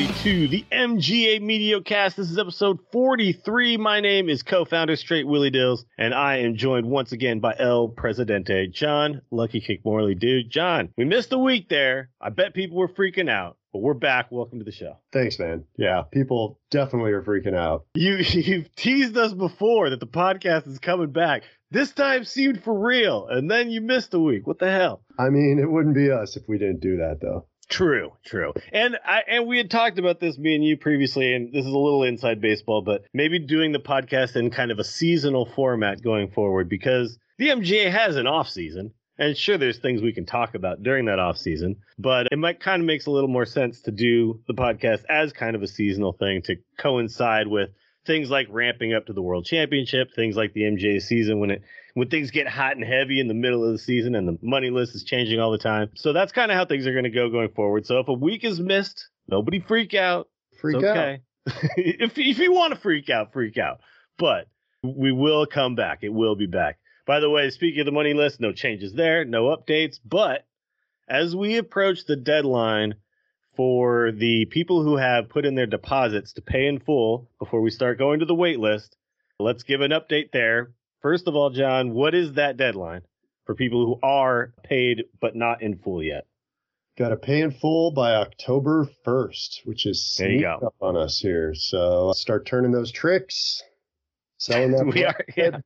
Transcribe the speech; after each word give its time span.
everybody, 0.00 0.22
to 0.22 0.48
the 0.48 0.64
MGA 0.72 1.40
Mediocast. 1.40 2.14
This 2.14 2.30
is 2.30 2.38
episode 2.38 2.78
43. 2.92 3.76
My 3.76 4.00
name 4.00 4.28
is 4.28 4.42
co 4.42 4.64
founder 4.64 4.96
Straight 4.96 5.26
Willie 5.26 5.50
Dills, 5.50 5.84
and 5.98 6.14
I 6.14 6.38
am 6.38 6.56
joined 6.56 6.86
once 6.86 7.12
again 7.12 7.40
by 7.40 7.54
El 7.58 7.88
Presidente, 7.88 8.68
Jon 8.68 9.20
Lucky 9.30 9.60
Kick 9.60 9.84
Morley. 9.84 10.14
Dude, 10.14 10.50
Jon, 10.50 10.90
we 10.96 11.04
missed 11.04 11.32
a 11.32 11.38
week 11.38 11.68
there. 11.68 12.10
I 12.20 12.30
bet 12.30 12.54
people 12.54 12.78
were 12.78 12.88
freaking 12.88 13.28
out, 13.28 13.58
but 13.72 13.80
we're 13.80 13.94
back. 13.94 14.30
Welcome 14.30 14.58
to 14.58 14.64
the 14.64 14.72
show. 14.72 14.96
Thanks, 15.12 15.38
man. 15.38 15.64
Yeah, 15.76 16.02
people 16.10 16.58
definitely 16.70 17.12
are 17.12 17.22
freaking 17.22 17.56
out. 17.56 17.86
You, 17.94 18.16
you've 18.18 18.74
teased 18.74 19.16
us 19.16 19.32
before 19.32 19.90
that 19.90 20.00
the 20.00 20.06
podcast 20.06 20.66
is 20.66 20.78
coming 20.78 21.12
back. 21.12 21.42
This 21.72 21.92
time 21.92 22.24
seemed 22.24 22.64
for 22.64 22.76
real, 22.76 23.28
and 23.28 23.50
then 23.50 23.70
you 23.70 23.80
missed 23.80 24.14
a 24.14 24.20
week. 24.20 24.46
What 24.46 24.58
the 24.58 24.70
hell? 24.70 25.02
I 25.18 25.28
mean, 25.28 25.58
it 25.60 25.70
wouldn't 25.70 25.94
be 25.94 26.10
us 26.10 26.36
if 26.36 26.42
we 26.48 26.58
didn't 26.58 26.80
do 26.80 26.96
that, 26.96 27.18
though. 27.20 27.46
True, 27.70 28.12
true. 28.24 28.52
And 28.72 28.98
I 29.04 29.22
and 29.28 29.46
we 29.46 29.56
had 29.56 29.70
talked 29.70 29.98
about 29.98 30.18
this 30.18 30.36
me 30.36 30.56
and 30.56 30.64
you 30.64 30.76
previously 30.76 31.32
and 31.32 31.52
this 31.52 31.64
is 31.64 31.72
a 31.72 31.78
little 31.78 32.02
inside 32.02 32.40
baseball, 32.40 32.82
but 32.82 33.04
maybe 33.14 33.38
doing 33.38 33.70
the 33.70 33.78
podcast 33.78 34.34
in 34.34 34.50
kind 34.50 34.72
of 34.72 34.80
a 34.80 34.84
seasonal 34.84 35.46
format 35.46 36.02
going 36.02 36.30
forward 36.30 36.68
because 36.68 37.16
the 37.38 37.48
MGA 37.48 37.90
has 37.90 38.16
an 38.16 38.26
off 38.26 38.50
season. 38.50 38.92
And 39.18 39.36
sure 39.36 39.58
there's 39.58 39.78
things 39.78 40.00
we 40.00 40.14
can 40.14 40.24
talk 40.24 40.54
about 40.54 40.82
during 40.82 41.04
that 41.04 41.18
off 41.18 41.36
season, 41.36 41.76
but 41.98 42.28
it 42.32 42.38
might 42.38 42.58
kind 42.58 42.80
of 42.80 42.86
makes 42.86 43.04
a 43.04 43.10
little 43.10 43.28
more 43.28 43.44
sense 43.44 43.82
to 43.82 43.90
do 43.90 44.40
the 44.48 44.54
podcast 44.54 45.04
as 45.10 45.34
kind 45.34 45.54
of 45.54 45.62
a 45.62 45.68
seasonal 45.68 46.14
thing 46.14 46.40
to 46.42 46.56
coincide 46.78 47.46
with 47.46 47.68
things 48.10 48.28
like 48.28 48.48
ramping 48.50 48.92
up 48.92 49.06
to 49.06 49.12
the 49.12 49.22
World 49.22 49.44
Championship, 49.44 50.12
things 50.16 50.34
like 50.34 50.52
the 50.52 50.62
MGA 50.62 51.00
season 51.00 51.38
when 51.38 51.52
it 51.52 51.62
when 51.94 52.08
things 52.08 52.32
get 52.32 52.48
hot 52.48 52.74
and 52.74 52.84
heavy 52.84 53.20
in 53.20 53.28
the 53.28 53.34
middle 53.34 53.64
of 53.64 53.70
the 53.72 53.78
season 53.78 54.16
and 54.16 54.26
the 54.26 54.36
money 54.42 54.70
list 54.70 54.96
is 54.96 55.04
changing 55.04 55.38
all 55.38 55.52
the 55.52 55.58
time. 55.58 55.90
So 55.94 56.12
that's 56.12 56.32
kind 56.32 56.50
of 56.50 56.56
how 56.56 56.64
things 56.64 56.88
are 56.88 56.92
going 56.92 57.04
to 57.04 57.10
go 57.10 57.30
going 57.30 57.50
forward. 57.50 57.86
So 57.86 58.00
if 58.00 58.08
a 58.08 58.12
week 58.12 58.42
is 58.42 58.58
missed, 58.58 59.08
nobody 59.28 59.60
freak 59.60 59.94
out. 59.94 60.28
Freak 60.60 60.78
it's 60.78 60.84
okay. 60.84 61.20
if 61.76 62.18
if 62.18 62.38
you 62.38 62.52
want 62.52 62.74
to 62.74 62.80
freak 62.80 63.10
out, 63.10 63.32
freak 63.32 63.58
out. 63.58 63.80
But 64.18 64.48
we 64.82 65.12
will 65.12 65.46
come 65.46 65.76
back. 65.76 66.00
It 66.02 66.12
will 66.12 66.34
be 66.34 66.46
back. 66.46 66.78
By 67.06 67.20
the 67.20 67.30
way, 67.30 67.48
speaking 67.50 67.80
of 67.80 67.86
the 67.86 67.92
money 67.92 68.14
list, 68.14 68.40
no 68.40 68.52
changes 68.52 68.92
there, 68.92 69.24
no 69.24 69.56
updates. 69.56 70.00
But 70.04 70.46
as 71.08 71.36
we 71.36 71.58
approach 71.58 72.06
the 72.06 72.16
deadline 72.16 72.96
for 73.60 74.10
the 74.10 74.46
people 74.46 74.82
who 74.82 74.96
have 74.96 75.28
put 75.28 75.44
in 75.44 75.54
their 75.54 75.66
deposits 75.66 76.32
to 76.32 76.40
pay 76.40 76.66
in 76.66 76.80
full 76.80 77.28
before 77.38 77.60
we 77.60 77.70
start 77.70 77.98
going 77.98 78.20
to 78.20 78.24
the 78.24 78.34
wait 78.34 78.58
list, 78.58 78.96
let's 79.38 79.64
give 79.64 79.82
an 79.82 79.90
update 79.90 80.32
there. 80.32 80.72
First 81.02 81.28
of 81.28 81.36
all, 81.36 81.50
Jon, 81.50 81.92
what 81.92 82.14
is 82.14 82.32
that 82.36 82.56
deadline 82.56 83.02
for 83.44 83.54
people 83.54 83.84
who 83.84 83.98
are 84.02 84.54
paid 84.64 85.02
but 85.20 85.36
not 85.36 85.60
in 85.60 85.76
full 85.76 86.02
yet? 86.02 86.26
Got 86.96 87.10
to 87.10 87.18
pay 87.18 87.42
in 87.42 87.50
full 87.50 87.90
by 87.90 88.14
October 88.14 88.88
1st, 89.06 89.66
which 89.66 89.84
is 89.84 90.16
there 90.18 90.30
you 90.30 90.40
go. 90.40 90.58
up 90.68 90.76
on 90.80 90.96
us 90.96 91.18
here. 91.18 91.52
So 91.54 92.12
start 92.14 92.46
turning 92.46 92.72
those 92.72 92.90
tricks, 92.90 93.62
selling 94.38 94.70
that. 94.70 94.86
we 94.94 95.04
are, 95.04 95.22
yeah. 95.36 95.58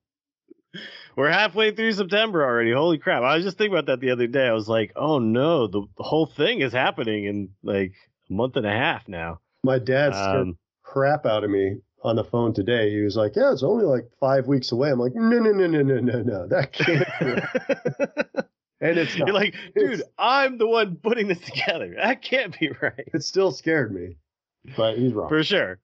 We're 1.16 1.30
halfway 1.30 1.70
through 1.70 1.92
September 1.92 2.44
already. 2.44 2.72
Holy 2.72 2.98
crap. 2.98 3.22
I 3.22 3.36
was 3.36 3.44
just 3.44 3.56
thinking 3.56 3.74
about 3.74 3.86
that 3.86 4.00
the 4.00 4.10
other 4.10 4.26
day. 4.26 4.46
I 4.46 4.52
was 4.52 4.68
like, 4.68 4.92
oh 4.96 5.18
no, 5.18 5.66
the, 5.66 5.82
the 5.96 6.02
whole 6.02 6.26
thing 6.26 6.60
is 6.60 6.72
happening 6.72 7.24
in 7.24 7.50
like 7.62 7.92
a 8.30 8.32
month 8.32 8.56
and 8.56 8.66
a 8.66 8.72
half 8.72 9.06
now. 9.06 9.40
My 9.62 9.78
dad 9.78 10.12
scared 10.14 10.40
um, 10.40 10.58
crap 10.82 11.24
out 11.26 11.44
of 11.44 11.50
me 11.50 11.76
on 12.02 12.16
the 12.16 12.24
phone 12.24 12.52
today. 12.52 12.90
He 12.90 13.00
was 13.00 13.16
like, 13.16 13.34
"Yeah, 13.34 13.52
it's 13.52 13.62
only 13.62 13.84
like 13.84 14.10
five 14.20 14.46
weeks 14.46 14.72
away." 14.72 14.90
I'm 14.90 14.98
like, 14.98 15.14
"No, 15.14 15.38
no, 15.38 15.52
no, 15.52 15.66
no, 15.66 15.82
no, 15.82 16.00
no, 16.00 16.22
no, 16.22 16.46
that 16.48 16.72
can't." 16.72 17.06
be 17.18 18.42
and 18.86 18.98
it's 18.98 19.16
not. 19.16 19.28
you're 19.28 19.34
like, 19.34 19.54
dude, 19.74 19.92
it's, 19.92 20.02
I'm 20.18 20.58
the 20.58 20.66
one 20.66 20.96
putting 20.96 21.28
this 21.28 21.40
together. 21.40 21.94
That 21.96 22.22
can't 22.22 22.58
be 22.58 22.70
right. 22.82 23.08
It 23.12 23.22
still 23.24 23.52
scared 23.52 23.94
me, 23.94 24.16
but 24.76 24.98
he's 24.98 25.12
wrong 25.12 25.28
for 25.28 25.42
sure. 25.42 25.78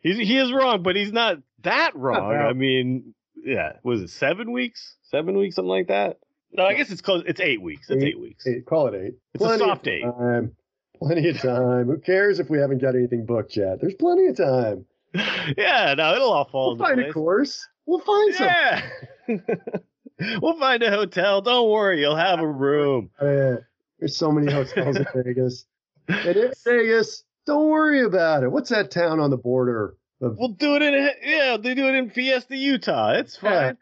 He's 0.00 0.18
he 0.18 0.36
is 0.36 0.52
wrong, 0.52 0.82
but 0.82 0.96
he's 0.96 1.12
not 1.12 1.38
that 1.62 1.94
wrong. 1.94 2.32
I 2.34 2.52
mean, 2.52 3.14
yeah, 3.44 3.72
was 3.82 4.02
it 4.02 4.10
seven 4.10 4.52
weeks? 4.52 4.96
Seven 5.02 5.36
weeks, 5.36 5.56
something 5.56 5.68
like 5.68 5.88
that. 5.88 6.18
No, 6.52 6.64
I 6.64 6.74
guess 6.74 6.90
it's 6.90 7.00
close. 7.00 7.22
It's 7.26 7.40
eight 7.40 7.62
weeks. 7.62 7.88
It's 7.88 8.02
eight, 8.02 8.08
eight 8.08 8.20
weeks. 8.20 8.46
Eight, 8.46 8.66
call 8.66 8.88
it 8.88 8.94
eight. 8.94 9.14
It's 9.34 9.42
plenty 9.42 9.64
a 9.64 9.66
soft 9.66 9.88
eight. 9.88 10.02
Time. 10.02 10.54
Plenty 10.98 11.28
of 11.30 11.38
time. 11.40 11.86
Who 11.86 11.98
cares 11.98 12.38
if 12.38 12.50
we 12.50 12.58
haven't 12.58 12.78
got 12.78 12.94
anything 12.94 13.26
booked 13.26 13.56
yet? 13.56 13.80
There's 13.80 13.94
plenty 13.94 14.26
of 14.26 14.36
time. 14.36 14.84
yeah, 15.56 15.94
no, 15.96 16.14
it'll 16.14 16.32
all 16.32 16.48
fall. 16.48 16.76
We'll 16.76 16.86
find 16.86 17.00
place. 17.00 17.10
a 17.10 17.12
course. 17.12 17.68
We'll 17.86 18.00
find 18.00 18.34
yeah. 18.38 18.88
we'll 20.40 20.58
find 20.58 20.82
a 20.82 20.90
hotel. 20.90 21.42
Don't 21.42 21.70
worry, 21.70 22.00
you'll 22.00 22.16
have 22.16 22.40
a 22.40 22.46
room. 22.46 23.10
Uh, 23.20 23.56
there's 23.98 24.16
so 24.16 24.32
many 24.32 24.52
hotels 24.52 24.96
in 24.96 25.06
Vegas. 25.14 25.64
It 26.08 26.36
is 26.36 26.60
Vegas. 26.64 27.22
Don't 27.46 27.68
worry 27.68 28.02
about 28.04 28.42
it. 28.42 28.50
What's 28.50 28.70
that 28.70 28.90
town 28.90 29.20
on 29.20 29.30
the 29.30 29.36
border? 29.36 29.96
We'll 30.22 30.48
do 30.50 30.76
it 30.76 30.82
in 30.82 31.10
yeah. 31.24 31.56
They 31.56 31.74
do 31.74 31.88
it 31.88 31.94
in 31.94 32.10
Fiesta, 32.10 32.56
Utah. 32.56 33.12
It's 33.12 33.36
fine. 33.36 33.52
Yeah. 33.52 33.72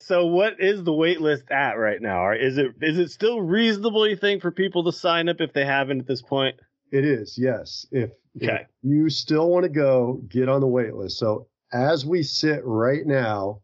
So, 0.00 0.26
what 0.26 0.60
is 0.60 0.84
the 0.84 0.92
wait 0.92 1.20
list 1.20 1.50
at 1.50 1.72
right 1.72 2.00
now? 2.00 2.24
Or 2.24 2.34
is 2.34 2.56
it 2.56 2.74
is 2.80 2.98
it 2.98 3.10
still 3.10 3.40
reasonable? 3.40 4.08
You 4.08 4.16
think 4.16 4.42
for 4.42 4.52
people 4.52 4.84
to 4.84 4.92
sign 4.92 5.28
up 5.28 5.40
if 5.40 5.52
they 5.52 5.64
haven't 5.64 6.00
at 6.00 6.06
this 6.06 6.22
point? 6.22 6.56
It 6.90 7.04
is, 7.04 7.36
yes. 7.36 7.86
If, 7.90 8.10
okay. 8.36 8.62
if 8.62 8.66
you 8.82 9.10
still 9.10 9.50
want 9.50 9.64
to 9.64 9.68
go, 9.68 10.22
get 10.28 10.48
on 10.48 10.60
the 10.60 10.66
wait 10.66 10.94
list. 10.94 11.18
So 11.18 11.48
as 11.72 12.06
we 12.06 12.22
sit 12.22 12.60
right 12.64 13.04
now, 13.04 13.60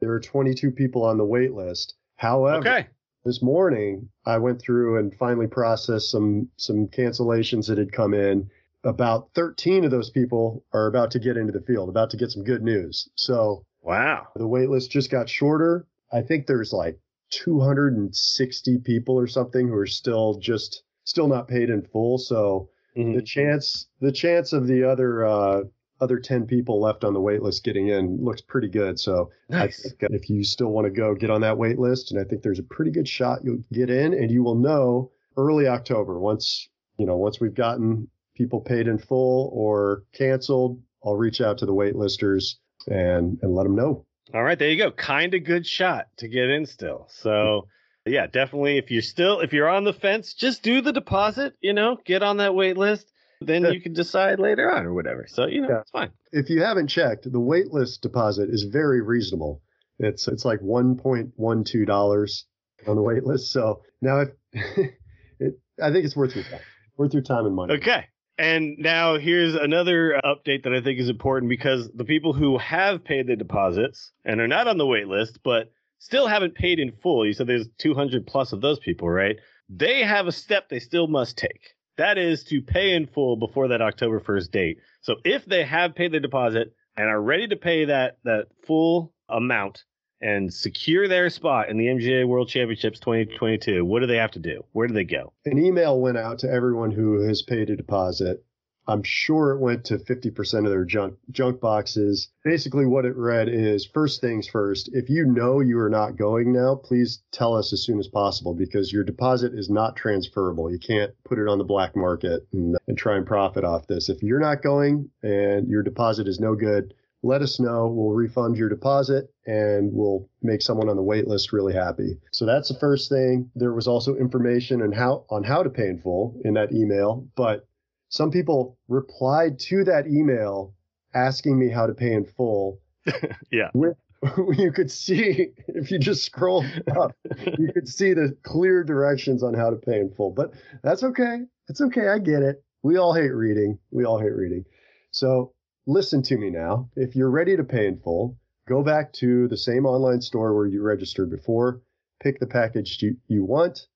there 0.00 0.10
are 0.10 0.20
22 0.20 0.72
people 0.72 1.04
on 1.04 1.18
the 1.18 1.24
wait 1.24 1.52
list. 1.52 1.94
However, 2.16 2.58
okay. 2.58 2.86
this 3.24 3.42
morning 3.42 4.08
I 4.26 4.38
went 4.38 4.60
through 4.60 4.98
and 4.98 5.14
finally 5.14 5.46
processed 5.46 6.10
some 6.10 6.48
some 6.56 6.88
cancellations 6.88 7.68
that 7.68 7.78
had 7.78 7.92
come 7.92 8.14
in. 8.14 8.50
About 8.84 9.30
13 9.34 9.84
of 9.84 9.90
those 9.90 10.10
people 10.10 10.64
are 10.72 10.86
about 10.86 11.10
to 11.12 11.18
get 11.18 11.36
into 11.36 11.52
the 11.52 11.60
field, 11.60 11.88
about 11.88 12.10
to 12.10 12.16
get 12.16 12.30
some 12.30 12.44
good 12.44 12.62
news. 12.62 13.08
So 13.14 13.64
wow, 13.82 14.28
the 14.36 14.46
wait 14.46 14.68
list 14.68 14.90
just 14.90 15.10
got 15.10 15.28
shorter. 15.28 15.86
I 16.12 16.22
think 16.22 16.46
there's 16.46 16.72
like 16.72 16.98
260 17.30 18.78
people 18.78 19.18
or 19.18 19.26
something 19.26 19.68
who 19.68 19.74
are 19.74 19.86
still 19.86 20.38
just 20.38 20.82
still 21.04 21.28
not 21.28 21.48
paid 21.48 21.70
in 21.70 21.82
full. 21.82 22.18
So 22.18 22.68
mm-hmm. 22.96 23.14
the 23.14 23.22
chance 23.22 23.88
the 24.00 24.12
chance 24.12 24.52
of 24.52 24.66
the 24.66 24.84
other 24.84 25.26
uh, 25.26 25.62
other 26.00 26.18
10 26.18 26.46
people 26.46 26.80
left 26.80 27.04
on 27.04 27.14
the 27.14 27.20
wait 27.20 27.42
list 27.42 27.64
getting 27.64 27.88
in 27.88 28.22
looks 28.22 28.40
pretty 28.40 28.68
good. 28.68 28.98
So 28.98 29.30
nice. 29.48 29.80
I 29.80 29.88
think 29.88 30.12
if 30.12 30.28
you 30.28 30.44
still 30.44 30.68
want 30.68 30.86
to 30.86 30.90
go, 30.90 31.14
get 31.14 31.30
on 31.30 31.40
that 31.42 31.58
wait 31.58 31.78
list. 31.78 32.12
And 32.12 32.20
I 32.20 32.24
think 32.24 32.42
there's 32.42 32.58
a 32.58 32.64
pretty 32.64 32.90
good 32.90 33.08
shot 33.08 33.44
you'll 33.44 33.64
get 33.72 33.90
in 33.90 34.12
and 34.12 34.30
you 34.30 34.42
will 34.42 34.56
know 34.56 35.10
early 35.36 35.66
October 35.66 36.18
once, 36.18 36.68
you 36.98 37.06
know, 37.06 37.16
once 37.16 37.40
we've 37.40 37.54
gotten 37.54 38.08
people 38.34 38.60
paid 38.60 38.88
in 38.88 38.98
full 38.98 39.50
or 39.52 40.04
canceled, 40.12 40.80
I'll 41.04 41.16
reach 41.16 41.40
out 41.40 41.58
to 41.58 41.66
the 41.66 41.74
wait 41.74 41.96
listers 41.96 42.58
and, 42.86 43.38
and 43.42 43.54
let 43.54 43.64
them 43.64 43.76
know. 43.76 44.06
All 44.32 44.42
right, 44.42 44.58
there 44.58 44.70
you 44.70 44.78
go. 44.78 44.90
Kind 44.90 45.34
of 45.34 45.44
good 45.44 45.66
shot 45.66 46.06
to 46.18 46.28
get 46.28 46.50
in 46.50 46.66
still. 46.66 47.06
So 47.10 47.68
yeah, 48.06 48.26
definitely. 48.26 48.78
If 48.78 48.90
you're 48.90 49.02
still 49.02 49.40
if 49.40 49.52
you're 49.52 49.68
on 49.68 49.84
the 49.84 49.92
fence, 49.92 50.34
just 50.34 50.62
do 50.62 50.80
the 50.80 50.92
deposit. 50.92 51.54
You 51.60 51.72
know, 51.72 51.98
get 52.04 52.22
on 52.22 52.38
that 52.38 52.54
wait 52.54 52.76
list. 52.76 53.10
Then 53.40 53.64
you 53.72 53.80
can 53.80 53.92
decide 53.92 54.40
later 54.40 54.70
on 54.70 54.86
or 54.86 54.94
whatever. 54.94 55.26
So 55.28 55.46
you 55.46 55.62
know, 55.62 55.68
yeah. 55.68 55.80
it's 55.80 55.90
fine. 55.90 56.10
If 56.32 56.48
you 56.50 56.62
haven't 56.62 56.88
checked, 56.88 57.30
the 57.30 57.40
wait 57.40 57.72
list 57.72 58.02
deposit 58.02 58.48
is 58.50 58.64
very 58.64 59.02
reasonable. 59.02 59.62
It's 59.98 60.26
it's 60.28 60.44
like 60.44 60.60
one 60.60 60.96
point 60.96 61.32
one 61.36 61.64
two 61.64 61.84
dollars 61.84 62.46
on 62.86 62.96
the 62.96 63.02
wait 63.02 63.24
list. 63.24 63.52
So 63.52 63.82
now 64.00 64.20
if 64.20 64.28
it, 65.38 65.60
I 65.82 65.92
think 65.92 66.04
it's 66.04 66.16
worth 66.16 66.34
your 66.34 66.44
time, 66.44 66.60
worth 66.96 67.12
your 67.12 67.22
time 67.22 67.46
and 67.46 67.54
money. 67.54 67.74
Okay. 67.74 68.06
And 68.36 68.76
now 68.78 69.16
here's 69.16 69.54
another 69.54 70.20
update 70.24 70.64
that 70.64 70.74
I 70.74 70.80
think 70.80 70.98
is 70.98 71.08
important 71.08 71.48
because 71.48 71.90
the 71.94 72.04
people 72.04 72.32
who 72.32 72.58
have 72.58 73.04
paid 73.04 73.28
the 73.28 73.36
deposits 73.36 74.12
and 74.24 74.40
are 74.40 74.48
not 74.48 74.66
on 74.66 74.76
the 74.76 74.86
wait 74.86 75.06
list, 75.06 75.38
but 75.44 75.70
still 75.98 76.26
haven't 76.26 76.56
paid 76.56 76.80
in 76.80 76.92
full. 77.02 77.24
You 77.24 77.32
said 77.32 77.46
there's 77.46 77.68
200 77.78 78.26
plus 78.26 78.52
of 78.52 78.60
those 78.60 78.80
people, 78.80 79.08
right? 79.08 79.36
They 79.68 80.02
have 80.02 80.26
a 80.26 80.32
step 80.32 80.68
they 80.68 80.80
still 80.80 81.06
must 81.06 81.38
take. 81.38 81.74
That 81.96 82.18
is 82.18 82.42
to 82.44 82.60
pay 82.60 82.94
in 82.94 83.06
full 83.06 83.36
before 83.36 83.68
that 83.68 83.80
October 83.80 84.20
1st 84.20 84.50
date. 84.50 84.78
So 85.02 85.16
if 85.24 85.44
they 85.44 85.64
have 85.64 85.94
paid 85.94 86.10
the 86.10 86.18
deposit 86.18 86.74
and 86.96 87.08
are 87.08 87.22
ready 87.22 87.46
to 87.48 87.56
pay 87.56 87.84
that 87.86 88.18
that 88.24 88.48
full 88.66 89.12
amount 89.28 89.84
and 90.24 90.52
secure 90.52 91.06
their 91.06 91.28
spot 91.28 91.68
in 91.68 91.76
the 91.76 91.86
MGA 91.86 92.26
World 92.26 92.48
Championships 92.48 92.98
2022, 93.00 93.84
what 93.84 94.00
do 94.00 94.06
they 94.06 94.16
have 94.16 94.32
to 94.32 94.38
do? 94.38 94.64
Where 94.72 94.88
do 94.88 94.94
they 94.94 95.04
go? 95.04 95.32
An 95.44 95.58
email 95.58 96.00
went 96.00 96.18
out 96.18 96.38
to 96.40 96.50
everyone 96.50 96.90
who 96.90 97.20
has 97.28 97.42
paid 97.42 97.70
a 97.70 97.76
deposit 97.76 98.44
I'm 98.86 99.02
sure 99.02 99.52
it 99.52 99.60
went 99.60 99.84
to 99.86 99.98
50% 99.98 100.58
of 100.58 100.70
their 100.70 100.84
junk 100.84 101.14
junk 101.30 101.60
boxes. 101.60 102.28
Basically, 102.44 102.84
what 102.84 103.06
it 103.06 103.16
read 103.16 103.48
is 103.48 103.86
first 103.86 104.20
things 104.20 104.46
first. 104.46 104.90
If 104.92 105.08
you 105.08 105.24
know 105.24 105.60
you 105.60 105.78
are 105.78 105.88
not 105.88 106.16
going 106.16 106.52
now, 106.52 106.74
please 106.74 107.22
tell 107.32 107.54
us 107.54 107.72
as 107.72 107.82
soon 107.82 107.98
as 107.98 108.08
possible 108.08 108.54
because 108.54 108.92
your 108.92 109.04
deposit 109.04 109.54
is 109.54 109.70
not 109.70 109.96
transferable. 109.96 110.70
You 110.70 110.78
can't 110.78 111.12
put 111.24 111.38
it 111.38 111.48
on 111.48 111.58
the 111.58 111.64
black 111.64 111.96
market 111.96 112.46
and, 112.52 112.76
and 112.86 112.98
try 112.98 113.16
and 113.16 113.26
profit 113.26 113.64
off 113.64 113.86
this. 113.86 114.08
If 114.10 114.22
you're 114.22 114.40
not 114.40 114.62
going 114.62 115.10
and 115.22 115.66
your 115.68 115.82
deposit 115.82 116.28
is 116.28 116.38
no 116.38 116.54
good, 116.54 116.92
let 117.24 117.40
us 117.40 117.58
know. 117.58 117.88
We'll 117.88 118.14
refund 118.14 118.56
your 118.56 118.68
deposit 118.68 119.32
and 119.46 119.90
we'll 119.92 120.28
make 120.42 120.60
someone 120.60 120.90
on 120.90 120.96
the 120.96 121.02
wait 121.02 121.26
list 121.26 121.52
really 121.52 121.72
happy. 121.72 122.18
So 122.32 122.44
that's 122.44 122.68
the 122.68 122.78
first 122.78 123.08
thing. 123.08 123.50
There 123.54 123.72
was 123.72 123.88
also 123.88 124.14
information 124.14 124.82
on 124.82 124.92
how 124.92 125.24
on 125.30 125.42
how 125.42 125.62
to 125.62 125.70
pay 125.70 125.88
in 125.88 125.98
full 125.98 126.38
in 126.44 126.54
that 126.54 126.72
email, 126.72 127.26
but 127.34 127.66
some 128.10 128.30
people 128.30 128.78
replied 128.88 129.58
to 129.60 129.84
that 129.84 130.06
email 130.06 130.74
asking 131.14 131.58
me 131.58 131.70
how 131.70 131.86
to 131.86 131.94
pay 131.94 132.12
in 132.12 132.26
full. 132.26 132.80
yeah. 133.50 133.70
With 133.72 133.96
you 134.56 134.72
could 134.72 134.90
see 134.90 135.48
if 135.68 135.90
you 135.90 135.98
just 135.98 136.24
scroll 136.24 136.64
up, 136.98 137.12
you 137.58 137.72
could 137.72 137.88
see 137.88 138.14
the 138.14 138.36
clear 138.42 138.82
directions 138.82 139.42
on 139.42 139.52
how 139.54 139.70
to 139.70 139.76
pay 139.76 139.98
in 139.98 140.10
full. 140.10 140.30
But 140.30 140.52
that's 140.82 141.02
okay. 141.02 141.40
It's 141.68 141.80
okay. 141.80 142.08
I 142.08 142.18
get 142.18 142.42
it. 142.42 142.62
We 142.82 142.96
all 142.96 143.14
hate 143.14 143.34
reading. 143.34 143.78
We 143.90 144.04
all 144.04 144.18
hate 144.18 144.34
reading. 144.34 144.64
So 145.10 145.52
listen 145.86 146.22
to 146.22 146.36
me 146.36 146.50
now. 146.50 146.88
If 146.96 147.16
you're 147.16 147.30
ready 147.30 147.56
to 147.56 147.64
pay 147.64 147.86
in 147.86 147.98
full, 147.98 148.36
go 148.68 148.82
back 148.82 149.12
to 149.14 149.48
the 149.48 149.56
same 149.56 149.86
online 149.86 150.20
store 150.20 150.54
where 150.54 150.66
you 150.66 150.82
registered 150.82 151.30
before, 151.30 151.80
pick 152.20 152.40
the 152.40 152.46
package 152.46 153.02
you, 153.02 153.16
you 153.28 153.44
want, 153.44 153.86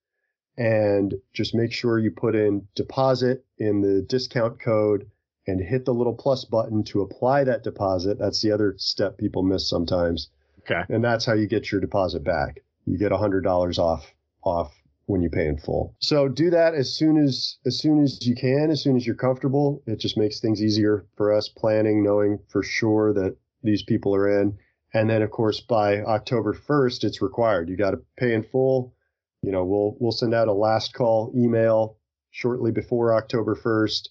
and 0.57 1.15
just 1.33 1.55
make 1.55 1.73
sure 1.73 1.99
you 1.99 2.11
put 2.11 2.35
in 2.35 2.67
deposit 2.75 3.45
in 3.59 3.81
the 3.81 4.03
discount 4.03 4.61
code 4.61 5.11
and 5.47 5.61
hit 5.61 5.85
the 5.85 5.95
little 5.95 6.15
plus 6.15 6.45
button 6.45 6.85
to 6.85 7.01
apply 7.01 7.45
that 7.45 7.63
deposit. 7.63 8.19
That's 8.19 8.43
the 8.43 8.53
other 8.53 8.75
step 8.77 9.17
people 9.17 9.43
miss 9.43 9.69
sometimes. 9.69 10.29
Okay. 10.61 10.83
And 10.93 11.03
that's 11.03 11.25
how 11.25 11.33
you 11.33 11.47
get 11.47 11.73
your 11.73 11.81
deposit 11.81 12.23
back. 12.23 12.61
You 12.85 12.99
get 12.99 13.13
$100 13.13 13.79
off 13.79 14.13
off 14.43 14.78
when 15.09 15.23
you 15.23 15.31
pay 15.31 15.47
in 15.47 15.57
full. 15.57 15.97
So 16.01 16.29
do 16.29 16.51
that 16.51 16.75
as 16.75 16.95
soon 16.95 17.17
as 17.17 17.57
as 17.65 17.79
soon 17.79 18.03
as 18.03 18.27
you 18.27 18.35
can, 18.35 18.71
as 18.71 18.83
soon 18.83 18.95
as 18.95 19.07
you're 19.07 19.17
comfortable. 19.17 19.83
It 19.87 19.99
just 19.99 20.19
makes 20.19 20.39
things 20.39 20.63
easier 20.63 21.07
for 21.17 21.33
us 21.33 21.49
planning, 21.49 22.05
knowing 22.05 22.39
for 22.49 22.63
sure 22.63 23.15
that 23.15 23.37
these 23.63 23.83
people 23.83 24.15
are 24.15 24.41
in. 24.41 24.59
And 24.93 25.09
then 25.09 25.23
of 25.23 25.31
course 25.31 25.61
by 25.61 26.03
October 26.03 26.53
1st 26.53 27.05
it's 27.05 27.23
required. 27.23 27.71
You 27.71 27.77
got 27.77 27.93
to 27.93 28.03
pay 28.19 28.35
in 28.35 28.45
full. 28.45 28.95
You 29.43 29.51
know, 29.51 29.65
we'll 29.65 29.97
we'll 29.99 30.13
send 30.13 30.35
out 30.35 30.49
a 30.49 30.53
last 30.53 30.93
call 30.93 31.33
email 31.35 31.97
shortly 32.31 32.71
before 32.71 33.15
October 33.15 33.57
1st. 33.57 34.09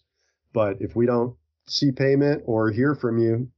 But 0.52 0.78
if 0.82 0.96
we 0.96 1.06
don't 1.06 1.36
see 1.68 1.92
payment 1.92 2.42
or 2.46 2.72
hear 2.72 2.96
from 2.96 3.20
you 3.20 3.50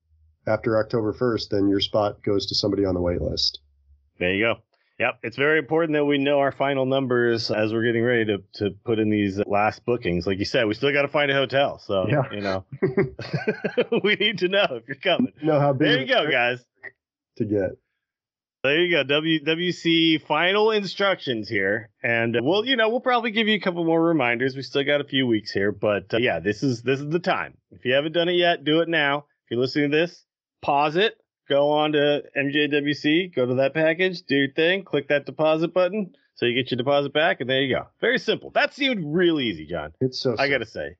after 0.45 0.77
October 0.77 1.13
1st, 1.13 1.49
then 1.49 1.69
your 1.69 1.79
spot 1.79 2.21
goes 2.21 2.47
to 2.47 2.55
somebody 2.55 2.83
on 2.83 2.95
the 2.95 3.01
wait 3.01 3.21
list. 3.21 3.61
There 4.17 4.33
you 4.33 4.43
go. 4.43 4.55
Yep, 4.99 5.19
it's 5.23 5.37
very 5.37 5.59
important 5.59 5.93
that 5.93 6.03
we 6.03 6.17
know 6.17 6.39
our 6.39 6.51
final 6.51 6.85
numbers 6.85 7.49
as 7.51 7.71
we're 7.71 7.85
getting 7.85 8.03
ready 8.03 8.25
to, 8.25 8.43
to 8.55 8.71
put 8.83 8.99
in 8.99 9.09
these 9.09 9.39
last 9.45 9.85
bookings. 9.85 10.27
Like 10.27 10.39
you 10.39 10.45
said, 10.45 10.65
we 10.67 10.73
still 10.73 10.91
got 10.91 11.03
to 11.03 11.07
find 11.07 11.31
a 11.31 11.33
hotel, 11.33 11.79
so 11.79 12.05
yeah. 12.09 12.23
you 12.33 12.41
know 12.41 12.65
we 14.03 14.15
need 14.15 14.39
to 14.39 14.49
know 14.49 14.67
if 14.71 14.87
you're 14.89 14.97
coming. 14.97 15.31
Know 15.41 15.57
how 15.57 15.71
big? 15.71 15.87
There 15.87 15.99
you 16.01 16.05
go, 16.05 16.29
guys. 16.29 16.65
To 17.37 17.45
get. 17.45 17.77
There 18.61 18.77
you 18.77 18.91
go. 18.91 19.05
WWC 19.05 20.21
final 20.23 20.71
instructions 20.71 21.47
here, 21.47 21.91
and 22.03 22.35
we'll 22.41 22.65
you 22.65 22.75
know 22.75 22.89
we'll 22.89 22.99
probably 22.99 23.31
give 23.31 23.47
you 23.47 23.55
a 23.55 23.61
couple 23.61 23.85
more 23.85 24.03
reminders. 24.03 24.57
We 24.57 24.63
still 24.63 24.83
got 24.83 24.99
a 24.99 25.05
few 25.05 25.25
weeks 25.25 25.49
here, 25.49 25.71
but 25.71 26.13
uh, 26.13 26.17
yeah, 26.17 26.39
this 26.39 26.61
is 26.61 26.81
this 26.81 26.99
is 26.99 27.09
the 27.09 27.19
time. 27.19 27.55
If 27.71 27.85
you 27.85 27.93
haven't 27.93 28.11
done 28.11 28.27
it 28.27 28.33
yet, 28.33 28.65
do 28.65 28.81
it 28.81 28.89
now. 28.89 29.19
If 29.45 29.51
you're 29.51 29.61
listening 29.61 29.91
to 29.91 29.97
this, 29.97 30.25
pause 30.61 30.97
it, 30.97 31.15
go 31.49 31.71
on 31.71 31.93
to 31.93 32.23
MJWC, 32.37 33.35
go 33.35 33.45
to 33.45 33.55
that 33.55 33.73
package, 33.73 34.21
do 34.21 34.35
your 34.35 34.51
thing, 34.51 34.83
click 34.83 35.09
that 35.09 35.25
deposit 35.25 35.73
button 35.73 36.15
so 36.35 36.45
you 36.45 36.55
get 36.55 36.71
your 36.71 36.77
deposit 36.77 37.11
back, 37.11 37.41
and 37.41 37.49
there 37.49 37.61
you 37.61 37.75
go. 37.75 37.87
Very 37.99 38.19
simple. 38.19 38.51
That 38.51 38.73
seemed 38.73 39.03
real 39.03 39.41
easy, 39.41 39.65
Jon. 39.65 39.93
It's 39.99 40.19
so. 40.19 40.29
Simple. 40.29 40.45
I 40.45 40.49
gotta 40.49 40.65
say, 40.65 40.95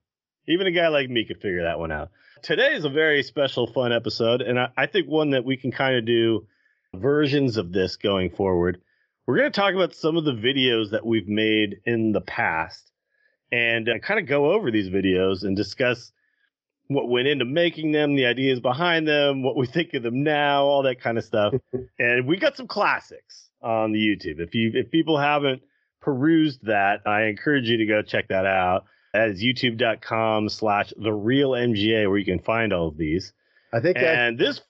even 0.48 0.68
a 0.68 0.72
guy 0.72 0.90
like 0.90 1.10
me 1.10 1.24
could 1.26 1.42
figure 1.42 1.64
that 1.64 1.80
one 1.80 1.92
out. 1.92 2.10
Today 2.42 2.74
is 2.74 2.84
a 2.84 2.90
very 2.90 3.24
special, 3.24 3.68
fun 3.68 3.94
episode, 3.94 4.42
and 4.42 4.60
I, 4.60 4.70
I 4.76 4.86
think 4.88 5.08
one 5.08 5.30
that 5.30 5.46
we 5.46 5.56
can 5.56 5.72
kind 5.72 5.96
of 5.96 6.06
do 6.06 6.48
versions 6.94 7.58
of 7.58 7.72
this 7.72 7.96
going 7.96 8.32
forward. 8.32 8.82
We're 9.26 9.38
going 9.38 9.52
to 9.52 9.60
talk 9.60 9.76
about 9.76 9.94
some 9.94 10.18
of 10.18 10.26
the 10.26 10.32
videos 10.32 10.92
that 10.92 11.06
we've 11.06 11.28
made 11.28 11.82
in 11.86 12.12
the 12.12 12.22
past 12.22 12.92
and 13.52 13.88
uh, 13.88 14.00
kind 14.00 14.20
of 14.20 14.26
go 14.26 14.52
over 14.52 14.72
these 14.72 14.90
videos 14.90 15.44
and 15.44 15.56
discuss 15.56 16.12
what 16.90 17.08
went 17.08 17.28
into 17.28 17.46
making 17.46 17.92
them, 17.92 18.16
the 18.16 18.26
ideas 18.26 18.60
behind 18.60 19.08
them, 19.08 19.44
what 19.44 19.56
we 19.56 19.66
think 19.74 19.94
of 19.94 20.04
them 20.04 20.24
now, 20.24 20.66
all 20.66 20.84
that 20.84 21.02
kind 21.02 21.18
of 21.18 21.24
stuff. 21.24 21.54
and 22.00 22.28
we 22.28 22.38
got 22.38 22.58
some 22.58 22.68
classics 22.68 23.50
on 23.62 23.94
the 23.94 24.00
YouTube. 24.00 24.40
If 24.40 24.54
you 24.54 24.72
if 24.74 24.92
people 24.92 25.18
haven't 25.18 25.62
perused 26.02 26.66
that, 26.66 27.02
I 27.06 27.24
encourage 27.24 27.70
you 27.70 27.78
to 27.78 27.86
go 27.86 28.02
check 28.02 28.28
that 28.30 28.46
out. 28.46 28.86
That 29.14 29.30
is 29.30 29.42
youtube.com 29.42 30.50
slash 30.50 30.94
the 30.96 31.14
real 31.14 31.52
MGA 31.52 32.08
where 32.08 32.18
you 32.18 32.26
can 32.26 32.40
find 32.40 32.74
all 32.74 32.90
of 32.90 32.98
these. 32.98 33.34
I 33.74 33.80
think 33.80 33.98
and 33.98 34.38
that, 34.38 34.44
this 34.44 34.62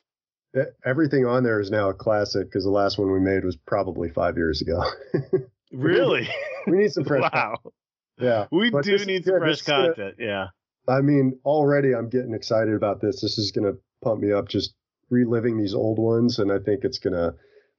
everything 0.85 1.25
on 1.25 1.43
there 1.43 1.59
is 1.59 1.71
now 1.71 1.89
a 1.89 1.93
classic 1.93 2.47
because 2.47 2.63
the 2.63 2.71
last 2.71 2.97
one 2.97 3.11
we 3.11 3.19
made 3.19 3.43
was 3.43 3.55
probably 3.55 4.09
five 4.09 4.37
years 4.37 4.61
ago. 4.61 4.81
really? 5.71 6.27
we 6.67 6.77
need 6.77 6.91
some 6.91 7.05
fresh. 7.05 7.21
Wow. 7.21 7.29
Uh, 7.31 7.55
content. 7.55 7.73
Yeah, 8.19 8.45
we 8.51 8.71
do 8.81 9.05
need 9.05 9.23
some 9.23 9.39
fresh 9.39 9.61
content. 9.61 10.17
Gonna, 10.17 10.27
yeah. 10.29 10.47
I 10.89 11.01
mean, 11.01 11.39
already 11.45 11.93
I'm 11.93 12.09
getting 12.09 12.33
excited 12.33 12.73
about 12.73 13.01
this. 13.01 13.21
This 13.21 13.37
is 13.37 13.51
going 13.51 13.71
to 13.71 13.79
pump 14.01 14.21
me 14.21 14.31
up 14.31 14.49
just 14.49 14.73
reliving 15.09 15.57
these 15.57 15.73
old 15.73 15.99
ones, 15.99 16.39
and 16.39 16.51
I 16.51 16.59
think 16.59 16.83
it's 16.83 16.99
going 16.99 17.13
to 17.13 17.35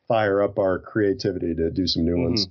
fire 0.09 0.43
up 0.43 0.59
our 0.59 0.79
creativity 0.79 1.55
to 1.55 1.71
do 1.71 1.87
some 1.87 2.05
new 2.05 2.15
mm-hmm. 2.15 2.25
ones. 2.25 2.49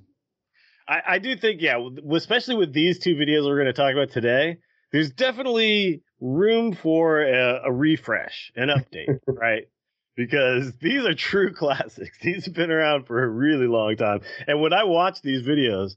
I, 0.88 1.02
I 1.08 1.20
do 1.20 1.36
think, 1.36 1.62
yeah, 1.62 1.78
especially 2.14 2.56
with 2.56 2.74
these 2.74 3.00
two 3.00 3.16
videos 3.16 3.46
we're 3.46 3.62
going 3.62 3.68
to 3.68 3.74
talk 3.74 3.94
about 3.94 4.12
today, 4.12 4.58
there's 4.92 5.12
definitely 5.12 6.02
room 6.20 6.74
for 6.74 7.22
a, 7.22 7.62
a 7.66 7.72
refresh, 7.72 8.52
an 8.56 8.70
update, 8.70 9.20
right? 9.28 9.68
Because 10.16 10.74
these 10.82 11.06
are 11.06 11.14
true 11.14 11.54
classics. 11.56 12.18
These 12.22 12.46
have 12.46 12.54
been 12.56 12.72
around 12.72 13.06
for 13.06 13.24
a 13.24 13.28
really 13.28 13.68
long 13.68 13.96
time. 13.98 14.22
And 14.48 14.62
when 14.62 14.74
I 14.74 14.84
watch 14.86 15.22
these 15.22 15.46
videos, 15.46 15.96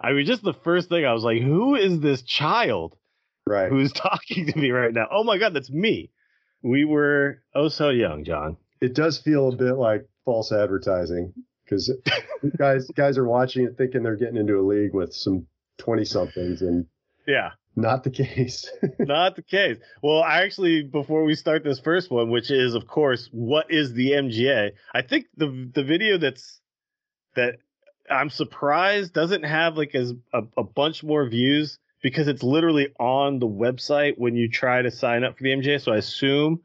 I 0.00 0.12
mean, 0.12 0.24
just 0.24 0.42
the 0.42 0.54
first 0.54 0.88
thing 0.88 1.04
I 1.04 1.12
was 1.12 1.22
like, 1.22 1.42
who 1.42 1.74
is 1.74 2.00
this 2.00 2.22
child? 2.22 2.96
Right. 3.50 3.68
who's 3.68 3.92
talking 3.94 4.46
to 4.46 4.58
me 4.58 4.70
right 4.70 4.92
now. 4.92 5.08
Oh 5.10 5.24
my 5.24 5.38
God, 5.38 5.54
that's 5.54 5.70
me. 5.70 6.10
We 6.62 6.84
were 6.84 7.42
oh 7.54 7.68
so 7.68 7.90
young, 7.90 8.24
John. 8.24 8.56
It 8.80 8.94
does 8.94 9.18
feel 9.18 9.48
a 9.48 9.56
bit 9.56 9.74
like 9.74 10.08
false 10.24 10.52
advertising 10.52 11.32
because 11.64 11.92
guys 12.58 12.86
guys 12.94 13.18
are 13.18 13.26
watching 13.26 13.64
it 13.64 13.76
thinking 13.76 14.02
they're 14.02 14.16
getting 14.16 14.36
into 14.36 14.58
a 14.58 14.62
league 14.66 14.94
with 14.94 15.12
some 15.12 15.46
twenty 15.78 16.04
somethings 16.04 16.62
and 16.62 16.86
yeah. 17.26 17.50
Not 17.76 18.02
the 18.02 18.10
case. 18.10 18.68
Not 18.98 19.36
the 19.36 19.42
case. 19.42 19.78
Well, 20.02 20.22
I 20.22 20.42
actually, 20.42 20.82
before 20.82 21.24
we 21.24 21.36
start 21.36 21.62
this 21.62 21.78
first 21.78 22.10
one, 22.10 22.28
which 22.28 22.50
is, 22.50 22.74
of 22.74 22.88
course, 22.88 23.28
what 23.30 23.70
is 23.70 23.92
the 23.92 24.10
MGA? 24.10 24.72
I 24.92 25.02
think 25.02 25.26
the 25.36 25.70
the 25.72 25.84
video 25.84 26.18
that's 26.18 26.60
that 27.36 27.58
I'm 28.10 28.28
surprised 28.28 29.12
doesn't 29.12 29.44
have 29.44 29.76
like 29.76 29.94
as 29.94 30.12
a, 30.32 30.42
a 30.56 30.64
bunch 30.64 31.04
more 31.04 31.28
views 31.28 31.78
because 32.02 32.28
it's 32.28 32.42
literally 32.42 32.88
on 32.98 33.38
the 33.38 33.48
website 33.48 34.14
when 34.16 34.36
you 34.36 34.48
try 34.48 34.82
to 34.82 34.90
sign 34.90 35.24
up 35.24 35.36
for 35.36 35.44
the 35.44 35.50
MGA. 35.50 35.80
So 35.80 35.92
I 35.92 35.96
assume 35.96 36.60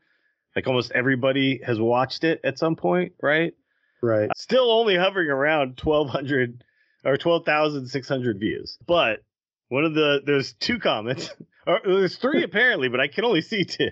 like 0.55 0.67
almost 0.67 0.91
everybody 0.93 1.61
has 1.65 1.79
watched 1.79 2.23
it 2.23 2.41
at 2.43 2.57
some 2.57 2.75
point, 2.75 3.13
right? 3.21 3.53
Right. 4.01 4.29
Still 4.35 4.71
only 4.71 4.95
hovering 4.95 5.29
around 5.29 5.79
1200 5.81 6.63
or 7.03 7.17
12,600 7.17 8.39
views. 8.39 8.77
But 8.85 9.23
one 9.69 9.83
of 9.83 9.93
the 9.93 10.21
there's 10.25 10.53
two 10.53 10.79
comments 10.79 11.29
or 11.67 11.81
there's 11.83 12.17
three 12.17 12.43
apparently, 12.45 12.87
but 12.87 12.99
I 12.99 13.07
can 13.07 13.25
only 13.25 13.41
see 13.41 13.65
two. 13.65 13.91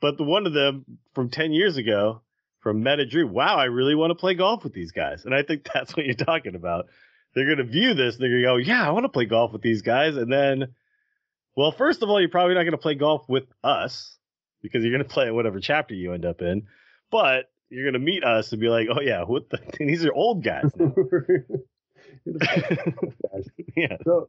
But 0.00 0.16
the 0.16 0.24
one 0.24 0.46
of 0.46 0.54
them 0.54 0.84
from 1.14 1.28
10 1.28 1.52
years 1.52 1.76
ago 1.76 2.22
from 2.60 2.82
Meta 2.82 3.06
Drew, 3.06 3.26
wow, 3.26 3.56
I 3.56 3.64
really 3.64 3.94
want 3.94 4.10
to 4.10 4.14
play 4.14 4.34
golf 4.34 4.64
with 4.64 4.72
these 4.72 4.92
guys. 4.92 5.24
And 5.24 5.34
I 5.34 5.42
think 5.42 5.68
that's 5.74 5.96
what 5.96 6.06
you're 6.06 6.14
talking 6.14 6.54
about 6.54 6.86
they're 7.34 7.46
going 7.46 7.58
to 7.58 7.64
view 7.64 7.94
this. 7.94 8.16
They're 8.16 8.28
going 8.28 8.42
to 8.42 8.46
go, 8.46 8.56
yeah, 8.56 8.86
I 8.86 8.90
want 8.90 9.04
to 9.04 9.08
play 9.10 9.24
golf 9.24 9.52
with 9.52 9.62
these 9.62 9.82
guys. 9.82 10.16
And 10.16 10.32
then, 10.32 10.74
well, 11.56 11.72
first 11.72 12.02
of 12.02 12.08
all, 12.08 12.20
you're 12.20 12.28
probably 12.28 12.54
not 12.54 12.62
going 12.62 12.72
to 12.72 12.78
play 12.78 12.94
golf 12.94 13.28
with 13.28 13.44
us 13.62 14.18
because 14.62 14.82
you're 14.82 14.92
going 14.92 15.06
to 15.06 15.12
play 15.12 15.26
at 15.26 15.34
whatever 15.34 15.60
chapter 15.60 15.94
you 15.94 16.12
end 16.12 16.24
up 16.24 16.42
in. 16.42 16.66
But 17.10 17.50
you're 17.68 17.84
going 17.84 17.94
to 17.94 18.00
meet 18.00 18.24
us 18.24 18.52
and 18.52 18.60
be 18.60 18.68
like, 18.68 18.88
oh, 18.90 19.00
yeah, 19.00 19.22
what 19.24 19.48
the, 19.50 19.60
these 19.78 20.04
are 20.04 20.12
old 20.12 20.42
guys. 20.42 20.70
yeah. 23.76 23.96
So, 24.04 24.28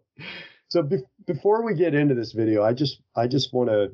so 0.67 0.84
be- 0.84 1.03
before 1.25 1.65
we 1.65 1.74
get 1.74 1.96
into 1.96 2.15
this 2.15 2.31
video, 2.34 2.63
I 2.63 2.74
just, 2.74 3.01
I 3.15 3.27
just 3.27 3.51
want 3.53 3.70
to 3.70 3.91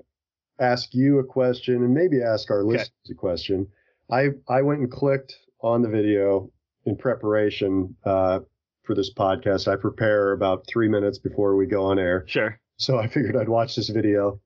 ask 0.59 0.93
you 0.93 1.19
a 1.19 1.23
question 1.23 1.75
and 1.75 1.93
maybe 1.93 2.21
ask 2.21 2.49
our 2.51 2.61
okay. 2.61 2.79
listeners 2.79 3.09
a 3.09 3.13
question. 3.13 3.67
I, 4.11 4.29
I 4.49 4.61
went 4.63 4.81
and 4.81 4.91
clicked 4.91 5.35
on 5.61 5.81
the 5.81 5.89
video 5.89 6.51
in 6.85 6.97
preparation 6.97 7.95
uh, 8.05 8.39
for 8.87 8.95
this 8.95 9.13
podcast. 9.13 9.67
I 9.67 9.75
prepare 9.75 10.31
about 10.31 10.65
three 10.65 10.87
minutes 10.87 11.19
before 11.19 11.55
we 11.55 11.67
go 11.67 11.83
on 11.83 11.99
air. 11.99 12.23
Sure. 12.25 12.59
So 12.77 12.97
I 12.97 13.07
figured 13.07 13.35
I'd 13.35 13.49
watch 13.49 13.75
this 13.75 13.89
video. 13.89 14.39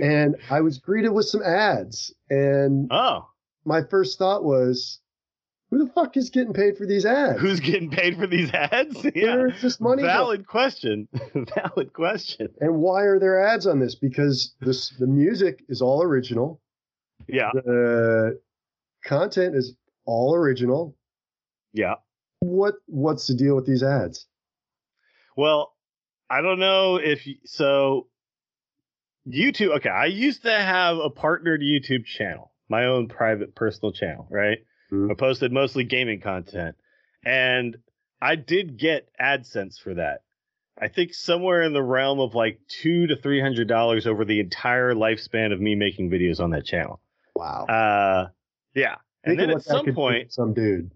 and 0.00 0.36
I 0.50 0.62
was 0.62 0.78
greeted 0.78 1.10
with 1.10 1.26
some 1.26 1.42
ads. 1.42 2.12
And 2.30 2.88
oh, 2.90 3.28
my 3.64 3.82
first 3.82 4.18
thought 4.18 4.42
was, 4.42 5.00
who 5.70 5.84
the 5.84 5.92
fuck 5.92 6.16
is 6.16 6.30
getting 6.30 6.52
paid 6.52 6.76
for 6.76 6.86
these 6.86 7.04
ads? 7.04 7.40
Who's 7.40 7.60
getting 7.60 7.90
paid 7.90 8.16
for 8.16 8.26
these 8.26 8.52
ads? 8.52 9.04
yeah. 9.14 9.36
Where's 9.36 9.60
this 9.60 9.80
money? 9.80 10.02
Valid 10.02 10.46
question. 10.46 11.08
Valid 11.34 11.92
question. 11.92 12.48
And 12.60 12.76
why 12.76 13.02
are 13.02 13.18
there 13.18 13.46
ads 13.46 13.66
on 13.66 13.80
this? 13.80 13.94
Because 13.94 14.54
this 14.60 14.90
the 14.98 15.06
music 15.06 15.64
is 15.68 15.82
all 15.82 16.02
original. 16.02 16.60
Yeah. 17.28 17.50
The 17.52 18.40
content 19.04 19.56
is 19.56 19.74
all 20.06 20.34
original. 20.34 20.96
Yeah 21.72 21.94
what 22.44 22.74
what's 22.86 23.26
the 23.26 23.34
deal 23.34 23.56
with 23.56 23.66
these 23.66 23.82
ads? 23.82 24.26
Well, 25.36 25.72
I 26.30 26.40
don't 26.40 26.58
know 26.58 26.96
if 26.96 27.26
so. 27.44 28.08
YouTube. 29.26 29.76
Okay, 29.76 29.88
I 29.88 30.06
used 30.06 30.42
to 30.42 30.52
have 30.52 30.98
a 30.98 31.08
partnered 31.08 31.62
YouTube 31.62 32.04
channel, 32.04 32.52
my 32.68 32.84
own 32.84 33.08
private 33.08 33.54
personal 33.54 33.92
channel, 33.92 34.26
right? 34.30 34.58
Mhm. 34.92 35.10
I 35.10 35.14
posted 35.14 35.50
mostly 35.50 35.84
gaming 35.84 36.20
content, 36.20 36.76
and 37.24 37.76
I 38.20 38.36
did 38.36 38.78
get 38.78 39.08
AdSense 39.20 39.80
for 39.80 39.94
that. 39.94 40.20
I 40.78 40.88
think 40.88 41.14
somewhere 41.14 41.62
in 41.62 41.72
the 41.72 41.82
realm 41.82 42.20
of 42.20 42.34
like 42.34 42.60
two 42.68 43.06
to 43.06 43.16
three 43.16 43.40
hundred 43.40 43.68
dollars 43.68 44.06
over 44.06 44.24
the 44.24 44.40
entire 44.40 44.92
lifespan 44.92 45.52
of 45.52 45.60
me 45.60 45.74
making 45.74 46.10
videos 46.10 46.40
on 46.40 46.50
that 46.50 46.66
channel. 46.66 47.00
Wow. 47.34 47.64
Uh, 47.66 48.28
yeah. 48.74 48.96
And 49.22 49.38
then 49.38 49.50
at 49.50 49.62
some 49.62 49.94
point, 49.94 50.32
some 50.32 50.52
dude. 50.52 50.90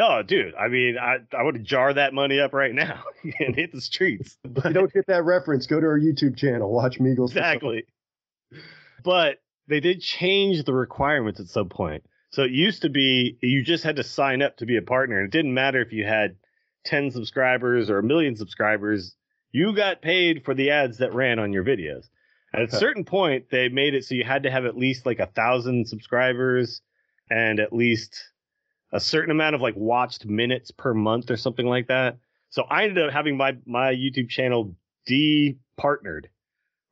Oh, 0.00 0.22
dude, 0.22 0.54
I 0.54 0.68
mean, 0.68 0.96
I 0.98 1.18
I 1.36 1.42
would 1.42 1.64
jar 1.64 1.92
that 1.94 2.14
money 2.14 2.40
up 2.40 2.52
right 2.52 2.74
now 2.74 3.04
and 3.38 3.54
hit 3.54 3.72
the 3.72 3.80
streets. 3.80 4.36
If 4.44 4.64
you 4.64 4.72
don't 4.72 4.92
get 4.92 5.06
that 5.06 5.24
reference, 5.24 5.66
go 5.66 5.80
to 5.80 5.86
our 5.86 5.98
YouTube 5.98 6.36
channel. 6.36 6.70
Watch 6.70 7.00
Meagles. 7.00 7.32
exactly. 7.32 7.84
But 9.02 9.38
they 9.68 9.80
did 9.80 10.00
change 10.00 10.64
the 10.64 10.74
requirements 10.74 11.40
at 11.40 11.46
some 11.46 11.68
point. 11.68 12.04
So 12.30 12.42
it 12.42 12.50
used 12.50 12.82
to 12.82 12.88
be 12.88 13.38
you 13.42 13.62
just 13.62 13.84
had 13.84 13.96
to 13.96 14.04
sign 14.04 14.42
up 14.42 14.56
to 14.58 14.66
be 14.66 14.76
a 14.76 14.82
partner. 14.82 15.18
And 15.18 15.26
it 15.26 15.32
didn't 15.32 15.54
matter 15.54 15.80
if 15.80 15.92
you 15.92 16.04
had 16.04 16.36
10 16.84 17.10
subscribers 17.10 17.90
or 17.90 17.98
a 17.98 18.02
million 18.02 18.36
subscribers, 18.36 19.14
you 19.50 19.74
got 19.74 20.02
paid 20.02 20.44
for 20.44 20.54
the 20.54 20.70
ads 20.70 20.98
that 20.98 21.14
ran 21.14 21.38
on 21.38 21.52
your 21.52 21.64
videos. 21.64 22.08
At 22.54 22.62
a 22.62 22.76
certain 22.76 23.04
point, 23.04 23.46
they 23.50 23.68
made 23.68 23.94
it 23.94 24.04
so 24.04 24.14
you 24.14 24.24
had 24.24 24.42
to 24.42 24.50
have 24.50 24.66
at 24.66 24.76
least 24.76 25.06
like 25.06 25.20
a 25.20 25.26
thousand 25.26 25.88
subscribers 25.88 26.82
and 27.30 27.58
at 27.60 27.72
least 27.72 28.22
a 28.92 29.00
certain 29.00 29.30
amount 29.30 29.54
of 29.54 29.60
like 29.60 29.74
watched 29.76 30.26
minutes 30.26 30.70
per 30.70 30.92
month 30.94 31.30
or 31.30 31.36
something 31.36 31.66
like 31.66 31.88
that. 31.88 32.18
So 32.50 32.64
I 32.64 32.84
ended 32.84 33.06
up 33.06 33.12
having 33.12 33.36
my 33.36 33.56
my 33.66 33.92
YouTube 33.94 34.28
channel 34.28 34.74
de-partnered 35.06 36.28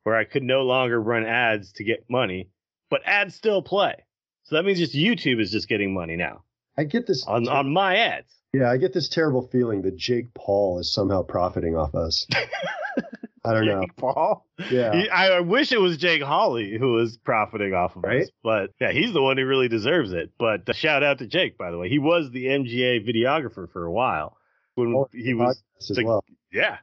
where 0.03 0.15
I 0.15 0.23
could 0.23 0.43
no 0.43 0.63
longer 0.63 0.99
run 0.99 1.25
ads 1.25 1.73
to 1.73 1.83
get 1.83 2.09
money, 2.09 2.49
but 2.89 3.01
ads 3.05 3.35
still 3.35 3.61
play. 3.61 3.95
So 4.43 4.55
that 4.55 4.63
means 4.63 4.79
just 4.79 4.95
YouTube 4.95 5.39
is 5.39 5.51
just 5.51 5.67
getting 5.69 5.93
money 5.93 6.15
now 6.15 6.43
I 6.77 6.85
get 6.85 7.05
this. 7.05 7.23
on 7.27 7.47
on 7.47 7.71
my 7.71 7.97
ads. 7.97 8.33
yeah, 8.53 8.69
I 8.71 8.77
get 8.77 8.93
this 8.93 9.07
terrible 9.07 9.47
feeling 9.47 9.83
that 9.83 9.95
Jake 9.95 10.33
Paul 10.33 10.79
is 10.79 10.91
somehow 10.91 11.21
profiting 11.21 11.75
off 11.75 11.93
us. 11.93 12.25
I 13.43 13.53
don't 13.53 13.65
know. 13.65 13.81
Jake 13.81 13.95
Paul. 13.95 14.45
Yeah. 14.69 14.93
He- 14.93 15.09
I 15.09 15.39
wish 15.39 15.71
it 15.71 15.79
was 15.79 15.97
Jake 15.97 16.21
Hawley 16.21 16.77
who 16.77 16.93
was 16.93 17.17
profiting 17.17 17.73
off 17.73 17.95
of 17.95 18.03
Right? 18.03 18.23
us, 18.23 18.29
but 18.43 18.69
yeah, 18.79 18.91
he's 18.91 19.13
the 19.13 19.21
one 19.21 19.37
who 19.37 19.45
really 19.45 19.67
deserves 19.67 20.13
it. 20.13 20.31
But 20.37 20.69
uh, 20.69 20.73
shout 20.73 21.01
out 21.03 21.19
to 21.19 21.27
Jake, 21.27 21.57
by 21.57 21.71
the 21.71 21.77
way. 21.79 21.89
He 21.89 21.97
was 21.99 22.29
the 22.31 22.45
MGA 22.45 22.99
videographer 23.07 23.71
for 23.71 23.85
a 23.85 23.91
while 23.91 24.37
when 24.75 24.93
Oh, 24.95 25.07
he 25.11 25.33
was. 25.33 25.63
As 25.79 25.99
well. 26.03 26.23
Yeah, 26.53 26.77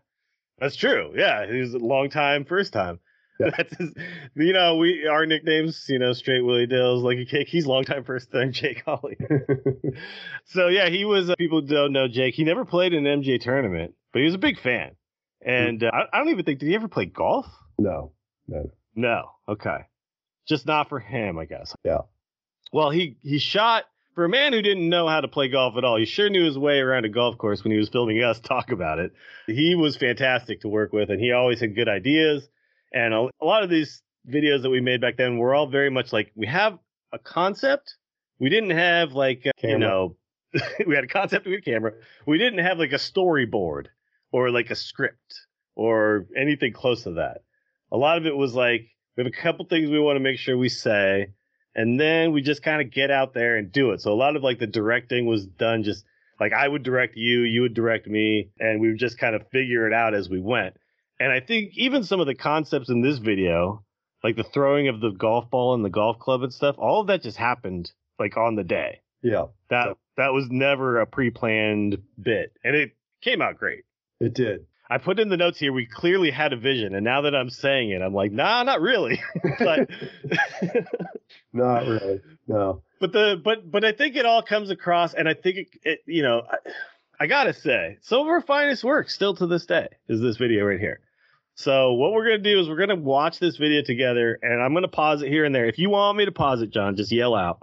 that's 0.59 0.75
true. 0.77 1.13
Yeah, 1.17 1.47
he 1.47 1.61
was 1.61 1.75
a 1.75 1.79
long 1.79 2.11
time, 2.11 2.45
first 2.45 2.73
time. 2.73 2.99
Yeah. 3.41 3.51
That's 3.57 3.77
his, 3.77 3.91
you 4.35 4.53
know, 4.53 4.75
we 4.79 5.07
our 5.07 5.25
nicknames, 5.25 5.85
you 5.89 6.01
know, 6.01 6.13
straight 6.13 6.41
Willie 6.41 6.67
Dills, 6.67 7.05
Lucky 7.05 7.25
Cake. 7.25 7.47
He's 7.47 7.67
long 7.67 7.85
time, 7.85 8.03
first 8.03 8.33
time 8.33 8.51
Jake 8.53 8.83
Hawley. 8.85 9.17
So 10.47 10.69
yeah, 10.69 10.89
he 10.89 11.05
was. 11.05 11.31
Uh, 11.31 11.35
people 11.37 11.61
don't 11.61 11.93
know 11.93 12.09
Jake. 12.09 12.35
He 12.35 12.43
never 12.45 12.65
played 12.65 12.93
in 12.95 13.07
an 13.07 13.23
MGA 13.23 13.41
tournament, 13.41 13.95
but 14.13 14.21
he 14.21 14.25
was 14.25 14.35
a 14.35 14.39
big 14.39 14.59
fan. 14.59 14.93
And 15.45 15.83
uh, 15.83 15.91
I, 15.93 16.05
I 16.13 16.19
don't 16.19 16.31
even 16.31 16.45
think 16.45 16.59
did 16.59 16.69
he 16.69 16.75
ever 16.75 16.89
play 16.89 17.07
golf? 17.07 17.47
no, 17.79 18.13
no. 18.47 18.71
No. 18.99 19.31
Okay. 19.49 19.79
Just 20.49 20.67
not 20.67 20.89
for 20.89 20.99
him, 20.99 21.39
I 21.39 21.45
guess. 21.45 21.75
Yeah. 21.85 22.01
Well, 22.73 22.91
he 22.91 23.17
he 23.23 23.39
shot 23.39 23.85
for 24.15 24.25
a 24.25 24.29
man 24.29 24.53
who 24.53 24.61
didn't 24.61 24.89
know 24.89 25.07
how 25.07 25.21
to 25.21 25.29
play 25.29 25.49
golf 25.49 25.77
at 25.77 25.85
all. 25.85 25.97
He 25.97 26.05
sure 26.05 26.29
knew 26.29 26.45
his 26.45 26.59
way 26.59 26.81
around 26.81 27.05
a 27.05 27.09
golf 27.09 27.39
course 27.39 27.63
when 27.63 27.71
he 27.71 27.79
was 27.79 27.89
filming 27.89 28.21
us 28.23 28.41
talk 28.43 28.73
about 28.73 28.99
it. 28.99 29.13
He 29.47 29.77
was 29.77 29.97
fantastic 29.97 30.63
to 30.63 30.69
work 30.69 30.93
with, 30.93 31.11
and 31.11 31.21
he 31.21 31.31
always 31.31 31.61
had 31.61 31.77
good 31.77 31.89
ideas. 31.89 32.49
And 32.93 33.15
a, 33.15 33.29
a 33.41 33.45
lot 33.45 33.63
of 33.63 33.71
these 33.71 34.03
videos 34.29 34.63
that 34.63 34.71
we 34.71 34.81
made 34.81 35.01
back 35.01 35.17
then 35.17 35.39
were 35.39 35.55
all 35.55 35.69
very 35.69 35.91
much 35.91 36.13
like 36.13 36.33
we 36.35 36.49
have 36.49 36.77
a 37.13 37.19
concept. 37.21 37.95
We 38.41 38.51
didn't 38.51 38.71
have 38.71 39.13
like 39.13 39.47
uh, 39.47 39.53
you 39.63 39.79
know, 39.79 40.17
we 40.87 40.97
had 40.97 41.05
a 41.05 41.09
concept, 41.09 41.47
with 41.47 41.59
a 41.59 41.63
camera. 41.63 41.93
We 42.27 42.39
didn't 42.39 42.65
have 42.65 42.79
like 42.79 42.93
a 42.93 42.97
storyboard 42.97 43.87
or 44.33 44.51
like 44.51 44.71
a 44.71 44.77
script 44.77 45.35
or 45.75 46.27
anything 46.37 46.73
close 46.73 47.05
to 47.05 47.13
that. 47.13 47.43
A 47.93 47.97
lot 47.97 48.19
of 48.19 48.27
it 48.27 48.37
was 48.37 48.55
like 48.55 48.89
we 49.17 49.25
have 49.25 49.33
a 49.33 49.37
couple 49.37 49.65
things 49.65 49.91
we 49.91 49.99
want 50.01 50.17
to 50.17 50.21
make 50.21 50.39
sure 50.39 50.57
we 50.57 50.69
say, 50.69 51.29
and 51.75 51.99
then 51.99 52.33
we 52.33 52.43
just 52.43 52.63
kind 52.63 52.81
of 52.81 52.93
get 52.93 53.11
out 53.11 53.35
there 53.35 53.57
and 53.57 53.73
do 53.73 53.93
it. 53.93 54.01
So 54.01 54.13
a 54.13 54.15
lot 54.15 54.37
of 54.37 54.43
like 54.43 54.59
the 54.59 54.67
directing 54.67 55.27
was 55.27 55.47
done 55.47 55.83
just 55.83 56.05
like 56.41 56.53
I 56.53 56.69
would 56.69 56.83
direct 56.83 57.17
you, 57.17 57.41
you 57.41 57.63
would 57.63 57.75
direct 57.75 58.07
me, 58.07 58.51
and 58.59 58.81
we 58.81 58.89
would 58.89 58.99
just 58.99 59.19
kind 59.19 59.35
of 59.35 59.49
figure 59.49 59.87
it 59.87 59.93
out 59.93 60.15
as 60.15 60.29
we 60.29 60.41
went. 60.41 60.77
And 61.21 61.33
I 61.33 61.41
think 61.41 61.73
even 61.77 62.05
some 62.05 62.21
of 62.21 62.27
the 62.27 62.35
concepts 62.35 62.91
in 62.91 63.01
this 63.03 63.19
video, 63.19 63.85
like 64.23 64.37
the 64.37 64.45
throwing 64.45 64.89
of 64.89 65.01
the 65.01 65.11
golf 65.11 65.51
ball 65.51 65.75
and 65.75 65.85
the 65.85 65.91
golf 65.91 66.19
club 66.19 66.43
and 66.43 66.53
stuff, 66.53 66.77
all 66.79 67.01
of 67.01 67.09
that 67.09 67.23
just 67.23 67.37
happened 67.37 67.91
like 68.19 68.37
on 68.37 68.55
the 68.55 68.65
day. 68.65 69.01
Yeah, 69.23 69.47
That 69.71 69.97
that 70.17 70.33
was 70.33 70.49
never 70.51 71.01
a 71.01 71.07
pre-planned 71.07 71.99
bit, 72.21 72.53
and 72.63 72.77
it 72.77 72.93
came 73.21 73.43
out 73.43 73.57
great. 73.59 73.85
It 74.21 74.35
did. 74.35 74.67
I 74.91 74.99
put 74.99 75.21
in 75.21 75.29
the 75.29 75.37
notes 75.37 75.59
here. 75.59 75.73
We 75.73 75.87
clearly 75.87 76.31
had 76.31 76.53
a 76.53 76.57
vision, 76.57 76.95
and 76.95 77.05
now 77.05 77.21
that 77.23 77.35
I'm 77.35 77.51
saying 77.51 77.91
it, 77.91 78.01
I'm 78.01 78.15
like, 78.15 78.33
nah, 78.33 78.63
not 78.63 78.81
really. 78.81 79.21
but 79.59 79.89
Not 81.53 81.87
really. 81.87 82.21
No. 82.47 82.83
but 83.01 83.13
the 83.13 83.41
but 83.43 83.71
but 83.71 83.85
I 83.85 83.93
think 83.93 84.17
it 84.17 84.25
all 84.27 84.43
comes 84.43 84.71
across, 84.71 85.15
and 85.15 85.29
I 85.29 85.35
think 85.35 85.59
it, 85.59 85.69
it 85.83 85.99
you 86.07 86.23
know, 86.23 86.43
I, 86.51 86.57
I 87.21 87.27
gotta 87.27 87.53
say, 87.53 87.99
some 88.03 88.21
of 88.21 88.27
our 88.29 88.41
finest 88.41 88.85
work 88.85 89.11
still 89.11 89.35
to 89.37 89.47
this 89.47 89.67
day 89.67 89.89
is 90.09 90.21
this 90.21 90.37
video 90.37 90.65
right 90.65 90.81
here. 90.81 91.01
So 91.55 91.93
what 91.95 92.13
we're 92.13 92.25
gonna 92.25 92.39
do 92.39 92.61
is 92.61 92.69
we're 92.69 92.77
gonna 92.79 92.97
watch 92.97 93.39
this 93.39 93.57
video 93.57 93.83
together, 93.83 94.39
and 94.43 94.63
I'm 94.63 94.73
gonna 94.75 94.89
pause 94.89 95.23
it 95.23 95.29
here 95.29 95.45
and 95.45 95.55
there. 95.55 95.67
If 95.67 95.79
you 95.79 95.91
want 95.91 96.17
me 96.17 96.25
to 96.25 96.33
pause 96.33 96.63
it, 96.63 96.71
Jon, 96.71 96.97
just 96.97 97.13
yell 97.13 97.35
out. 97.35 97.59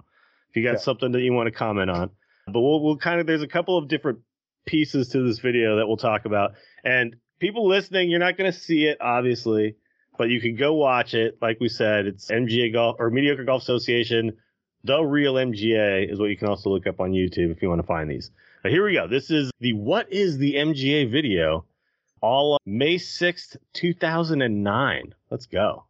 If 0.50 0.56
you 0.56 0.62
got 0.62 0.72
Yeah. 0.74 0.78
something 0.78 1.12
that 1.12 1.22
you 1.22 1.32
want 1.32 1.48
to 1.48 1.50
comment 1.52 1.90
on, 1.90 2.10
but 2.46 2.60
we'll 2.60 2.82
we'll 2.82 2.98
kind 2.98 3.20
of 3.20 3.26
there's 3.26 3.42
a 3.42 3.48
couple 3.48 3.76
of 3.78 3.88
different 3.88 4.20
pieces 4.66 5.08
to 5.08 5.22
this 5.26 5.38
video 5.38 5.76
that 5.76 5.86
we'll 5.86 5.96
talk 5.96 6.24
about, 6.24 6.52
and 6.84 7.16
people 7.38 7.66
listening, 7.66 8.10
you're 8.10 8.20
not 8.20 8.36
gonna 8.36 8.52
see 8.52 8.84
it 8.84 8.98
obviously, 9.00 9.76
but 10.18 10.28
you 10.28 10.40
can 10.40 10.56
go 10.56 10.74
watch 10.74 11.14
it. 11.14 11.38
Like 11.40 11.58
we 11.60 11.68
said, 11.68 12.06
it's 12.06 12.30
MGA 12.30 12.72
Golf 12.72 12.96
or 12.98 13.10
Mediocre 13.10 13.44
Golf 13.44 13.62
Association. 13.62 14.36
The 14.84 15.02
Real 15.02 15.34
MGA 15.34 16.10
is 16.10 16.18
what 16.18 16.30
you 16.30 16.36
can 16.36 16.48
also 16.48 16.70
look 16.70 16.86
up 16.86 17.00
on 17.00 17.12
YouTube 17.12 17.50
if 17.50 17.62
you 17.62 17.68
want 17.68 17.80
to 17.80 17.86
find 17.86 18.10
these. 18.10 18.30
But 18.62 18.72
here 18.72 18.84
we 18.84 18.94
go. 18.94 19.08
This 19.08 19.30
is 19.30 19.50
the 19.60 19.72
What 19.72 20.12
is 20.12 20.38
the 20.38 20.54
MGA 20.54 21.10
video, 21.10 21.64
all 22.20 22.58
May 22.66 22.96
6th, 22.96 23.56
2009. 23.72 25.14
Let's 25.30 25.46
go. 25.46 25.85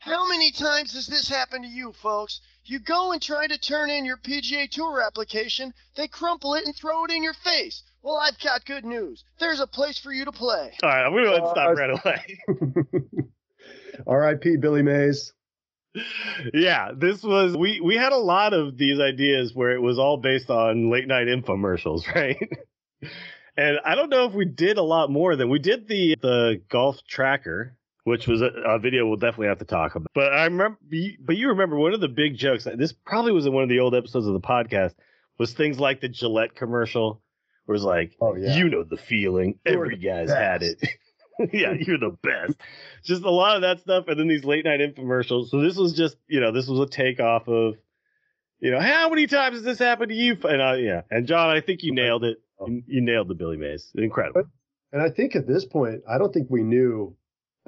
How 0.00 0.28
many 0.28 0.52
times 0.52 0.94
has 0.94 1.06
this 1.06 1.28
happened 1.28 1.64
to 1.64 1.70
you, 1.70 1.92
folks? 1.92 2.40
You 2.64 2.78
go 2.78 3.12
and 3.12 3.20
try 3.22 3.46
to 3.46 3.58
turn 3.58 3.90
in 3.90 4.04
your 4.04 4.16
PGA 4.18 4.70
Tour 4.70 5.00
application, 5.04 5.72
they 5.96 6.06
crumple 6.08 6.54
it 6.54 6.64
and 6.66 6.74
throw 6.76 7.04
it 7.04 7.10
in 7.10 7.22
your 7.22 7.34
face. 7.34 7.82
Well, 8.02 8.16
I've 8.16 8.38
got 8.40 8.64
good 8.64 8.84
news. 8.84 9.24
There's 9.40 9.60
a 9.60 9.66
place 9.66 9.98
for 9.98 10.12
you 10.12 10.24
to 10.24 10.32
play. 10.32 10.72
All 10.82 10.88
right, 10.88 11.04
I'm 11.04 11.12
going 11.12 11.24
to 11.24 11.30
go 11.30 11.36
ahead 11.36 11.42
and 11.42 11.50
stop 11.50 11.68
Uh, 11.68 11.74
right 11.74 13.10
away. 13.10 13.22
R.I.P. 14.06 14.56
Billy 14.58 14.82
Mays. 14.82 15.32
yeah, 16.54 16.92
this 16.96 17.22
was 17.24 17.56
we 17.56 17.80
we 17.80 17.96
had 17.96 18.12
a 18.12 18.16
lot 18.18 18.52
of 18.52 18.76
these 18.78 19.00
ideas 19.00 19.52
where 19.54 19.72
it 19.72 19.80
was 19.80 19.98
all 19.98 20.16
based 20.18 20.48
on 20.50 20.90
late 20.90 21.08
night 21.08 21.26
infomercials, 21.26 22.06
right? 22.14 22.38
and 23.56 23.78
I 23.84 23.94
don't 23.96 24.10
know 24.10 24.26
if 24.26 24.34
we 24.34 24.44
did 24.44 24.76
a 24.78 24.82
lot 24.82 25.10
more 25.10 25.34
than 25.34 25.48
we 25.48 25.58
did 25.58 25.88
the 25.88 26.14
the 26.20 26.60
golf 26.68 26.98
tracker, 27.08 27.74
which 28.08 28.26
was 28.26 28.42
a, 28.42 28.46
a 28.46 28.78
video 28.78 29.06
we'll 29.06 29.16
definitely 29.16 29.48
have 29.48 29.58
to 29.58 29.64
talk 29.64 29.94
about. 29.94 30.08
But 30.14 30.32
I 30.32 30.44
remember, 30.44 30.78
but 31.20 31.36
you 31.36 31.48
remember 31.48 31.76
one 31.76 31.94
of 31.94 32.00
the 32.00 32.08
big 32.08 32.36
jokes. 32.36 32.66
This 32.76 32.92
probably 32.92 33.32
was 33.32 33.46
in 33.46 33.52
one 33.52 33.62
of 33.62 33.68
the 33.68 33.80
old 33.80 33.94
episodes 33.94 34.26
of 34.26 34.32
the 34.32 34.40
podcast. 34.40 34.94
Was 35.38 35.52
things 35.52 35.78
like 35.78 36.00
the 36.00 36.08
Gillette 36.08 36.56
commercial, 36.56 37.22
where 37.66 37.76
it's 37.76 37.84
like, 37.84 38.16
Oh 38.20 38.34
yeah. 38.34 38.56
you 38.56 38.68
know 38.68 38.82
the 38.82 38.96
feeling. 38.96 39.58
You're 39.64 39.74
Every 39.84 39.96
the 39.96 40.02
guy's 40.02 40.30
had 40.30 40.62
it. 40.64 40.82
yeah, 41.52 41.72
you're 41.78 41.98
the 41.98 42.16
best. 42.22 42.58
Just 43.04 43.22
a 43.22 43.30
lot 43.30 43.54
of 43.54 43.62
that 43.62 43.80
stuff, 43.80 44.06
and 44.08 44.18
then 44.18 44.26
these 44.26 44.44
late 44.44 44.64
night 44.64 44.80
infomercials. 44.80 45.50
So 45.50 45.60
this 45.60 45.76
was 45.76 45.92
just, 45.92 46.16
you 46.26 46.40
know, 46.40 46.50
this 46.50 46.66
was 46.66 46.80
a 46.80 46.86
takeoff 46.86 47.46
of, 47.46 47.74
you 48.58 48.72
know, 48.72 48.80
how 48.80 49.08
many 49.08 49.28
times 49.28 49.56
has 49.56 49.62
this 49.64 49.78
happened 49.78 50.08
to 50.08 50.16
you? 50.16 50.36
And 50.42 50.60
uh, 50.60 50.72
yeah, 50.72 51.02
and 51.10 51.26
Jon, 51.28 51.56
I 51.56 51.60
think 51.60 51.84
you 51.84 51.94
nailed 51.94 52.24
it. 52.24 52.38
You, 52.66 52.82
you 52.88 53.00
nailed 53.00 53.28
the 53.28 53.34
Billy 53.34 53.56
Mays. 53.56 53.92
Incredible. 53.94 54.42
And 54.92 55.00
I 55.00 55.10
think 55.10 55.36
at 55.36 55.46
this 55.46 55.64
point, 55.64 56.02
I 56.10 56.18
don't 56.18 56.32
think 56.32 56.48
we 56.50 56.62
knew 56.64 57.14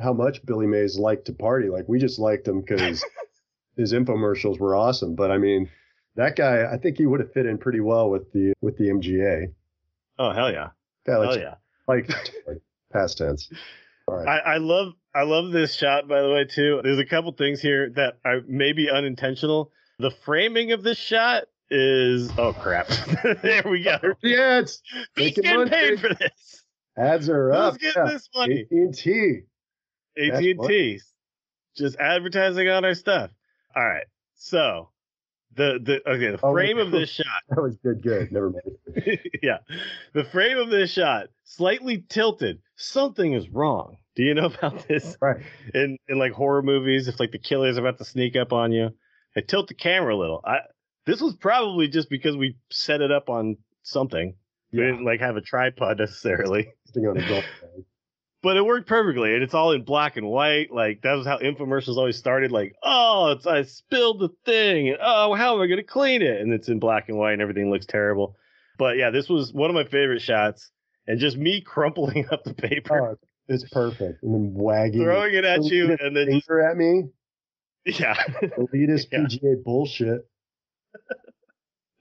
how 0.01 0.13
much 0.13 0.45
Billy 0.45 0.67
Mays 0.67 0.99
liked 0.99 1.27
to 1.27 1.33
party. 1.33 1.69
Like 1.69 1.89
we 1.89 1.99
just 1.99 2.19
liked 2.19 2.47
him 2.49 2.61
because 2.61 3.05
his 3.77 3.93
infomercials 3.93 4.59
were 4.59 4.75
awesome. 4.75 5.15
But 5.15 5.31
I 5.31 5.39
mean, 5.39 5.69
that 6.17 6.37
guy, 6.37 6.65
I 6.71 6.77
think 6.79 6.99
he 6.99 7.07
would 7.07 7.21
have 7.21 7.33
fit 7.33 7.47
in 7.47 7.59
pretty 7.59 7.81
well 7.81 8.11
with 8.11 8.33
the 8.33 8.53
with 8.61 8.77
the 8.77 8.89
MGA. 8.89 9.53
Oh 10.19 10.33
hell 10.33 10.51
yeah, 10.53 10.71
Guy 11.07 11.13
hell 11.13 11.39
yeah. 11.39 11.55
like 11.87 12.11
past 12.93 13.19
tense. 13.19 13.51
All 14.07 14.17
right. 14.17 14.27
I, 14.29 14.55
I 14.55 14.57
love 14.59 14.93
I 15.15 15.23
love 15.23 15.51
this 15.53 15.75
shot 15.75 16.09
by 16.09 16.21
the 16.21 16.29
way 16.31 16.45
too. 16.45 16.81
There's 16.83 16.99
a 16.99 17.05
couple 17.07 17.33
things 17.33 17.61
here 17.61 17.91
that 17.97 18.19
are 18.25 18.41
maybe 18.47 18.91
unintentional. 18.91 19.71
The 19.99 20.11
framing 20.11 20.73
of 20.73 20.83
this 20.83 20.99
shot 20.99 21.45
is 21.71 22.31
oh 22.37 22.53
crap. 22.53 22.89
there 23.43 23.63
we 23.65 23.83
go. 23.83 23.99
yeah, 24.23 24.59
it's 24.61 24.83
He's 25.17 25.35
getting 25.37 25.57
money. 25.57 25.71
paid 25.71 26.01
for 26.01 26.09
this. 26.15 26.65
ads 26.99 27.29
are 27.29 27.53
up. 27.53 27.75
Who's 27.75 27.83
getting 27.95 28.07
Yeah. 28.07 28.13
this 28.13 28.29
money? 28.35 28.67
AT&T. 28.73 29.41
AT&T. 30.19 31.01
just 31.77 31.97
advertising 31.99 32.69
on 32.69 32.85
our 32.85 32.95
stuff. 32.95 33.31
All 33.75 33.85
right. 33.87 34.07
So 34.37 34.91
the 35.57 35.79
the 35.83 36.09
okay, 36.11 36.31
the 36.31 36.41
Oh, 36.43 36.53
frame 36.53 36.77
wait. 36.77 36.87
of 36.87 36.93
this 36.93 37.11
shot. 37.15 37.27
That 37.51 37.63
was 37.63 37.77
good. 37.83 38.03
Good. 38.03 38.33
Never 38.33 38.51
mind. 38.51 39.19
yeah. 39.43 39.59
The 40.15 40.25
frame 40.25 40.59
of 40.59 40.71
this 40.71 40.93
shot 40.93 41.29
slightly 41.45 42.05
tilted. 42.09 42.61
Something 42.77 43.33
is 43.35 43.49
wrong. 43.49 43.97
Do 44.17 44.23
you 44.25 44.35
know 44.35 44.47
about 44.47 44.87
this? 44.89 45.17
Right. 45.21 45.43
In 45.75 45.97
in 46.09 46.19
like 46.19 46.33
horror 46.33 46.63
movies, 46.63 47.09
if 47.09 47.21
like 47.21 47.33
the 47.33 47.39
killer 47.39 47.69
is 47.69 47.77
about 47.79 47.99
to 47.99 48.05
sneak 48.05 48.37
up 48.37 48.53
on 48.53 48.73
you, 48.73 48.91
they 49.35 49.43
tilt 49.43 49.69
the 49.69 49.75
camera 49.75 50.15
a 50.15 50.19
little. 50.19 50.41
I 50.45 50.59
this 51.07 51.21
was 51.21 51.35
probably 51.37 51.89
just 51.89 52.11
because 52.11 52.37
we 52.37 52.57
set 52.71 53.01
it 53.01 53.11
up 53.11 53.29
on 53.29 53.57
something. 53.83 54.35
We 54.73 54.79
didn't 54.81 55.05
like 55.05 55.21
have 55.21 55.37
a 55.37 55.41
tripod 55.41 55.99
necessarily. 55.99 56.69
But 58.43 58.57
it 58.57 58.65
worked 58.65 58.89
perfectly, 58.89 59.35
and 59.35 59.43
it's 59.43 59.53
all 59.53 59.73
in 59.73 59.83
black 59.85 60.17
and 60.17 60.27
white. 60.27 60.73
Like 60.73 61.03
that 61.03 61.13
was 61.13 61.27
how 61.27 61.39
infomercials 61.39 61.97
always 61.99 62.17
started. 62.17 62.51
Like, 62.51 62.75
oh, 62.83 63.33
it's 63.37 63.47
I 63.47 63.63
spilled 63.65 64.19
the 64.21 64.31
thing, 64.47 64.89
and 64.89 64.99
oh, 65.03 65.35
how 65.35 65.55
am 65.57 65.61
I 65.61 65.67
gonna 65.67 65.83
clean 65.83 66.23
it? 66.23 66.41
And 66.41 66.51
it's 66.53 66.69
in 66.69 66.79
black 66.79 67.09
and 67.11 67.19
white, 67.19 67.35
and 67.35 67.43
everything 67.43 67.71
looks 67.71 67.85
terrible. 67.85 68.37
But 68.79 68.97
yeah, 68.97 69.11
this 69.11 69.29
was 69.29 69.53
one 69.53 69.69
of 69.69 69.75
my 69.75 69.85
favorite 69.85 70.23
shots, 70.23 70.71
and 71.07 71.21
just 71.21 71.37
me 71.37 71.61
crumpling 71.67 72.29
up 72.33 72.45
the 72.45 72.55
paper, 72.55 73.11
Oh, 73.11 73.17
it's 73.47 73.69
perfect. 73.69 74.23
And 74.23 74.33
then 74.35 74.55
wagging 74.55 75.03
throwing 75.03 75.35
it 75.35 75.45
at 75.45 75.63
you, 75.65 75.95
and 76.01 76.17
then 76.17 76.31
just 76.31 76.49
at 76.51 76.77
me. 76.79 77.11
yeah, 77.85 78.15
Elitist 78.43 79.09
Yeah. 79.13 79.19
PGA 79.19 79.63
bullshit. 79.63 80.23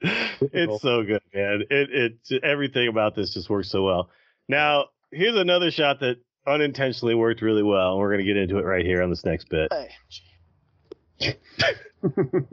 it's 0.00 0.80
so 0.80 1.02
good, 1.02 1.20
man. 1.34 1.64
It 1.68 2.16
it 2.30 2.42
everything 2.42 2.88
about 2.88 3.14
this 3.14 3.34
just 3.34 3.50
works 3.50 3.68
so 3.68 3.82
well. 3.84 4.08
Now 4.48 4.86
here's 5.12 5.36
another 5.36 5.70
shot 5.70 6.00
that 6.00 6.16
unintentionally 6.46 7.14
worked 7.14 7.42
really 7.42 7.62
well, 7.62 7.92
and 7.92 7.98
we're 8.00 8.10
gonna 8.10 8.24
get 8.24 8.36
into 8.36 8.58
it 8.58 8.64
right 8.64 8.84
here 8.84 9.02
on 9.02 9.10
this 9.10 9.24
next 9.24 9.48
bit. 9.48 9.72
Hey, 9.72 9.90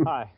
Hi, 0.05 0.31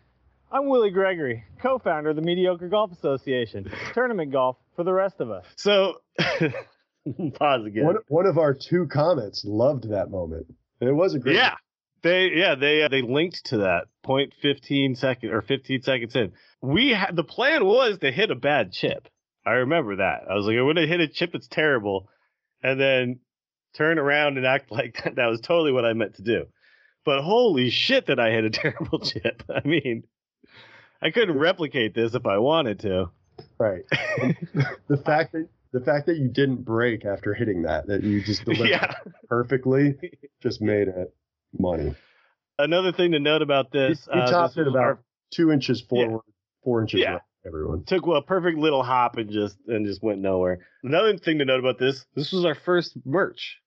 I'm 0.52 0.68
Willie 0.68 0.92
Gregory, 0.92 1.44
co 1.62 1.80
founder 1.80 2.12
of 2.12 2.16
the 2.16 2.22
Mediocre 2.22 2.70
Golf 2.70 2.92
Association, 2.92 3.72
tournament 3.94 4.32
golf 4.32 4.58
for 4.76 4.84
the 4.84 4.94
rest 4.94 5.16
of 5.20 5.32
us. 5.32 5.46
So 5.56 5.96
pause 6.18 7.66
again. 7.66 7.86
One, 7.86 7.98
one 8.08 8.26
of 8.26 8.38
our 8.38 8.54
two 8.54 8.88
comments 8.88 9.44
loved 9.46 9.90
that 9.90 10.12
moment. 10.12 10.48
It 10.80 10.92
was 10.92 11.16
a 11.16 11.20
great. 11.20 11.36
Yeah, 11.36 11.56
they 12.04 12.30
yeah 12.34 12.56
they 12.56 12.84
uh, 12.84 12.88
they 12.88 13.02
linked 13.02 13.46
to 13.46 13.58
that 13.58 13.86
point 14.04 14.34
fifteen 14.42 14.96
second 14.96 15.32
or 15.32 15.42
fifteen 15.42 15.82
seconds 15.82 16.16
in. 16.16 16.34
We 16.62 16.90
had 16.90 17.16
the 17.16 17.24
plan 17.24 17.66
was 17.66 18.00
to 18.00 18.12
hit 18.12 18.32
a 18.32 18.36
bad 18.36 18.72
chip. 18.72 19.08
I 19.46 19.52
remember 19.52 19.98
that. 19.98 20.24
I 20.30 20.36
was 20.36 20.46
like, 20.46 20.56
when 20.56 20.62
I'm 20.62 20.76
gonna 20.76 20.88
hit 20.88 21.00
a 21.00 21.08
chip 21.08 21.32
it's 21.34 21.48
terrible, 21.48 22.10
and 22.62 22.80
then 22.80 23.20
turn 23.80 23.98
around 23.98 24.38
and 24.38 24.46
act 24.46 24.72
like 24.72 25.02
that, 25.04 25.16
that 25.16 25.26
was 25.28 25.42
totally 25.42 25.72
what 25.72 25.86
I 25.86 25.94
meant 25.94 26.16
to 26.16 26.22
do. 26.22 26.46
But 27.06 27.22
holy 27.24 27.70
shit, 27.70 28.08
that 28.08 28.20
I 28.20 28.30
hit 28.30 28.44
a 28.44 28.50
terrible 28.52 29.00
chip. 29.00 29.42
I 29.50 29.66
mean, 29.66 30.04
I 31.02 31.12
couldn't 31.12 31.38
replicate 31.40 31.96
this 31.96 32.14
if 32.14 32.26
I 32.26 32.38
wanted 32.38 32.80
to. 32.82 33.10
Right. 33.58 33.84
the 34.88 34.98
fact 35.06 35.32
that 35.32 35.48
the 35.72 35.80
fact 35.80 36.08
that 36.08 36.18
you 36.18 36.28
didn't 36.28 36.66
break 36.66 37.06
after 37.06 37.34
hitting 37.34 37.62
that, 37.62 37.88
that 37.88 38.04
you 38.04 38.22
just 38.22 38.44
delivered 38.44 38.70
yeah. 38.70 38.96
perfectly, 39.30 39.96
just 40.42 40.62
made 40.62 40.88
it 40.90 41.14
money. 41.58 41.96
Another 42.58 42.92
thing 42.92 43.12
to 43.14 43.20
note 43.20 43.42
about 43.42 43.72
this, 43.72 44.08
you 44.14 44.20
uh, 44.20 44.30
topped 44.30 44.58
it 44.58 44.68
about 44.68 44.82
our- 44.84 45.00
two 45.32 45.52
inches 45.52 45.80
forward, 45.80 46.22
four 46.64 46.82
inches 46.82 47.00
Yeah. 47.00 47.12
right, 47.14 47.22
everyone. 47.46 47.84
took 47.86 48.06
a 48.08 48.22
perfect 48.22 48.58
little 48.58 48.84
hop 48.84 49.18
and 49.18 49.30
just 49.30 49.58
and 49.68 49.86
just 49.86 50.02
went 50.04 50.20
nowhere. 50.20 50.60
Another 50.84 51.16
thing 51.18 51.38
to 51.38 51.46
note 51.46 51.60
about 51.60 51.78
this: 51.78 52.06
this 52.16 52.34
was 52.34 52.44
our 52.44 52.56
first 52.56 52.98
merch. 53.06 53.60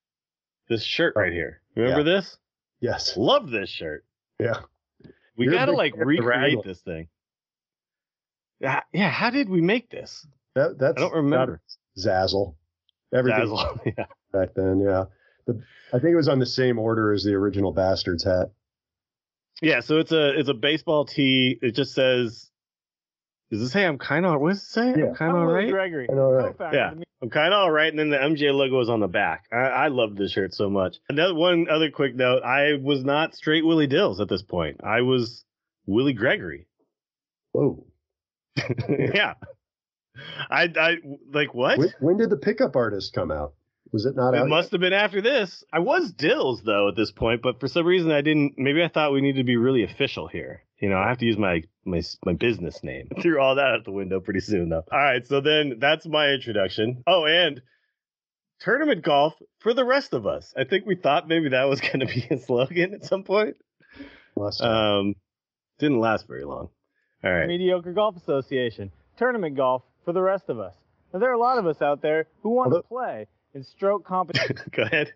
This 0.68 0.84
shirt 0.84 1.14
right 1.16 1.32
here. 1.32 1.60
Remember 1.76 2.02
this? 2.02 2.38
Yes. 2.80 3.16
Love 3.16 3.50
this 3.50 3.68
shirt. 3.68 4.04
Yeah. 4.38 4.60
We 5.36 5.46
You're 5.46 5.54
gotta 5.54 5.72
like 5.72 5.94
recreate 5.96 6.62
this 6.64 6.80
thing. 6.80 7.08
Yeah, 8.60 8.80
yeah. 8.92 9.10
How 9.10 9.30
did 9.30 9.48
we 9.48 9.60
make 9.60 9.90
this? 9.90 10.26
That, 10.54 10.78
that's 10.78 10.98
I 10.98 11.00
don't 11.00 11.14
remember. 11.14 11.60
Zazzle. 11.98 12.54
Everything 13.12 13.48
Zazzle. 13.48 13.92
yeah. 13.98 14.06
back 14.32 14.50
then, 14.54 14.80
yeah. 14.80 15.04
The, 15.46 15.60
I 15.92 15.98
think 15.98 16.12
it 16.12 16.16
was 16.16 16.28
on 16.28 16.38
the 16.38 16.46
same 16.46 16.78
order 16.78 17.12
as 17.12 17.24
the 17.24 17.34
original 17.34 17.72
Bastards 17.72 18.22
hat. 18.24 18.50
yeah. 19.60 19.80
So 19.80 19.98
it's 19.98 20.12
a 20.12 20.38
it's 20.38 20.48
a 20.48 20.54
baseball 20.54 21.04
tee. 21.04 21.58
It 21.60 21.72
just 21.72 21.94
says. 21.94 22.50
Does 23.52 23.60
it 23.60 23.68
say 23.68 23.84
I'm 23.84 23.98
kind 23.98 24.24
of? 24.24 24.40
What 24.40 24.48
does 24.48 24.62
it 24.62 24.66
say? 24.66 24.94
Yeah. 24.96 25.08
I'm 25.08 25.14
kind 25.14 25.36
of 25.36 25.46
Willie 25.46 25.64
right. 25.64 25.70
Gregory, 25.70 26.08
I 26.10 26.14
know, 26.14 26.30
right. 26.30 26.46
co-founder 26.52 26.76
Yeah. 26.76 26.92
of 26.92 26.98
the 27.00 27.04
I'm 27.20 27.28
kind 27.28 27.52
of 27.52 27.58
all 27.58 27.70
right. 27.70 27.88
And 27.92 27.98
then 27.98 28.08
the 28.08 28.16
MJ 28.16 28.50
logo 28.52 28.80
is 28.80 28.88
on 28.88 29.00
the 29.00 29.08
back. 29.08 29.44
I, 29.52 29.56
I 29.56 29.88
love 29.88 30.16
this 30.16 30.32
shirt 30.32 30.54
so 30.54 30.70
much. 30.70 30.96
Another 31.10 31.34
one 31.34 31.66
other 31.70 31.90
quick 31.90 32.16
note: 32.16 32.42
I 32.42 32.78
was 32.82 33.04
not 33.04 33.34
straight 33.36 33.64
Willie 33.66 33.86
Dills 33.86 34.20
at 34.20 34.28
this 34.30 34.42
point. 34.42 34.80
I 34.82 35.02
was 35.02 35.44
Willie 35.84 36.14
Gregory. 36.14 36.66
Whoa. 37.52 37.86
yeah. 38.88 39.34
I 40.50 40.72
I 40.74 40.96
like 41.30 41.52
what? 41.52 41.78
When, 41.78 41.92
when 42.00 42.16
did 42.16 42.30
the 42.30 42.38
pickup 42.38 42.74
artist 42.74 43.12
come 43.12 43.30
out? 43.30 43.52
Was 43.92 44.06
it 44.06 44.16
not 44.16 44.34
It 44.34 44.40
out? 44.40 44.48
must 44.48 44.72
have 44.72 44.80
been 44.80 44.92
after 44.94 45.20
this. 45.20 45.62
I 45.72 45.80
was 45.80 46.12
Dills 46.12 46.62
though 46.62 46.88
at 46.88 46.96
this 46.96 47.12
point, 47.12 47.42
but 47.42 47.60
for 47.60 47.68
some 47.68 47.84
reason 47.86 48.10
I 48.10 48.22
didn't. 48.22 48.54
Maybe 48.56 48.82
I 48.82 48.88
thought 48.88 49.12
we 49.12 49.20
needed 49.20 49.40
to 49.40 49.44
be 49.44 49.56
really 49.56 49.84
official 49.84 50.28
here. 50.28 50.62
You 50.78 50.88
know, 50.88 50.96
I 50.98 51.08
have 51.08 51.18
to 51.18 51.26
use 51.26 51.36
my 51.38 51.62
my 51.84 52.02
my 52.24 52.32
business 52.32 52.82
name. 52.82 53.08
Threw 53.22 53.40
all 53.40 53.56
that 53.56 53.66
out 53.66 53.84
the 53.84 53.92
window 53.92 54.20
pretty 54.20 54.40
soon 54.40 54.70
though. 54.70 54.84
All 54.90 54.98
right, 54.98 55.26
so 55.26 55.40
then 55.40 55.76
that's 55.78 56.06
my 56.06 56.28
introduction. 56.30 57.02
Oh, 57.06 57.26
and 57.26 57.60
tournament 58.60 59.02
golf 59.04 59.34
for 59.60 59.74
the 59.74 59.84
rest 59.84 60.12
of 60.14 60.26
us. 60.26 60.52
I 60.56 60.64
think 60.64 60.86
we 60.86 60.96
thought 60.96 61.28
maybe 61.28 61.50
that 61.50 61.64
was 61.64 61.80
going 61.92 62.00
to 62.00 62.06
be 62.06 62.26
a 62.30 62.38
slogan 62.38 62.94
at 62.94 63.04
some 63.04 63.24
point. 63.24 63.56
yet? 63.98 64.06
Must. 64.36 64.60
Um, 64.62 65.14
didn't 65.78 66.00
last 66.00 66.26
very 66.26 66.44
long. 66.44 66.68
All 67.24 67.32
right. 67.32 67.46
Mediocre 67.46 67.92
Golf 67.92 68.16
Association, 68.16 68.90
tournament 69.18 69.56
golf 69.56 69.82
for 70.04 70.12
the 70.12 70.22
rest 70.22 70.44
of 70.48 70.58
us. 70.58 70.74
Now, 71.12 71.18
there 71.20 71.30
are 71.30 71.34
a 71.34 71.38
lot 71.38 71.58
of 71.58 71.66
us 71.66 71.82
out 71.82 72.00
there 72.02 72.26
who 72.42 72.50
want 72.50 72.68
Although- 72.72 72.82
to 72.82 72.88
play 72.88 73.26
in 73.54 73.64
stroke 73.64 74.04
competition. 74.04 74.56
Go 74.72 74.82
ahead. 74.82 75.12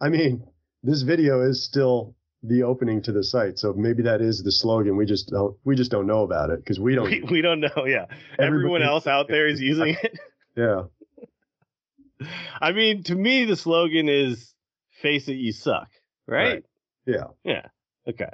I 0.00 0.08
mean, 0.08 0.46
this 0.82 1.02
video 1.02 1.42
is 1.42 1.64
still 1.64 2.14
the 2.42 2.64
opening 2.64 3.02
to 3.02 3.12
the 3.12 3.22
site, 3.22 3.58
so 3.58 3.72
maybe 3.72 4.02
that 4.02 4.20
is 4.20 4.42
the 4.42 4.50
slogan. 4.50 4.96
We 4.96 5.06
just 5.06 5.28
don't 5.28 5.56
we 5.64 5.76
just 5.76 5.90
don't 5.90 6.06
know 6.06 6.22
about 6.22 6.50
it 6.50 6.58
because 6.58 6.80
we 6.80 6.94
don't. 6.94 7.08
We, 7.08 7.22
we 7.22 7.40
don't 7.42 7.60
know. 7.60 7.86
Yeah. 7.86 8.06
Everyone 8.38 8.82
else 8.82 9.06
out 9.06 9.28
there 9.28 9.46
is 9.46 9.60
using 9.60 9.96
it. 10.02 10.18
Yeah. 10.56 10.82
I 12.60 12.72
mean, 12.72 13.04
to 13.04 13.14
me, 13.14 13.44
the 13.44 13.56
slogan 13.56 14.08
is 14.08 14.52
"Face 15.00 15.28
it, 15.28 15.34
you 15.34 15.52
suck." 15.52 15.88
Right? 16.26 16.52
Right. 16.54 16.64
Yeah. 17.06 17.24
Yeah. 17.44 17.66
Okay. 18.08 18.30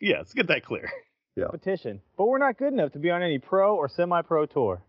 Yeah. 0.00 0.18
Let's 0.18 0.34
get 0.34 0.48
that 0.48 0.64
clear. 0.64 0.90
Yeah. 1.36 1.46
Competition, 1.46 2.00
but 2.18 2.26
we're 2.26 2.38
not 2.38 2.58
good 2.58 2.72
enough 2.72 2.92
to 2.92 2.98
be 2.98 3.10
on 3.10 3.22
any 3.22 3.38
pro 3.38 3.74
or 3.74 3.88
semi-pro 3.88 4.46
tour. 4.46 4.82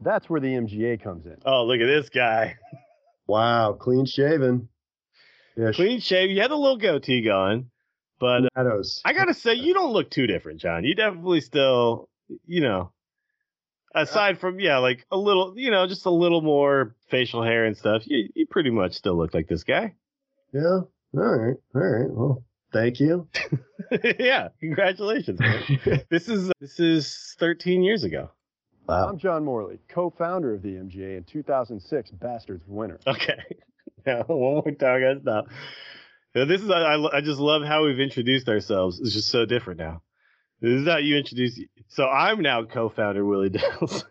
That's 0.00 0.28
where 0.28 0.40
the 0.40 0.48
MGA 0.48 1.02
comes 1.02 1.26
in. 1.26 1.36
Oh, 1.46 1.64
look 1.64 1.80
at 1.80 1.86
this 1.86 2.08
guy. 2.08 2.56
Wow. 3.26 3.72
Clean 3.74 4.06
shaven. 4.06 4.68
Yeah. 5.56 5.72
Clean 5.72 6.00
shave. 6.00 6.30
You 6.30 6.40
had 6.40 6.50
a 6.50 6.56
little 6.56 6.76
goatee 6.76 7.22
going, 7.22 7.70
but 8.20 8.44
uh, 8.44 8.48
Shadows. 8.56 9.00
I 9.04 9.12
gotta 9.14 9.34
say, 9.34 9.54
you 9.54 9.72
don't 9.74 9.92
look 9.92 10.10
too 10.10 10.26
different, 10.26 10.60
Jon. 10.60 10.84
You 10.84 10.94
definitely 10.94 11.40
still, 11.40 12.08
you 12.46 12.60
know, 12.60 12.92
aside 13.94 14.38
from 14.38 14.60
yeah, 14.60 14.78
like 14.78 15.06
a 15.10 15.16
little, 15.16 15.54
you 15.56 15.70
know, 15.70 15.86
just 15.86 16.04
a 16.06 16.10
little 16.10 16.42
more 16.42 16.94
facial 17.10 17.42
hair 17.42 17.64
and 17.64 17.76
stuff. 17.76 18.02
You 18.06 18.28
you 18.34 18.46
pretty 18.46 18.70
much 18.70 18.92
still 18.94 19.16
look 19.16 19.32
like 19.32 19.48
this 19.48 19.64
guy. 19.64 19.94
Yeah. 20.52 20.80
All 21.14 21.36
right. 21.36 21.56
All 21.74 21.80
right. 21.80 22.10
Well, 22.10 22.44
thank 22.72 23.00
you. 23.00 23.28
yeah. 24.18 24.48
Congratulations. 24.60 25.40
Man. 25.40 26.02
this 26.10 26.28
is 26.28 26.52
this 26.60 26.78
is 26.78 27.36
13 27.38 27.82
years 27.82 28.04
ago. 28.04 28.30
Wow. 28.88 29.08
I'm 29.08 29.18
Jon 29.18 29.44
Morley, 29.44 29.78
co-founder 29.88 30.54
of 30.54 30.62
the 30.62 30.74
MGA 30.74 31.16
and 31.16 31.26
2006 31.26 32.10
Bastards 32.12 32.64
winner. 32.66 32.98
Okay. 33.06 33.38
Now, 34.06 34.22
one 34.28 34.38
more 34.38 34.70
time, 34.70 35.00
guys. 35.00 35.16
Now, 35.24 35.42
This 36.44 36.62
is 36.62 36.70
I, 36.70 36.94
I 36.94 37.16
I 37.16 37.20
just 37.22 37.40
love 37.40 37.64
how 37.64 37.84
we've 37.86 37.98
introduced 37.98 38.48
ourselves. 38.48 39.00
It's 39.00 39.12
just 39.12 39.30
so 39.30 39.44
different 39.46 39.80
now. 39.80 40.02
This 40.60 40.82
is 40.82 40.86
how 40.86 40.98
you 40.98 41.16
introduce. 41.16 41.58
So 41.88 42.06
I'm 42.06 42.40
now 42.40 42.62
co-founder 42.62 43.24
Willie 43.24 43.48
Dills. 43.80 44.04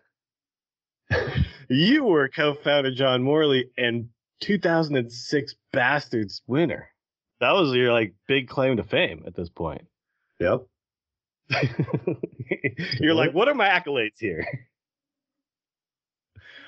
you 1.70 2.04
were 2.04 2.28
co-founder 2.28 2.94
Jon 2.94 3.24
Morley 3.24 3.70
and 3.78 4.10
2006 4.42 5.56
Bastards 5.72 6.42
winner. 6.46 6.90
That 7.40 7.54
was 7.54 7.74
your 7.74 7.94
like 7.94 8.16
big 8.28 8.50
claim 8.50 8.76
to 8.76 8.84
fame 8.84 9.24
at 9.26 9.34
this 9.34 9.48
point. 9.50 9.88
Yep. 10.42 10.68
You're 13.00 13.14
like, 13.14 13.34
what 13.34 13.48
are 13.48 13.54
my 13.54 13.68
accolades 13.68 14.20
here? 14.20 14.46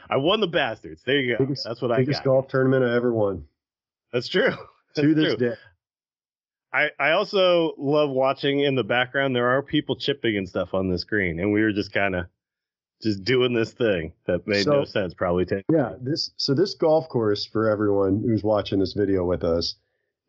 I 0.09 0.17
won 0.17 0.39
the 0.39 0.47
Bastards. 0.47 1.01
There 1.05 1.19
you 1.19 1.35
go. 1.37 1.43
Biggest- 1.43 1.65
That's 1.65 1.81
what 1.81 1.91
I 1.91 1.97
Biggest 1.97 2.19
got. 2.23 2.25
golf 2.31 2.47
tournament 2.47 2.83
I 2.85 2.95
ever 2.95 3.11
won. 3.13 3.45
That's 4.13 4.27
true. 4.27 4.51
to 4.95 5.13
this 5.13 5.35
true. 5.35 5.49
day. 5.49 5.55
I, 6.73 6.89
I 6.99 7.11
also 7.11 7.73
love 7.77 8.09
watching 8.09 8.59
in 8.59 8.75
the 8.75 8.83
background. 8.83 9.35
There 9.35 9.49
are 9.49 9.61
people 9.63 9.95
chipping 9.95 10.37
and 10.37 10.47
stuff 10.47 10.73
on 10.73 10.89
the 10.89 10.97
screen, 10.97 11.39
and 11.39 11.51
we 11.51 11.61
were 11.61 11.71
just 11.71 11.91
kind 11.91 12.15
of 12.15 12.25
just 13.01 13.23
doing 13.23 13.53
this 13.53 13.71
thing 13.73 14.13
that 14.25 14.47
made 14.47 14.65
no 14.67 14.83
sense. 14.83 15.13
Probably 15.13 15.45
take 15.45 15.63
Yeah, 15.71 15.93
this 16.01 16.31
so 16.37 16.53
this 16.53 16.73
golf 16.75 17.07
course 17.09 17.45
for 17.45 17.69
everyone 17.69 18.21
who's 18.25 18.43
watching 18.43 18.79
this 18.79 18.93
video 18.93 19.23
with 19.25 19.43
us 19.43 19.75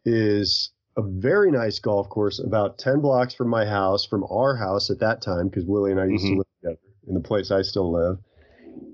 is 0.04 0.70
a 0.98 1.02
very 1.02 1.50
nice 1.52 1.78
golf 1.78 2.08
course 2.08 2.40
about 2.40 2.76
10 2.76 3.00
blocks 3.00 3.32
from 3.32 3.48
my 3.48 3.64
house, 3.64 4.04
from 4.04 4.24
our 4.28 4.56
house 4.56 4.90
at 4.90 4.98
that 4.98 5.22
time, 5.22 5.48
because 5.48 5.64
Willie 5.64 5.92
and 5.92 6.00
I 6.00 6.06
used 6.06 6.24
Mhm. 6.24 6.28
to 6.30 6.36
live 6.38 6.46
together 6.60 6.78
in 7.06 7.14
the 7.14 7.20
place 7.20 7.50
I 7.50 7.62
still 7.62 7.90
live. 7.92 8.18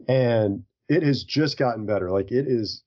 And 0.07 0.65
it 0.89 1.03
has 1.03 1.25
just 1.25 1.57
gotten 1.57 1.87
better. 1.87 2.11
Like 2.11 2.31
it 2.31 2.47
is 2.47 2.83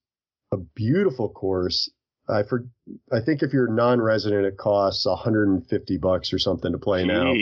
a 0.51 0.57
beautiful 0.57 1.29
course. 1.29 1.89
I 2.29 2.43
for 2.43 2.67
I 3.11 3.21
think 3.21 3.41
if 3.41 3.53
you're 3.53 3.73
non-resident, 3.73 4.45
it 4.45 4.57
costs 4.57 5.05
150 5.07 5.97
bucks 5.97 6.31
or 6.31 6.37
something 6.37 6.71
to 6.71 6.77
play 6.77 7.03
now. 7.05 7.33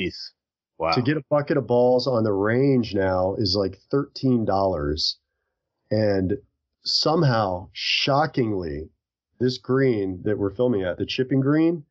Wow. 0.77 0.91
To 0.91 1.01
get 1.01 1.17
a 1.17 1.23
bucket 1.29 1.57
of 1.57 1.67
balls 1.67 2.07
on 2.07 2.23
the 2.23 2.33
range 2.33 2.93
now 2.95 3.35
is 3.35 3.55
like 3.55 3.79
thirteen 3.91 4.45
dollars, 4.45 5.17
and 5.91 6.37
somehow, 6.83 7.69
shockingly, 7.73 8.89
this 9.39 9.57
green 9.57 10.21
that 10.23 10.37
we're 10.37 10.55
filming 10.55 10.83
at, 10.83 10.97
the 10.97 11.05
chipping 11.05 11.41
green, 11.41 11.83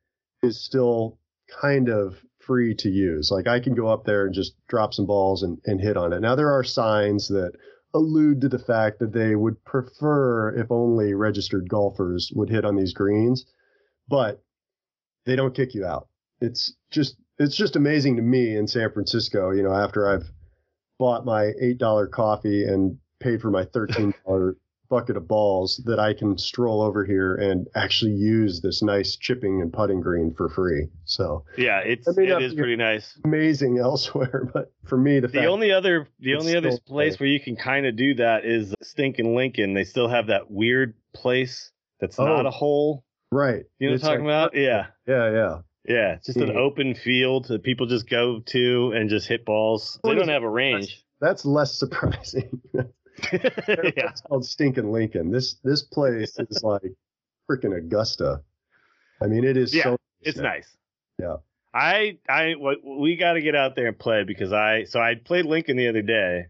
is 0.42 0.62
still 0.62 1.18
kind 1.60 1.88
of 1.88 2.16
free 2.38 2.74
to 2.74 2.88
use. 2.88 3.30
Like 3.30 3.46
I 3.46 3.60
can 3.60 3.74
go 3.74 3.88
up 3.88 4.04
there 4.04 4.26
and 4.26 4.34
just 4.34 4.54
drop 4.68 4.94
some 4.94 5.06
balls 5.06 5.42
and, 5.42 5.58
and 5.64 5.80
hit 5.80 5.96
on 5.96 6.12
it. 6.12 6.20
Now 6.20 6.34
there 6.34 6.52
are 6.52 6.64
signs 6.64 7.28
that 7.28 7.52
allude 7.94 8.40
to 8.40 8.48
the 8.48 8.58
fact 8.58 8.98
that 8.98 9.12
they 9.12 9.36
would 9.36 9.64
prefer 9.64 10.54
if 10.54 10.70
only 10.70 11.14
registered 11.14 11.68
golfers 11.68 12.30
would 12.34 12.50
hit 12.50 12.64
on 12.64 12.76
these 12.76 12.92
greens, 12.92 13.46
but 14.08 14.42
they 15.24 15.36
don't 15.36 15.54
kick 15.54 15.74
you 15.74 15.86
out. 15.86 16.08
It's 16.40 16.74
just 16.90 17.16
it's 17.38 17.56
just 17.56 17.76
amazing 17.76 18.16
to 18.16 18.22
me 18.22 18.56
in 18.56 18.68
San 18.68 18.92
Francisco, 18.92 19.50
you 19.50 19.62
know, 19.62 19.72
after 19.72 20.08
I've 20.08 20.30
bought 20.98 21.24
my 21.24 21.52
eight 21.60 21.78
dollar 21.78 22.06
coffee 22.06 22.64
and 22.64 22.98
paid 23.20 23.40
for 23.40 23.50
my 23.50 23.64
thirteen 23.72 24.12
dollar 24.26 24.56
bucket 24.88 25.16
of 25.16 25.26
balls 25.28 25.82
that 25.86 25.98
I 25.98 26.14
can 26.14 26.36
stroll 26.38 26.82
over 26.82 27.04
here 27.04 27.34
and 27.34 27.66
actually 27.74 28.12
use 28.12 28.60
this 28.60 28.82
nice 28.82 29.16
chipping 29.16 29.60
and 29.62 29.72
putting 29.72 30.00
green 30.00 30.34
for 30.34 30.48
free. 30.48 30.88
So 31.04 31.44
yeah, 31.56 31.80
it's 31.80 32.06
it 32.06 32.30
uh, 32.30 32.38
is 32.38 32.54
pretty 32.54 32.76
nice. 32.76 33.18
amazing 33.24 33.78
elsewhere, 33.82 34.48
but 34.52 34.72
for 34.84 34.96
me 34.98 35.20
the, 35.20 35.28
The 35.28 35.46
only 35.46 35.72
other 35.72 36.08
the 36.20 36.34
only 36.36 36.56
other 36.56 36.72
place 36.86 37.18
where 37.18 37.28
you 37.28 37.40
can 37.40 37.56
kind 37.56 37.86
of 37.86 37.96
do 37.96 38.14
that 38.16 38.44
is 38.44 38.74
Stinkin' 38.82 39.34
Lincoln. 39.34 39.74
They 39.74 39.84
still 39.84 40.08
have 40.08 40.26
that 40.28 40.50
weird 40.50 40.94
place 41.14 41.70
that's 42.00 42.18
Oh. 42.18 42.26
not 42.26 42.46
a 42.46 42.50
hole. 42.50 43.04
right. 43.32 43.64
You 43.78 43.88
know 43.88 43.94
what 43.94 44.04
I'm 44.04 44.08
talking 44.10 44.24
like- 44.26 44.50
about? 44.52 44.56
Yeah. 44.56 44.86
Yeah, 45.06 45.30
yeah. 45.32 45.58
Yeah, 45.86 46.14
it's 46.14 46.26
just 46.26 46.38
an 46.38 46.56
open 46.56 46.94
field 46.94 47.46
that 47.48 47.62
people 47.62 47.86
just 47.86 48.08
go 48.08 48.40
to 48.46 48.92
and 48.94 49.10
just 49.10 49.28
hit 49.28 49.44
balls. 49.44 50.00
They 50.02 50.14
don't 50.14 50.28
have 50.28 50.42
a 50.42 50.48
range. 50.48 51.04
That's 51.20 51.44
less 51.44 51.74
surprising. 51.78 52.62
yeah, 53.32 53.38
It's 54.10 54.20
called 54.22 54.44
Stinking 54.44 54.90
Lincoln. 54.92 55.30
This 55.30 55.54
this 55.64 55.82
place 55.82 56.38
is 56.38 56.62
like 56.64 56.92
freaking 57.50 57.76
Augusta. 57.76 58.42
I 59.22 59.26
mean, 59.26 59.44
it 59.44 59.56
is 59.56 59.74
Yeah, 59.74 59.84
so. 59.84 59.96
it's 60.22 60.38
nice. 60.38 60.76
Yeah. 61.20 61.36
I 61.72 62.18
I 62.28 62.54
we 62.84 63.16
got 63.16 63.32
to 63.34 63.40
get 63.40 63.54
out 63.56 63.74
there 63.76 63.88
and 63.88 63.98
play 63.98 64.24
because 64.24 64.52
I 64.52 64.84
so 64.84 65.00
I 65.00 65.14
played 65.16 65.44
Lincoln 65.46 65.76
the 65.76 65.88
other 65.88 66.02
day. 66.02 66.46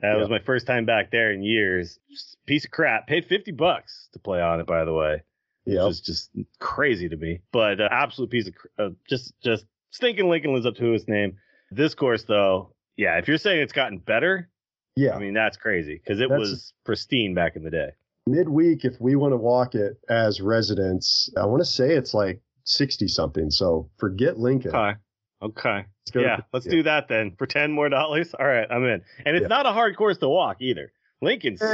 That 0.00 0.16
was 0.18 0.28
my 0.28 0.40
first 0.40 0.66
time 0.66 0.84
back 0.84 1.12
there 1.12 1.30
in 1.32 1.44
years. 1.44 2.00
Piece 2.46 2.64
of 2.64 2.72
crap. 2.72 3.06
Paid 3.06 3.26
fifty 3.26 3.52
bucks 3.52 4.08
to 4.14 4.18
play 4.18 4.40
on 4.40 4.58
it, 4.60 4.66
by 4.66 4.84
the 4.84 4.92
way. 4.92 5.22
Yeah. 5.64 5.86
is 5.86 6.00
just 6.00 6.30
crazy 6.58 7.08
to 7.08 7.16
me. 7.16 7.40
But 7.52 7.80
uh, 7.80 7.88
absolute 7.90 8.30
piece 8.30 8.48
of 8.48 8.54
uh, 8.78 8.94
just 9.08 9.32
just 9.44 9.64
stinking 9.90 10.28
Lincoln 10.28 10.52
lives 10.54 10.66
up 10.66 10.74
to 10.76 10.90
his 10.90 11.06
name. 11.06 11.36
This 11.70 11.94
course, 11.94 12.24
though, 12.24 12.74
yeah, 12.96 13.18
if 13.18 13.28
you're 13.28 13.38
saying 13.38 13.60
it's 13.62 13.72
gotten 13.72 13.98
better, 13.98 14.48
Yeah. 14.96 15.14
I 15.14 15.18
mean 15.18 15.34
that's 15.34 15.56
crazy 15.56 15.94
because 16.02 16.20
it 16.20 16.28
That's- 16.28 16.50
was 16.50 16.74
pristine 16.84 17.34
back 17.34 17.56
in 17.56 17.64
the 17.64 17.70
day. 17.70 17.90
midweek 18.26 18.84
if 18.84 18.94
we 19.00 19.16
want 19.16 19.32
to 19.32 19.36
walk 19.36 19.74
it 19.74 19.98
as 20.08 20.40
residents 20.40 21.28
i 21.36 21.44
want 21.44 21.60
to 21.60 21.64
say 21.64 21.94
it's 21.96 22.14
like 22.14 22.40
60 22.64 23.08
something 23.08 23.50
so 23.50 23.90
forget 23.98 24.38
lincoln 24.38 24.70
Okay, 24.74 24.98
okay, 25.42 25.86
Let's 25.98 26.10
go 26.12 26.20
to- 26.20 26.26
yeah, 26.26 26.36
let's 26.52 26.66
do 26.66 26.84
that 26.84 27.08
then 27.08 27.34
for 27.36 27.46
ten 27.46 27.72
more 27.72 27.88
dollars. 27.88 28.32
All 28.38 28.46
right, 28.46 28.66
I'm 28.70 28.84
in. 28.84 29.02
And 29.26 29.34
it's 29.36 29.42
Yeah. 29.42 29.48
not 29.48 29.66
a 29.66 29.72
hard 29.72 29.96
course 29.96 30.18
to 30.18 30.28
walk 30.28 30.58
either. 30.60 30.92
Lincoln. 31.20 31.56
Eh, 31.60 31.66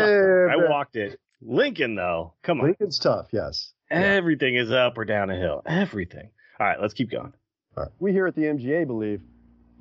I 0.50 0.57
walked 0.70 0.96
it. 0.96 1.18
Lincoln 1.42 1.94
though, 1.96 2.33
come 2.42 2.61
on, 2.61 2.66
lincoln's 2.66 2.98
tough 2.98 3.28
yes 3.33 3.72
yeah. 3.90 3.98
everything 3.98 4.54
is 4.57 4.70
up 4.72 4.96
or 4.96 5.04
down 5.04 5.28
a 5.31 5.37
hill. 5.37 5.62
Everything. 5.66 6.31
All 6.59 6.66
right, 6.66 6.81
let's 6.81 6.94
keep 6.94 7.11
going. 7.11 7.33
We 8.00 8.12
here 8.12 8.26
at 8.26 8.35
the 8.35 8.42
MGA 8.46 8.87
believe 8.87 9.20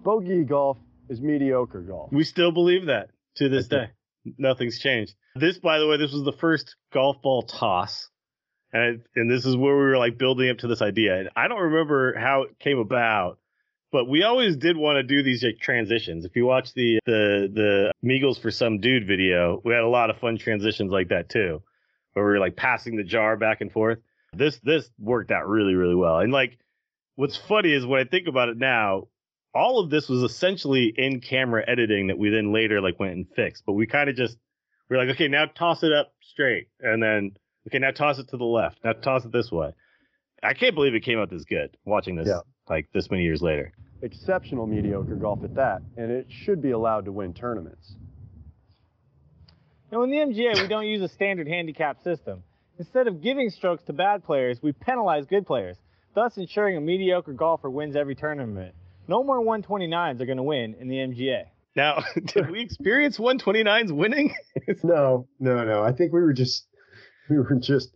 bogey 0.04 0.44
golf 0.44 0.78
is 1.10 1.22
mediocre 1.22 1.80
golf. 1.82 2.12
We 2.12 2.24
still 2.26 2.52
believe 2.52 2.86
that 2.88 3.10
to 3.38 3.50
this 3.50 3.68
I 3.72 3.76
day. 3.76 3.90
Nothing's 4.38 4.80
changed. 4.80 5.16
This, 5.36 5.58
by 5.58 5.80
the 5.80 5.88
way, 5.88 5.98
this 5.98 6.12
was 6.12 6.24
the 6.24 6.34
first 6.34 6.76
golf 6.94 7.22
ball 7.22 7.44
toss, 7.44 8.10
and 8.74 9.02
and 9.16 9.32
this 9.32 9.46
is 9.46 9.56
where 9.56 9.76
we 9.76 9.84
were 9.84 9.98
like 9.98 10.18
building 10.18 10.50
up 10.50 10.60
to 10.60 10.68
this 10.68 10.82
idea. 10.82 11.20
And 11.20 11.30
I 11.36 11.48
don't 11.48 11.62
remember 11.62 12.18
how 12.18 12.44
it 12.44 12.60
came 12.60 12.80
about, 12.80 13.40
but 13.92 14.10
we 14.10 14.24
always 14.24 14.58
did 14.58 14.76
want 14.76 14.98
to 14.98 15.04
do 15.04 15.24
these 15.24 15.44
like 15.44 15.60
transitions. 15.60 16.26
If 16.26 16.36
you 16.36 16.46
watch 16.46 16.74
the 16.74 17.00
the 17.06 17.50
the 17.54 17.92
Meagles 18.02 18.38
for 18.38 18.52
some 18.52 18.80
dude 18.80 19.08
video, 19.08 19.62
we 19.64 19.74
had 19.74 19.84
a 19.84 19.90
lot 19.90 20.10
of 20.10 20.18
fun 20.18 20.38
transitions 20.38 20.92
like 20.92 21.10
that 21.10 21.30
too, 21.30 21.62
where 22.14 22.26
we 22.26 22.32
were 22.32 22.40
like 22.40 22.56
passing 22.56 22.98
the 22.98 23.04
jar 23.04 23.38
back 23.38 23.62
and 23.62 23.72
forth. 23.72 24.00
This 24.34 24.60
this 24.60 24.90
worked 25.00 25.32
out 25.32 25.48
really 25.48 25.76
really 25.76 25.96
well. 25.96 26.20
And 26.20 26.34
like, 26.34 26.60
what's 27.16 27.38
funny 27.38 27.72
is 27.72 27.86
when 27.86 28.02
I 28.02 28.10
think 28.10 28.28
about 28.28 28.50
it 28.50 28.58
now, 28.58 29.08
all 29.58 29.80
of 29.80 29.90
this 29.90 30.08
was 30.08 30.22
essentially 30.22 30.94
in 30.96 31.20
camera 31.20 31.64
editing 31.68 32.08
that 32.08 32.18
we 32.18 32.30
then 32.30 32.54
later 32.54 32.80
like 32.80 33.00
went 33.00 33.14
and 33.14 33.26
fixed. 33.36 33.64
But 33.66 33.74
we 33.74 33.88
kind 33.88 34.10
of 34.10 34.16
just 34.16 34.38
we 34.90 34.96
are 34.96 35.06
like, 35.06 35.16
okay, 35.16 35.28
now 35.28 35.46
toss 35.48 35.84
it 35.84 35.92
up 35.92 36.14
straight, 36.22 36.68
and 36.80 37.02
then 37.02 37.32
okay, 37.68 37.80
now 37.80 37.92
toss 37.92 38.20
it 38.20 38.30
to 38.30 38.38
the 38.38 38.46
left. 38.46 38.78
Now 38.84 38.94
toss 38.94 39.26
it 39.26 39.32
this 39.32 39.52
way. 39.52 39.74
I 40.44 40.54
can't 40.54 40.76
believe 40.76 40.94
it 40.94 41.02
came 41.02 41.18
out 41.20 41.30
this 41.30 41.46
good. 41.46 41.76
Watching 41.86 42.16
this 42.16 42.28
Yeah. 42.28 42.42
like 42.70 42.88
this 42.94 43.10
many 43.10 43.24
years 43.24 43.42
later. 43.42 43.74
Exceptional 44.04 44.68
mediocre 44.68 45.16
golf 45.16 45.44
at 45.44 45.56
that, 45.56 45.82
and 45.98 46.12
it 46.12 46.28
should 46.30 46.62
be 46.62 46.72
allowed 46.72 47.06
to 47.06 47.12
win 47.12 47.34
tournaments. 47.34 47.96
Now, 49.92 50.04
in 50.04 50.12
the 50.12 50.18
MGA, 50.18 50.62
we 50.62 50.68
don't 50.68 50.86
use 50.86 51.02
a 51.02 51.08
standard 51.08 51.48
handicap 51.48 52.04
system. 52.04 52.44
Instead 52.78 53.08
of 53.08 53.22
giving 53.22 53.50
strokes 53.50 53.84
to 53.86 53.94
bad 53.94 54.24
players, 54.24 54.62
we 54.62 54.72
penalize 54.74 55.26
good 55.26 55.48
players, 55.48 55.78
thus 56.14 56.38
ensuring 56.38 56.78
a 56.78 56.82
mediocre 56.82 57.34
golfer 57.34 57.70
wins 57.72 57.96
every 57.96 58.14
tournament. 58.14 58.76
No 59.08 59.24
more 59.24 59.42
129s 59.44 60.20
are 60.22 60.26
going 60.26 60.38
to 60.38 60.44
win 60.44 60.76
in 60.80 60.88
the 60.88 60.96
MGA. 60.98 61.46
Now, 61.76 62.04
did 62.26 62.50
we 62.50 62.62
experience 62.62 63.18
129s 63.18 63.92
winning? 63.92 64.34
no 64.84 65.28
no 65.40 65.64
no 65.64 65.84
i 65.84 65.92
think 65.92 66.12
we 66.12 66.20
were 66.22 66.34
just 66.34 66.68
we 67.30 67.38
were 67.38 67.56
just 67.60 67.90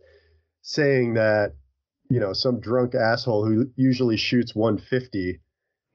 saying 0.62 1.14
that 1.14 1.54
you 2.08 2.20
know 2.20 2.32
some 2.32 2.60
drunk 2.60 2.94
asshole 2.94 3.44
who 3.44 3.66
usually 3.76 4.16
shoots 4.16 4.54
150 4.54 5.40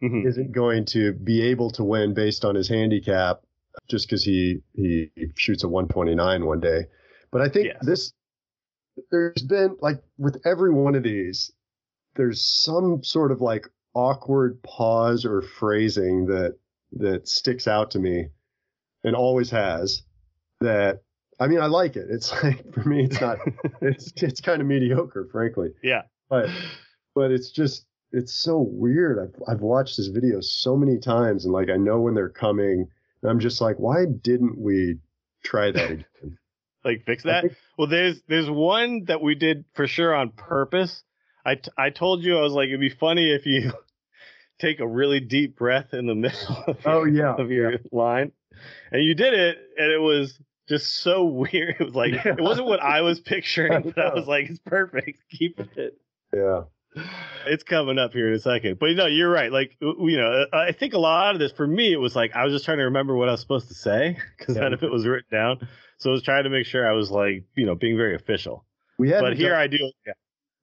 Mhm. 0.03 0.27
isn't 0.27 0.51
going 0.51 0.86
to 0.86 1.13
be 1.13 1.41
able 1.41 1.71
to 1.71 1.84
win 1.84 2.13
based 2.13 2.45
on 2.45 2.53
his 2.53 2.67
handicap 2.69 3.41
just 3.89 4.08
because 4.08 4.23
he 4.23 4.60
he 4.75 5.10
shoots 5.36 5.63
a 5.63 5.67
129 5.67 6.45
one 6.45 6.60
day. 6.60 6.86
But 7.32 7.41
I 7.41 7.49
think 7.49 7.65
Yes. 7.67 7.77
this 7.86 8.13
there's 9.10 9.41
been 9.41 9.75
like 9.82 10.03
with 10.19 10.39
every 10.45 10.71
one 10.71 10.93
of 10.93 11.01
these, 11.01 11.51
there's 12.15 12.43
some 12.45 13.03
sort 13.03 13.32
of 13.32 13.41
like 13.41 13.67
awkward 13.97 14.62
pause 14.62 15.25
or 15.25 15.41
phrasing 15.41 16.27
that 16.27 16.55
that 16.93 17.27
sticks 17.27 17.67
out 17.67 17.91
to 17.91 17.99
me 17.99 18.27
and 19.03 19.15
always 19.15 19.49
has 19.49 20.03
that 20.62 21.01
I 21.39 21.47
mean 21.47 21.60
I 21.60 21.65
like 21.65 21.95
it. 21.95 22.07
It's 22.10 22.31
like 22.43 22.73
for 22.73 22.88
me 22.88 23.05
it's 23.05 23.19
not 23.19 23.39
it's 23.81 24.13
it's 24.17 24.39
kind 24.41 24.62
of 24.62 24.67
mediocre 24.67 25.27
frankly. 25.31 25.69
Yeah. 25.83 26.03
But 26.29 26.49
but 27.15 27.31
it's 27.31 27.49
just 27.51 27.86
it's 28.12 28.33
so 28.33 28.60
weird. 28.60 29.17
I've 29.19 29.41
I've 29.55 29.62
watched 29.62 29.97
this 29.97 30.07
video 30.07 30.39
so 30.41 30.77
many 30.77 30.99
times 30.99 31.45
and 31.45 31.53
like 31.53 31.69
I 31.69 31.77
know 31.77 31.99
when 32.01 32.13
they're 32.13 32.29
coming. 32.29 32.88
And 33.23 33.31
I'm 33.31 33.39
just 33.39 33.60
like, 33.62 33.77
why 33.77 34.05
didn't 34.05 34.57
we 34.60 34.97
try 35.43 35.71
that 35.71 35.91
again? 35.91 36.38
like 36.86 37.03
fix 37.05 37.23
that? 37.23 37.41
think- 37.41 37.55
Well, 37.77 37.88
there's 37.88 38.21
there's 38.27 38.49
one 38.49 39.05
that 39.05 39.21
we 39.21 39.33
did 39.36 39.65
for 39.73 39.88
sure 39.88 40.13
on 40.15 40.29
purpose. 40.31 41.03
I, 41.45 41.55
t- 41.55 41.71
I 41.77 41.89
told 41.91 42.23
you 42.23 42.38
I 42.38 42.41
was 42.41 42.51
like 42.53 42.67
it'd 42.67 42.79
be 42.81 42.89
funny 42.89 43.31
if 43.33 43.45
you 43.45 43.71
take 44.59 44.79
a 44.79 44.87
really 44.87 45.19
deep 45.19 45.55
breath 45.57 45.93
in 45.93 46.05
the 46.07 46.15
middle 46.25 46.63
of 46.67 46.77
oh, 46.85 47.03
your, 47.05 47.27
Oh 47.29 47.35
yeah. 47.37 47.43
of 47.43 47.51
your 47.51 47.73
line, 47.91 48.31
and 48.91 49.03
you 49.03 49.13
did 49.15 49.33
it, 49.33 49.57
and 49.77 49.91
it 49.91 50.01
was 50.01 50.39
just 50.67 50.95
so 51.01 51.25
weird. 51.51 51.75
It 51.79 51.83
was 51.83 51.95
like 51.95 52.13
it 52.25 52.39
wasn't 52.41 52.67
what 52.67 52.81
I 52.81 53.01
was 53.01 53.19
picturing, 53.33 53.93
but 53.95 53.97
I 53.99 54.13
was 54.13 54.27
like, 54.27 54.49
it's 54.49 54.59
perfect. 54.65 55.19
Keep 55.31 55.59
it. 55.77 55.97
Yeah. 56.33 56.63
It's 57.45 57.63
coming 57.63 57.99
up 57.99 58.13
here 58.13 58.27
in 58.29 58.33
a 58.33 58.39
second, 58.39 58.79
but 58.79 58.89
no, 58.95 59.05
you're 59.05 59.29
right. 59.29 59.51
Like 59.51 59.77
you 59.79 60.17
know, 60.17 60.45
uh, 60.51 60.57
I 60.57 60.71
think 60.71 60.93
a 60.93 60.97
lot 60.97 61.35
of 61.35 61.39
this 61.39 61.51
for 61.51 61.67
me, 61.67 61.93
it 61.93 61.97
was 61.99 62.15
like 62.15 62.35
I 62.35 62.43
was 62.43 62.53
just 62.53 62.65
trying 62.65 62.79
to 62.79 62.85
remember 62.85 63.15
what 63.15 63.27
I 63.29 63.31
was 63.33 63.41
supposed 63.41 63.67
to 63.67 63.75
say 63.75 64.17
because 64.37 64.55
Yeah. 64.55 64.63
none 64.63 64.73
of 64.73 64.81
it 64.81 64.89
was 64.91 65.05
written 65.05 65.27
down. 65.31 65.67
So 65.99 66.09
I 66.09 66.13
was 66.13 66.23
trying 66.23 66.45
to 66.45 66.49
make 66.49 66.65
sure 66.65 66.87
I 66.89 66.93
was 66.93 67.11
like, 67.11 67.43
you 67.55 67.65
know, 67.67 67.75
being 67.75 67.97
very 67.97 68.15
official. 68.15 68.65
We 68.97 69.09
hadn't 69.09 69.25
But 69.31 69.37
here 69.37 69.51
done, 69.51 69.59
I 69.61 69.67
do. 69.67 69.91
Yeah. 70.07 70.13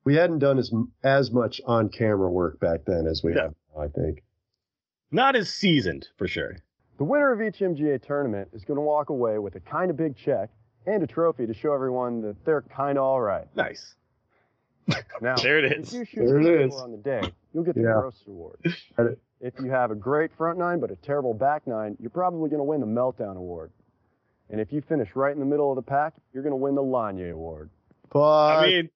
we 0.05 0.17
hadn't 0.17 0.41
done 0.41 0.59
as 0.59 0.73
as 1.05 1.31
much 1.31 1.61
on 1.67 1.89
camera 1.89 2.29
work 2.31 2.59
back 2.59 2.81
then 2.85 3.07
as 3.07 3.23
we 3.23 3.33
Yeah. 3.35 3.43
have 3.43 3.55
I 3.79 3.89
think. 3.89 4.23
Not 5.11 5.37
as 5.37 5.49
seasoned 5.53 6.09
for 6.17 6.27
sure. 6.29 6.57
The 6.99 7.05
winner 7.05 7.33
of 7.33 7.43
each 7.43 7.59
MGA 7.61 8.03
tournament 8.03 8.49
is 8.53 8.65
going 8.65 8.77
to 8.77 8.83
walk 8.83 9.11
away 9.11 9.39
with 9.39 9.55
a 9.57 9.61
kind 9.61 9.91
of 9.91 9.97
big 9.97 10.17
check 10.17 10.51
and 10.87 11.03
a 11.03 11.07
trophy 11.07 11.47
to 11.47 11.55
show 11.55 11.73
everyone 11.73 12.21
that 12.23 12.37
they're 12.45 12.63
kind 12.63 12.99
of 12.99 13.05
all 13.05 13.21
right. 13.21 13.47
Nice. 13.57 13.95
Now, 15.21 15.35
There 15.43 15.59
it 15.59 15.73
if 15.73 15.93
you 15.93 16.05
shoot 16.05 16.27
There 16.27 16.41
it 16.41 16.47
a 16.47 16.65
is. 16.67 16.73
score 16.73 16.85
on 16.85 16.91
the 16.93 16.99
day, 16.99 17.23
you'll 17.53 17.65
get 17.65 17.75
the 17.75 17.83
Yeah. 17.83 17.95
gross 18.01 18.23
award. 18.29 18.59
If 19.41 19.53
you 19.61 19.69
have 19.71 19.91
a 19.91 19.95
great 19.95 20.31
front 20.39 20.59
nine 20.59 20.81
but 20.81 20.91
a 20.91 20.97
terrible 20.97 21.35
back 21.35 21.67
nine, 21.67 21.97
you're 22.01 22.09
probably 22.09 22.49
going 22.49 22.61
to 22.61 22.65
win 22.65 22.81
the 22.81 22.87
meltdown 22.87 23.37
award. 23.37 23.71
And 24.49 24.59
if 24.59 24.73
you 24.73 24.81
finish 24.81 25.11
right 25.15 25.35
in 25.35 25.39
the 25.39 25.45
middle 25.45 25.71
of 25.71 25.77
the 25.77 25.83
pack, 25.83 26.15
you're 26.33 26.43
going 26.43 26.53
to 26.53 26.57
win 26.57 26.75
the 26.75 26.83
Lanye 26.83 27.31
award. 27.31 27.69
But 28.11 28.57
I 28.57 28.67
mean, 28.67 28.91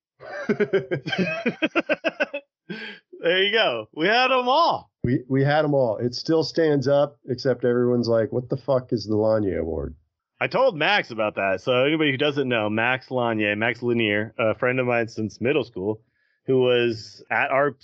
there 3.23 3.43
you 3.43 3.53
go. 3.53 3.89
We 3.95 4.07
had 4.07 4.29
them 4.29 4.49
all. 4.49 4.91
we 5.05 5.23
we 5.29 5.45
had 5.45 5.63
them 5.63 5.75
all. 5.75 5.97
It 5.99 6.15
still 6.15 6.43
stands 6.45 6.89
up, 6.89 7.19
except 7.29 7.65
everyone's 7.65 8.09
like, 8.09 8.33
"What 8.33 8.49
the 8.49 8.57
fuck 8.57 8.93
is 8.93 9.05
the 9.07 9.15
Lanye 9.17 9.59
Award?" 9.59 9.95
I 10.41 10.47
told 10.47 10.77
Max 10.77 11.11
about 11.11 11.35
that. 11.37 11.61
So 11.63 11.85
anybody 11.85 12.13
who 12.13 12.17
doesn't 12.17 12.49
know, 12.49 12.71
Max 12.71 13.11
Lanier, 13.11 13.57
Max 13.57 13.83
Lanier, 13.83 14.35
a 14.39 14.55
friend 14.55 14.79
of 14.79 14.87
mine 14.87 15.09
since 15.09 15.41
middle 15.41 15.65
school, 15.65 16.01
who 16.47 16.61
was 16.61 17.25
at 17.31 17.51
our 17.51 17.77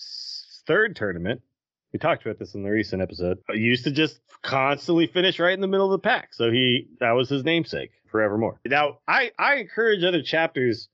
third 0.67 0.97
tournament. 0.97 1.43
We 1.93 1.99
talked 1.99 2.25
about 2.25 2.39
this 2.39 2.55
in 2.55 2.63
the 2.65 2.71
recent 2.71 3.03
episode. 3.03 3.39
uh, 3.49 3.55
Used 3.55 3.85
to 3.85 3.93
just 3.93 4.21
constantly 4.43 5.07
finish 5.07 5.39
right 5.39 5.53
in 5.55 5.61
the 5.61 5.69
middle 5.69 5.87
of 5.87 6.01
the 6.01 6.05
pack. 6.09 6.35
So 6.35 6.51
he 6.51 6.89
that 7.01 7.13
was 7.13 7.29
his 7.29 7.45
namesake 7.45 7.91
forevermore. 8.11 8.61
Now 8.67 8.99
I 9.09 9.31
I 9.39 9.57
encourage 9.57 10.03
other 10.05 10.23
chapters 10.23 10.89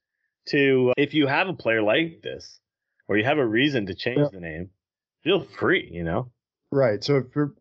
to 0.48 0.92
if 0.96 1.14
you 1.14 1.26
have 1.26 1.48
a 1.48 1.53
player 1.55 1.83
like 1.83 2.20
this 2.22 2.59
or 3.11 3.16
you 3.18 3.25
have 3.25 3.38
a 3.38 3.46
reason 3.46 3.87
to 3.87 3.94
change 3.94 4.18
Yeah. 4.18 4.29
the 4.33 4.40
name, 4.40 4.70
feel 5.25 5.40
free. 5.40 5.88
You 5.92 6.05
know. 6.05 6.31
Right. 6.70 7.03
So 7.03 7.25
for 7.33 7.55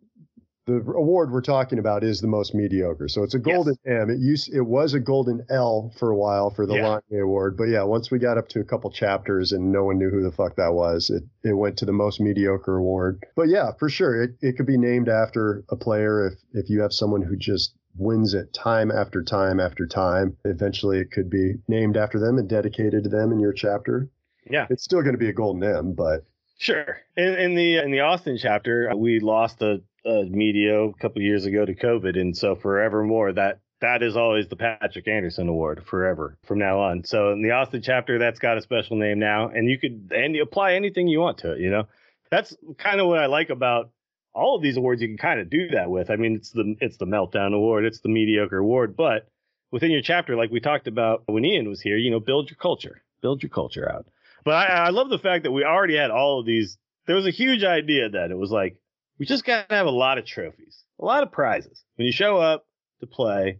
the 0.68 0.76
award 0.96 1.32
we're 1.32 1.42
talking 1.42 1.80
about 1.80 2.04
is 2.04 2.22
the 2.22 2.28
most 2.28 2.54
mediocre. 2.54 3.08
So 3.08 3.24
it's 3.24 3.34
a 3.34 3.40
golden 3.40 3.76
M. 3.88 4.12
It 4.12 4.20
used 4.20 4.54
it 4.54 4.62
was 4.62 4.94
a 4.94 5.00
golden 5.00 5.44
L 5.50 5.92
for 5.98 6.12
a 6.12 6.16
while 6.16 6.52
for 6.52 6.68
the 6.68 6.76
Yeah. 6.76 7.00
Lanye 7.12 7.24
Award, 7.24 7.58
but 7.58 7.64
yeah, 7.70 7.82
once 7.82 8.12
we 8.12 8.20
got 8.20 8.38
up 8.38 8.48
to 8.50 8.60
a 8.60 8.64
couple 8.64 8.92
chapters 8.92 9.52
and 9.52 9.72
no 9.72 9.84
one 9.86 9.98
knew 9.98 10.12
who 10.12 10.22
the 10.22 10.32
fuck 10.32 10.56
that 10.58 10.76
was, 10.76 11.10
it 11.10 11.24
it 11.44 11.54
went 11.54 11.78
to 11.78 11.86
the 11.86 11.92
most 11.92 12.22
mediocre 12.22 12.76
award. 12.78 13.26
But 13.36 13.50
yeah, 13.50 13.72
for 13.80 13.90
sure, 13.90 14.22
it 14.22 14.36
it 14.42 14.58
could 14.58 14.68
be 14.68 14.78
named 14.78 15.10
after 15.10 15.64
a 15.70 15.76
player 15.76 16.28
if 16.28 16.34
if 16.54 16.70
you 16.70 16.82
have 16.82 16.94
someone 16.94 17.24
who 17.24 17.36
just 17.36 17.74
wins 17.98 18.36
it 18.36 18.54
time 18.54 18.92
after 18.92 19.24
time 19.24 19.60
after 19.60 19.88
time. 19.88 20.38
Eventually, 20.46 21.00
it 21.00 21.10
could 21.12 21.32
be 21.32 21.56
named 21.68 21.98
after 21.98 22.20
them 22.20 22.38
and 22.38 22.48
dedicated 22.48 23.04
to 23.06 23.10
them 23.10 23.32
in 23.32 23.40
your 23.40 23.54
chapter. 23.54 24.08
Yeah. 24.50 24.68
It's 24.70 24.84
still 24.84 25.02
going 25.02 25.14
to 25.14 25.20
be 25.20 25.30
a 25.30 25.34
golden 25.34 25.64
M, 25.64 25.94
but 25.94 26.26
Sure. 26.60 27.00
In, 27.16 27.36
in 27.36 27.56
the 27.56 27.78
in 27.78 27.92
the 27.92 28.02
Austin 28.02 28.38
chapter, 28.38 28.92
uh, 28.92 28.96
we 28.96 29.22
lost 29.22 29.62
a, 29.62 29.82
a 30.06 30.26
medio 30.26 30.90
a 30.90 30.94
couple 30.94 31.22
years 31.22 31.46
ago 31.46 31.66
to 31.66 31.74
COVID, 31.74 32.20
and 32.20 32.36
so 32.36 32.54
forevermore 32.54 33.32
that 33.32 33.62
that 33.80 34.04
is 34.04 34.18
always 34.18 34.50
the 34.50 34.58
Patrick 34.58 35.08
Anderson 35.08 35.48
Award 35.48 35.86
forever 35.86 36.38
from 36.46 36.60
now 36.60 36.82
on. 36.82 37.06
So 37.06 37.32
in 37.32 37.42
the 37.42 37.52
Austin 37.52 37.82
chapter, 37.82 38.20
that's 38.20 38.40
got 38.40 38.58
a 38.58 38.62
special 38.62 38.98
name 38.98 39.20
now, 39.20 39.48
and 39.48 39.70
you 39.70 39.80
could 39.80 40.12
and 40.14 40.36
you 40.36 40.44
apply 40.44 40.74
anything 40.74 41.08
you 41.08 41.22
want 41.22 41.38
to 41.40 41.54
it. 41.54 41.62
You 41.62 41.70
know, 41.70 41.88
that's 42.30 42.54
kind 42.78 43.00
of 43.00 43.08
what 43.08 43.20
I 43.20 43.28
like 43.28 43.50
about 43.50 43.92
all 44.34 44.58
of 44.58 44.62
these 44.62 44.76
awards. 44.76 45.02
You 45.02 45.08
can 45.08 45.18
kind 45.18 45.40
of 45.40 45.50
do 45.50 45.70
that 45.70 45.90
with. 45.90 46.10
I 46.10 46.18
mean, 46.18 46.36
it's 46.36 46.52
the 46.52 46.76
it's 46.82 46.98
the 46.98 47.08
meltdown 47.08 47.56
award, 47.56 47.86
it's 47.86 48.02
the 48.02 48.10
mediocre 48.10 48.58
award, 48.58 48.98
but 48.98 49.30
within 49.72 49.92
your 49.92 50.02
chapter, 50.02 50.36
like 50.36 50.52
we 50.52 50.60
talked 50.60 50.88
about 50.88 51.24
when 51.28 51.46
Ian 51.46 51.70
was 51.70 51.80
here, 51.80 51.96
you 51.96 52.12
know, 52.12 52.20
build 52.20 52.50
your 52.50 52.58
culture, 52.58 53.02
build 53.22 53.42
your 53.42 53.50
culture 53.50 53.90
out. 53.90 54.08
But 54.46 54.54
I, 54.56 54.66
I 54.66 54.90
love 54.90 55.10
the 55.10 55.20
fact 55.20 55.44
that 55.44 55.52
we 55.52 55.64
already 55.64 55.96
had 55.96 56.12
all 56.12 56.40
of 56.40 56.46
these. 56.46 56.78
There 57.08 57.16
was 57.16 57.26
a 57.28 57.32
huge 57.32 57.64
idea 57.64 58.10
that 58.10 58.32
it 58.32 58.38
was 58.38 58.52
like 58.52 58.78
we 59.18 59.26
just 59.26 59.46
got 59.46 59.68
to 59.70 59.76
have 59.76 59.86
a 59.88 59.92
lot 59.92 60.18
of 60.18 60.26
trophies, 60.26 60.84
a 61.00 61.06
lot 61.06 61.24
of 61.24 61.32
prizes. 61.32 61.84
When 61.96 62.06
you 62.06 62.12
show 62.12 62.38
up 62.38 62.66
to 63.02 63.08
play, 63.08 63.60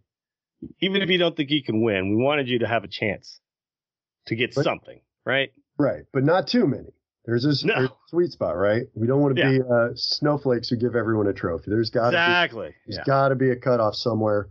even 0.82 1.02
if 1.02 1.10
you 1.10 1.18
don't 1.18 1.36
think 1.36 1.50
you 1.50 1.64
can 1.64 1.82
win, 1.82 2.16
we 2.16 2.24
wanted 2.24 2.48
you 2.48 2.60
to 2.60 2.68
have 2.68 2.84
a 2.84 2.88
chance 2.88 3.40
to 4.28 4.36
get 4.36 4.54
But- 4.56 4.64
something, 4.64 5.00
right? 5.26 5.52
Right, 5.78 6.04
but 6.12 6.24
not 6.26 6.48
too 6.48 6.68
many. 6.68 6.90
There's 7.26 7.46
a, 7.46 7.66
No. 7.68 7.76
there's 7.76 7.90
sweet 8.10 8.32
spot, 8.32 8.58
right? 8.58 8.84
We 8.96 9.08
don't 9.08 9.22
want 9.22 9.36
to 9.38 9.42
be 9.50 9.62
uh, 9.62 9.90
snowflakes 9.96 10.68
who 10.70 10.76
give 10.78 10.96
everyone 10.96 11.28
a 11.28 11.34
trophy. 11.34 11.66
There's 11.70 11.90
got 11.90 12.12
to 12.12 12.18
Exactly. 12.18 12.70
be 12.70 12.76
there's 12.88 12.98
Yeah. 12.98 13.04
got 13.06 13.30
to 13.30 13.36
be 13.36 13.52
a 13.52 13.56
cutoff 13.56 13.96
somewhere. 13.96 14.50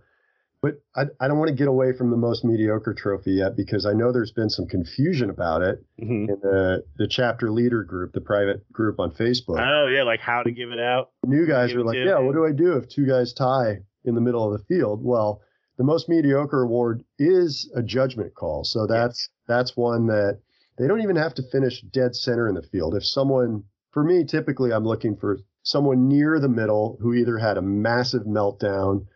But 0.61 0.83
I, 0.97 1.03
I 1.21 1.29
don't 1.29 1.39
want 1.39 1.51
to 1.51 1.55
get 1.55 1.69
away 1.69 1.93
from 1.93 2.11
the 2.11 2.17
most 2.17 2.45
mediocre 2.45 2.93
trophy 2.93 3.33
yet 3.35 3.57
because 3.57 3.87
I 3.87 3.93
know 3.93 4.11
there's 4.11 4.33
been 4.33 4.51
some 4.51 4.67
confusion 4.67 5.31
about 5.31 5.63
it 5.63 5.85
Mhm. 6.01 6.29
in 6.29 6.39
the 6.43 6.85
the 6.97 7.07
chapter 7.07 7.51
leader 7.53 7.85
group, 7.85 8.13
the 8.13 8.21
private 8.21 8.71
group 8.73 8.99
on 8.99 9.13
Facebook. 9.13 9.61
Oh 9.61 9.87
yeah, 9.87 10.03
like 10.03 10.21
how 10.21 10.43
to 10.43 10.51
give 10.51 10.71
it 10.73 10.81
out. 10.81 11.11
New 11.25 11.47
guys 11.47 11.73
are 11.75 11.85
like, 11.85 11.97
yeah, 11.97 12.19
what 12.19 12.35
do 12.35 12.45
I 12.45 12.53
do 12.53 12.73
if 12.73 12.89
two 12.89 13.07
guys 13.07 13.33
tie 13.33 13.79
in 14.05 14.15
the 14.17 14.21
middle 14.21 14.53
of 14.53 14.59
the 14.59 14.65
field? 14.67 15.05
Well, 15.05 15.41
the 15.77 15.85
most 15.85 16.09
mediocre 16.09 16.63
award 16.63 17.05
is 17.21 17.71
a 17.77 17.83
judgment 17.83 18.35
call, 18.35 18.65
so 18.65 18.87
that's 18.89 19.29
that's 19.47 19.77
one 19.77 20.07
that 20.09 20.41
they 20.77 20.89
don't 20.89 21.03
even 21.03 21.17
have 21.17 21.35
to 21.35 21.43
finish 21.53 21.83
dead 21.83 22.17
center 22.17 22.49
in 22.49 22.55
the 22.57 22.63
field. 22.63 22.97
If 22.97 23.05
someone, 23.07 23.63
for 23.93 24.03
me, 24.03 24.25
typically 24.25 24.73
I'm 24.73 24.85
looking 24.85 25.17
for 25.17 25.39
someone 25.63 26.09
near 26.09 26.41
the 26.41 26.49
middle 26.49 26.99
who 27.01 27.15
either 27.15 27.39
had 27.39 27.59
a 27.59 27.63
massive 27.63 28.23
meltdown, 28.25 29.07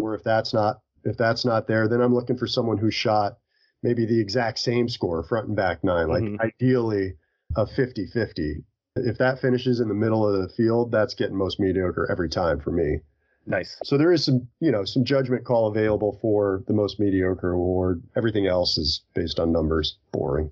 or 0.00 0.14
if 0.14 0.22
that's 0.22 0.52
not 0.54 0.76
if 1.04 1.16
that's 1.16 1.44
not 1.44 1.66
there, 1.66 1.88
then 1.88 2.00
I'm 2.00 2.14
looking 2.14 2.36
for 2.36 2.46
someone 2.46 2.78
who 2.78 2.90
shot 2.90 3.38
maybe 3.82 4.06
the 4.06 4.20
exact 4.20 4.58
same 4.58 4.88
score, 4.88 5.22
front 5.24 5.48
and 5.48 5.56
back 5.56 5.82
nine, 5.82 6.08
like 6.08 6.22
Mhm. 6.22 6.40
ideally 6.40 7.14
a 7.56 7.66
50-50. 7.66 8.62
If 8.94 9.18
that 9.18 9.40
finishes 9.40 9.80
in 9.80 9.88
the 9.88 9.94
middle 9.94 10.26
of 10.28 10.40
the 10.40 10.48
field, 10.54 10.92
that's 10.92 11.14
getting 11.14 11.36
most 11.36 11.58
mediocre 11.58 12.06
every 12.10 12.28
time 12.28 12.60
for 12.60 12.70
me. 12.70 13.00
Nice. 13.46 13.76
So 13.82 13.98
there 13.98 14.12
is 14.12 14.24
some, 14.24 14.46
you 14.60 14.70
know, 14.70 14.84
some 14.84 15.04
judgment 15.04 15.44
call 15.44 15.66
available 15.66 16.18
for 16.22 16.62
the 16.68 16.72
most 16.74 17.00
mediocre 17.00 17.50
award. 17.50 18.02
Everything 18.14 18.46
else 18.46 18.78
is 18.78 19.02
based 19.14 19.40
on 19.40 19.50
numbers. 19.50 19.98
Boring. 20.12 20.50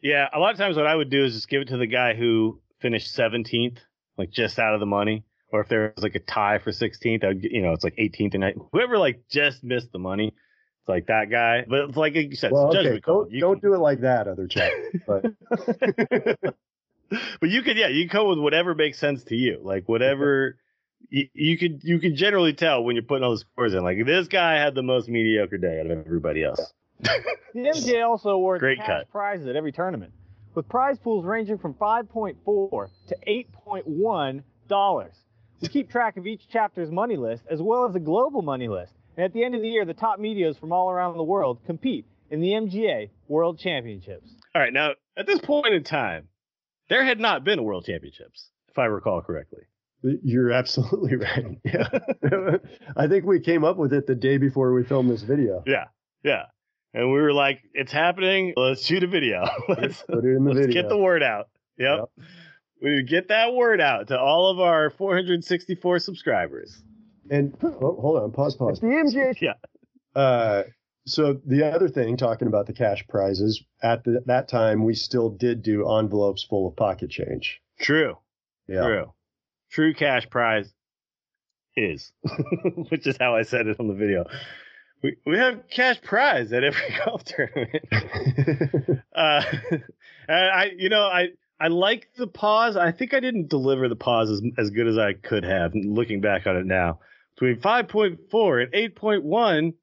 Yeah, 0.00 0.28
a 0.32 0.38
lot 0.38 0.52
of 0.52 0.56
times 0.58 0.76
what 0.76 0.86
I 0.86 0.94
would 0.94 1.10
do 1.10 1.24
is 1.24 1.34
just 1.34 1.48
give 1.48 1.60
it 1.62 1.68
to 1.68 1.76
the 1.76 1.86
guy 1.86 2.14
who 2.14 2.60
finished 2.80 3.14
17th, 3.14 3.78
like 4.16 4.30
just 4.30 4.58
out 4.58 4.72
of 4.74 4.80
the 4.80 4.86
money. 4.86 5.24
Or 5.52 5.60
if 5.60 5.68
there 5.68 5.92
was 5.94 6.02
like 6.02 6.14
a 6.14 6.18
tie 6.20 6.58
for 6.58 6.70
16th, 6.70 7.22
I 7.24 7.28
would, 7.28 7.44
you 7.44 7.60
know, 7.60 7.72
it's 7.72 7.84
like 7.84 7.96
18th 7.96 8.34
and 8.34 8.42
19th. 8.42 8.68
Whoever 8.72 8.96
like 8.98 9.28
just 9.28 9.62
missed 9.62 9.92
the 9.92 9.98
money, 9.98 10.28
it's 10.28 10.88
like 10.88 11.06
that 11.08 11.30
guy. 11.30 11.64
But 11.68 11.90
it's 11.90 11.96
like 11.96 12.14
you 12.14 12.34
said, 12.34 12.52
Well, 12.52 12.68
it's 12.72 12.76
a 12.76 12.88
okay, 12.88 13.00
call. 13.00 13.24
don't, 13.24 13.32
You 13.32 13.40
don't 13.40 13.60
do 13.60 13.74
it 13.74 13.78
like 13.78 14.00
that, 14.00 14.28
other 14.28 14.46
chat. 14.46 14.72
But 15.06 15.26
but 17.40 17.50
you 17.50 17.62
could, 17.62 17.76
yeah, 17.76 17.88
you 17.88 18.08
can 18.08 18.18
come 18.18 18.28
with 18.28 18.38
whatever 18.38 18.74
makes 18.74 18.98
sense 18.98 19.24
to 19.24 19.36
you. 19.36 19.60
Like 19.62 19.88
whatever 19.88 20.56
you, 21.10 21.28
you 21.34 21.58
could, 21.58 21.80
you 21.84 21.98
could 21.98 22.16
generally 22.16 22.54
tell 22.54 22.82
when 22.82 22.96
you're 22.96 23.04
putting 23.04 23.22
all 23.24 23.32
the 23.32 23.38
scores 23.38 23.74
in. 23.74 23.82
Like 23.82 23.98
this 24.06 24.28
guy 24.28 24.54
had 24.54 24.74
the 24.74 24.82
most 24.82 25.08
mediocre 25.08 25.58
day 25.58 25.80
out 25.80 25.86
of 25.90 25.98
everybody 26.06 26.44
else. 26.44 26.72
The 27.00 27.10
MGA 27.56 28.06
also 28.08 28.30
awards 28.30 28.60
Great 28.60 28.78
cash 28.78 28.86
cut. 28.86 29.10
prizes 29.10 29.46
at 29.48 29.56
every 29.56 29.72
tournament, 29.72 30.12
with 30.54 30.66
prize 30.68 30.98
pools 30.98 31.26
ranging 31.26 31.58
from 31.58 31.74
5.4 31.74 32.88
to 33.08 33.16
8.1 33.28 34.42
dollars. 34.68 35.14
We 35.62 35.68
keep 35.68 35.90
track 35.90 36.16
of 36.16 36.26
each 36.26 36.48
chapter's 36.48 36.90
money 36.90 37.16
list 37.16 37.44
as 37.48 37.62
well 37.62 37.88
as 37.88 37.94
a 37.94 38.00
global 38.00 38.42
money 38.42 38.68
list, 38.68 38.92
and 39.16 39.24
at 39.24 39.32
the 39.32 39.44
end 39.44 39.54
of 39.54 39.62
the 39.62 39.68
year, 39.68 39.84
the 39.84 39.94
top 39.94 40.18
medios 40.18 40.58
from 40.58 40.72
all 40.72 40.90
around 40.90 41.16
the 41.16 41.22
world 41.22 41.58
compete 41.66 42.04
in 42.30 42.40
the 42.40 42.48
MGA 42.50 43.10
World 43.28 43.58
Championships. 43.58 44.28
All 44.54 44.60
right, 44.62 44.72
now 44.72 44.92
at 45.16 45.26
this 45.26 45.38
point 45.40 45.72
in 45.72 45.84
time, 45.84 46.28
there 46.88 47.04
had 47.04 47.20
not 47.20 47.44
been 47.44 47.58
a 47.58 47.62
World 47.62 47.84
Championships, 47.86 48.48
if 48.68 48.78
I 48.78 48.86
recall 48.86 49.22
correctly. 49.22 49.60
you're 50.02 50.50
absolutely 50.50 51.16
right. 51.26 51.46
Yeah. 51.64 51.88
I 52.96 53.06
think 53.06 53.24
we 53.24 53.40
came 53.40 53.64
up 53.64 53.76
with 53.76 53.92
it 53.92 54.06
the 54.06 54.14
day 54.16 54.38
before 54.38 54.72
we 54.74 54.82
filmed 54.82 55.10
this 55.10 55.22
video. 55.22 55.62
Yeah, 55.66 55.84
yeah. 56.24 56.44
And 56.94 57.10
we 57.12 57.20
were 57.22 57.32
like, 57.32 57.60
it's 57.72 57.92
happening. 57.92 58.52
Let's 58.56 58.84
shoot 58.84 59.02
a 59.02 59.06
video. 59.06 59.44
let's 59.68 60.02
Put 60.02 60.24
it 60.24 60.36
in 60.36 60.44
the 60.44 60.52
let's 60.52 60.66
video. 60.66 60.82
get 60.82 60.88
the 60.90 60.98
word 60.98 61.22
out. 61.22 61.48
Yep. 61.78 62.10
We 62.82 62.90
need 62.90 62.96
to 62.96 63.02
get 63.04 63.28
that 63.28 63.54
word 63.54 63.80
out 63.80 64.08
to 64.08 64.18
all 64.18 64.50
of 64.50 64.58
our 64.58 64.90
464 64.90 66.00
subscribers. 66.00 66.82
And 67.30 67.56
oh, 67.62 67.96
hold 68.00 68.22
on, 68.22 68.32
pause, 68.32 68.56
pause. 68.56 68.72
It's 68.72 68.80
the 68.80 68.88
MGA. 68.88 69.40
Yeah. 69.40 70.20
Uh, 70.20 70.64
so 71.06 71.40
the 71.46 71.72
other 71.72 71.88
thing, 71.88 72.16
talking 72.16 72.48
about 72.48 72.66
the 72.66 72.72
cash 72.72 73.04
prizes, 73.08 73.62
at 73.82 74.02
the, 74.02 74.22
that 74.26 74.48
time 74.48 74.84
we 74.84 74.94
still 74.94 75.30
did 75.30 75.62
do 75.62 75.88
envelopes 75.96 76.44
full 76.44 76.68
of 76.68 76.76
pocket 76.76 77.10
change. 77.10 77.60
True. 77.80 78.18
Yeah. 78.66 78.82
True. 78.82 79.12
True 79.70 79.94
cash 79.94 80.28
prize 80.28 80.72
is, 81.76 82.12
which 82.88 83.06
is 83.06 83.16
how 83.18 83.36
I 83.36 83.42
said 83.42 83.68
it 83.68 83.78
on 83.78 83.86
the 83.86 83.94
video. 83.94 84.24
We, 85.02 85.16
we 85.24 85.38
have 85.38 85.68
cash 85.70 86.00
prize 86.02 86.52
at 86.52 86.64
every 86.64 86.96
golf 87.04 87.24
tournament. 87.24 87.84
Uh, 89.14 89.42
and 90.26 90.50
I, 90.50 90.70
you 90.74 90.88
know, 90.88 91.02
I, 91.02 91.28
I 91.62 91.68
like 91.68 92.08
the 92.16 92.26
pause. 92.26 92.76
I 92.76 92.90
think 92.90 93.14
I 93.14 93.20
didn't 93.20 93.48
deliver 93.48 93.88
the 93.88 93.94
pause 93.94 94.28
as, 94.30 94.42
as 94.58 94.70
good 94.70 94.88
as 94.88 94.98
I 94.98 95.12
could 95.12 95.44
have. 95.44 95.72
Looking 95.76 96.20
back 96.20 96.48
on 96.48 96.56
it 96.56 96.66
now, 96.66 96.98
between 97.36 97.60
five 97.60 97.86
point 97.86 98.18
four 98.32 98.58
and 98.58 98.74
eight 98.74 98.96
point 98.96 99.22
one 99.22 99.74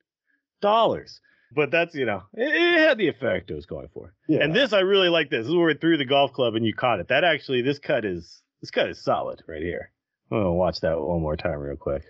dollars. 0.61 1.21
But 1.55 1.71
that's 1.71 1.95
you 1.95 2.05
know, 2.05 2.23
it, 2.33 2.53
it 2.53 2.79
had 2.79 2.97
the 2.97 3.07
effect 3.07 3.49
it 3.49 3.53
was 3.53 3.65
going 3.65 3.87
for. 3.93 4.13
yeah. 4.27 4.43
And 4.43 4.53
this, 4.53 4.73
I 4.73 4.81
really 4.81 5.07
like 5.07 5.29
this. 5.29 5.45
This 5.45 5.47
is 5.47 5.55
where 5.55 5.69
it 5.69 5.79
threw 5.79 5.95
the 5.95 6.03
golf 6.03 6.33
club 6.33 6.55
and 6.55 6.65
you 6.65 6.73
caught 6.73 6.99
it. 6.99 7.07
That 7.07 7.23
actually, 7.23 7.61
this 7.61 7.79
cut 7.79 8.03
is 8.03 8.41
this 8.59 8.71
cut 8.71 8.89
is 8.89 9.01
solid 9.01 9.41
right 9.47 9.63
here. 9.63 9.89
I'm 10.31 10.39
gonna 10.39 10.51
watch 10.51 10.81
that 10.81 10.99
one 10.99 11.21
more 11.21 11.37
time 11.37 11.59
real 11.59 11.77
quick. 11.77 12.03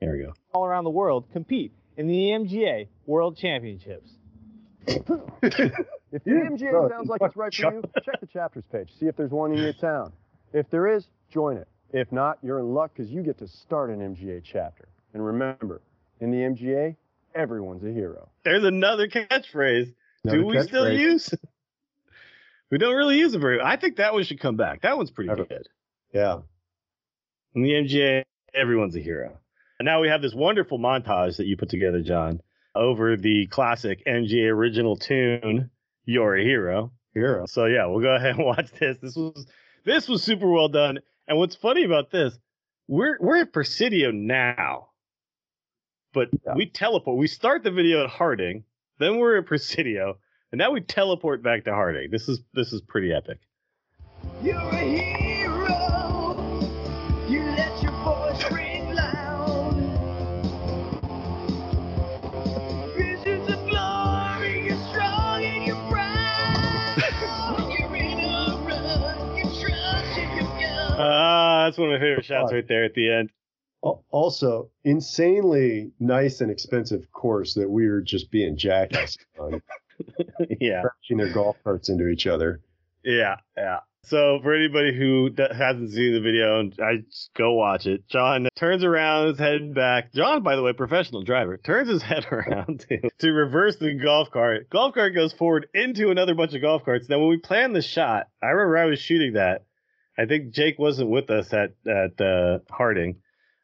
Here 0.00 0.12
we 0.12 0.22
go. 0.22 0.34
All 0.52 0.66
around 0.66 0.84
the 0.84 0.90
world 0.90 1.24
compete 1.32 1.72
in 1.96 2.08
the 2.08 2.28
MGA 2.28 2.88
World 3.06 3.38
Championships. 3.38 4.10
If 6.12 6.24
the 6.24 6.30
Yeah, 6.30 6.48
MGA 6.50 6.70
bro, 6.70 6.88
sounds 6.88 7.08
like 7.08 7.20
it's 7.22 7.36
right 7.36 7.52
for 7.54 7.72
you, 7.74 7.82
check 8.04 8.20
the 8.20 8.26
chapters 8.26 8.64
page. 8.72 8.88
See 8.98 9.06
if 9.06 9.16
there's 9.16 9.30
one 9.30 9.52
in 9.52 9.58
your 9.58 9.72
town. 9.80 10.12
If 10.52 10.70
there 10.70 10.86
is, 10.88 11.06
join 11.30 11.56
it. 11.58 11.68
If 11.92 12.10
not, 12.12 12.38
you're 12.42 12.58
in 12.58 12.72
luck 12.74 12.92
because 12.96 13.10
you 13.10 13.22
get 13.22 13.38
to 13.38 13.48
start 13.48 13.90
an 13.90 13.98
MGA 14.00 14.42
chapter. 14.44 14.88
And 15.14 15.24
remember, 15.24 15.80
in 16.20 16.30
the 16.30 16.38
MGA, 16.38 16.96
everyone's 17.34 17.84
a 17.84 17.90
hero. 17.92 18.28
There's 18.44 18.64
another 18.64 19.08
catchphrase. 19.08 19.94
Another 20.24 20.38
Do 20.40 20.46
we 20.46 20.62
still 20.62 20.84
catchphrase. 20.84 20.98
use? 20.98 21.34
we 22.70 22.78
don't 22.78 22.94
really 22.94 23.18
use 23.18 23.34
it 23.34 23.38
very. 23.38 23.60
I 23.60 23.76
think 23.76 23.96
that 23.96 24.12
one 24.14 24.24
should 24.24 24.40
come 24.40 24.56
back. 24.56 24.82
That 24.82 24.96
one's 24.96 25.10
pretty 25.10 25.28
Never. 25.28 25.44
good. 25.44 25.68
Yeah. 26.12 26.38
In 27.54 27.62
the 27.62 27.70
MGA, 27.70 28.24
everyone's 28.54 28.96
a 28.96 29.00
hero. 29.00 29.38
And 29.78 29.86
now 29.86 30.00
we 30.00 30.08
have 30.08 30.20
this 30.22 30.34
wonderful 30.34 30.78
montage 30.78 31.36
that 31.36 31.46
you 31.46 31.56
put 31.56 31.68
together, 31.70 32.02
Jon, 32.02 32.40
over 32.74 33.16
the 33.16 33.46
classic 33.46 34.04
MGA 34.06 34.50
original 34.50 34.96
tune, 34.96 35.70
You're 36.08 36.36
a 36.38 36.42
Hero. 36.42 36.90
Hero. 37.12 37.44
So 37.44 37.66
yeah, 37.66 37.84
we'll 37.84 38.00
go 38.00 38.14
ahead 38.16 38.36
and 38.36 38.44
watch 38.46 38.70
this. 38.80 38.96
This 39.02 39.14
was 39.14 39.46
this 39.84 40.08
was 40.08 40.22
super 40.22 40.50
well 40.50 40.68
done. 40.70 41.00
And 41.28 41.36
what's 41.36 41.54
funny 41.54 41.84
about 41.84 42.10
this, 42.10 42.38
we're 42.86 43.18
we're 43.20 43.42
at 43.42 43.52
Presidio 43.52 44.10
now. 44.10 44.88
But 46.14 46.28
Yeah. 46.46 46.54
we 46.56 46.64
teleport. 46.64 47.18
We 47.18 47.26
start 47.26 47.62
the 47.62 47.70
video 47.70 48.04
at 48.04 48.08
Harding, 48.10 48.64
then 48.98 49.18
we're 49.18 49.36
at 49.36 49.44
Presidio, 49.46 50.16
and 50.50 50.58
now 50.58 50.70
we 50.70 50.80
teleport 50.80 51.42
back 51.42 51.64
to 51.64 51.72
Harding. 51.74 52.10
This 52.10 52.26
is 52.26 52.40
this 52.54 52.72
is 52.72 52.80
pretty 52.80 53.12
epic. 53.12 53.38
You're 54.42 54.56
a 54.56 54.76
hero. 54.76 55.27
That's 71.78 71.86
one 71.86 71.94
of 71.94 72.00
my 72.00 72.06
favorite 72.06 72.24
shots 72.24 72.52
right 72.52 72.66
there 72.66 72.82
at 72.82 72.94
the 72.94 73.08
end. 73.08 73.30
Also, 73.82 74.70
insanely 74.82 75.92
nice 76.00 76.40
and 76.40 76.50
expensive 76.50 77.12
course 77.12 77.54
that 77.54 77.70
we 77.70 77.88
were 77.88 78.00
just 78.00 78.32
being 78.32 78.56
jackasses 78.56 79.18
on, 79.38 79.62
yeah. 80.60 80.82
crashing 80.82 81.18
their 81.18 81.32
golf 81.32 81.56
carts 81.62 81.88
into 81.88 82.08
each 82.08 82.26
other. 82.26 82.60
Yeah, 83.04 83.36
yeah. 83.56 83.78
So 84.02 84.40
for 84.42 84.54
anybody 84.54 84.96
who 84.96 85.30
hasn't 85.36 85.92
seen 85.92 86.14
the 86.14 86.20
video, 86.20 86.58
and 86.58 86.74
I 86.82 87.04
just 87.08 87.30
go 87.34 87.52
watch 87.52 87.86
it. 87.86 88.08
Jon 88.08 88.48
turns 88.56 88.82
around, 88.82 89.28
his 89.28 89.38
head 89.38 89.74
back. 89.74 90.12
Jon, 90.12 90.42
by 90.42 90.56
the 90.56 90.62
way, 90.62 90.72
professional 90.72 91.22
driver, 91.22 91.58
turns 91.58 91.88
his 91.88 92.02
head 92.02 92.26
around 92.32 92.86
to 92.88 93.10
to 93.18 93.30
reverse 93.30 93.76
the 93.76 93.94
golf 93.94 94.30
cart. 94.32 94.68
Golf 94.70 94.94
cart 94.94 95.14
goes 95.14 95.32
forward 95.32 95.68
into 95.74 96.10
another 96.10 96.34
bunch 96.34 96.54
of 96.54 96.62
golf 96.62 96.84
carts. 96.84 97.08
Now, 97.08 97.20
when 97.20 97.28
we 97.28 97.36
planned 97.36 97.76
the 97.76 97.82
shot, 97.82 98.26
I 98.42 98.46
remember 98.46 98.78
I 98.78 98.86
was 98.86 98.98
shooting 98.98 99.34
that. 99.34 99.66
I 100.18 100.26
think 100.26 100.50
Jake 100.52 100.78
wasn't 100.78 101.10
with 101.10 101.30
us 101.30 101.52
at 101.52 101.74
at 101.86 102.20
uh, 102.20 102.58
Harding, 102.70 103.16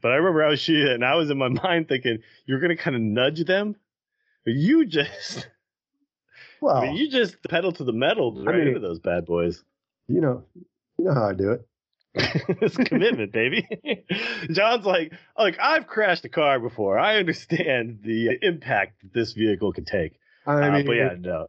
but 0.03 0.13
I 0.13 0.17
remember 0.17 0.45
I 0.45 0.49
was 0.51 0.61
shooting 0.61 0.87
it, 0.87 0.93
and 0.95 1.05
I 1.05 1.17
was 1.17 1.31
in 1.31 1.39
my 1.39 1.49
mind 1.63 1.89
thinking, 1.89 2.19
"You're 2.47 2.61
gonna 2.61 2.77
kind 2.77 2.95
of 2.97 3.03
nudge 3.03 3.45
them." 3.45 3.77
You 4.47 4.85
just, 4.87 5.49
Well, 6.61 6.77
I 6.83 6.87
mean, 6.87 6.97
you 6.97 7.11
just 7.11 7.43
pedal 7.49 7.73
to 7.73 7.85
the 7.85 7.93
metal 7.93 8.45
right 8.45 8.57
mean- 8.59 8.69
into 8.69 8.81
those 8.81 9.01
bad 9.01 9.25
boys. 9.27 9.63
you 10.07 10.21
know, 10.21 10.45
you 10.99 11.05
know 11.07 11.15
how 11.15 11.29
I 11.31 11.35
do 11.35 11.53
it. 11.53 11.67
it's 12.15 12.77
commitment, 12.77 13.33
baby. 13.33 13.67
Jon's 14.53 14.85
like, 14.87 15.13
like 15.37 15.59
I've 15.61 15.89
crashed 15.89 16.25
a 16.25 16.29
car 16.29 16.61
before. 16.61 16.97
I 16.97 17.17
understand 17.17 18.01
the 18.05 18.39
impact 18.41 19.03
that 19.03 19.13
this 19.13 19.33
vehicle 19.33 19.73
can 19.73 19.85
take. 19.85 20.13
I 20.47 20.69
Uh, 20.69 20.71
mean, 20.73 20.87
but 20.87 20.93
yeah, 20.93 21.13
it, 21.13 21.21
no, 21.23 21.47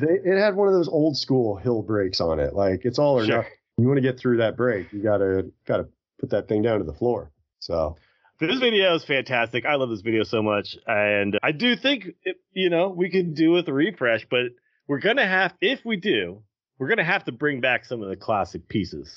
they, 0.00 0.30
it 0.30 0.38
had 0.38 0.54
one 0.56 0.66
of 0.68 0.72
those 0.74 0.88
old 0.88 1.18
school 1.18 1.56
hill 1.56 1.82
brakes 1.82 2.22
on 2.22 2.40
it. 2.40 2.54
Like 2.54 2.86
it's 2.86 2.98
all 2.98 3.18
or 3.18 3.26
Sure. 3.26 3.36
nothing. 3.38 3.52
You 3.78 3.86
want 3.86 3.96
to 3.96 4.02
get 4.02 4.18
through 4.18 4.38
that 4.38 4.56
break, 4.56 4.92
you 4.92 5.02
gotta 5.02 5.50
gotta 5.66 5.88
put 6.18 6.30
that 6.30 6.48
thing 6.48 6.62
down 6.62 6.80
to 6.80 6.84
the 6.84 6.92
floor. 6.92 7.30
So 7.60 7.96
this 8.40 8.58
video 8.58 8.94
is 8.94 9.04
fantastic. 9.04 9.64
I 9.64 9.76
love 9.76 9.88
this 9.88 10.00
video 10.00 10.24
so 10.24 10.42
much, 10.42 10.76
and 10.86 11.38
I 11.42 11.52
do 11.52 11.76
think 11.76 12.08
it, 12.24 12.36
you 12.52 12.70
know 12.70 12.88
we 12.88 13.08
can 13.08 13.34
do 13.34 13.52
with 13.52 13.68
a 13.68 13.72
refresh, 13.72 14.26
but 14.28 14.46
we're 14.88 14.98
gonna 14.98 15.26
have 15.26 15.54
if 15.60 15.84
we 15.84 15.96
do, 15.96 16.42
we're 16.78 16.88
gonna 16.88 17.04
have 17.04 17.24
to 17.24 17.32
bring 17.32 17.60
back 17.60 17.84
some 17.84 18.02
of 18.02 18.08
the 18.08 18.16
classic 18.16 18.68
pieces 18.68 19.16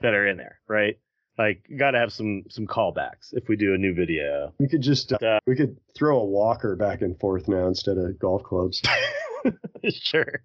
that 0.00 0.14
are 0.14 0.26
in 0.26 0.38
there, 0.38 0.58
right? 0.66 0.98
Like, 1.36 1.68
got 1.78 1.92
to 1.92 1.98
have 1.98 2.12
some 2.12 2.44
some 2.48 2.66
callbacks 2.66 3.32
if 3.32 3.48
we 3.48 3.56
do 3.56 3.72
a 3.74 3.78
new 3.78 3.94
video. 3.94 4.52
we 4.58 4.68
could 4.68 4.82
just 4.82 5.12
Uh, 5.12 5.38
we 5.46 5.54
could 5.54 5.78
throw 5.94 6.18
a 6.18 6.24
walker 6.24 6.74
back 6.74 7.00
and 7.00 7.18
forth 7.20 7.46
now 7.46 7.68
instead 7.68 7.96
of 7.96 8.18
golf 8.18 8.42
clubs. 8.42 8.82
sure. 9.88 10.42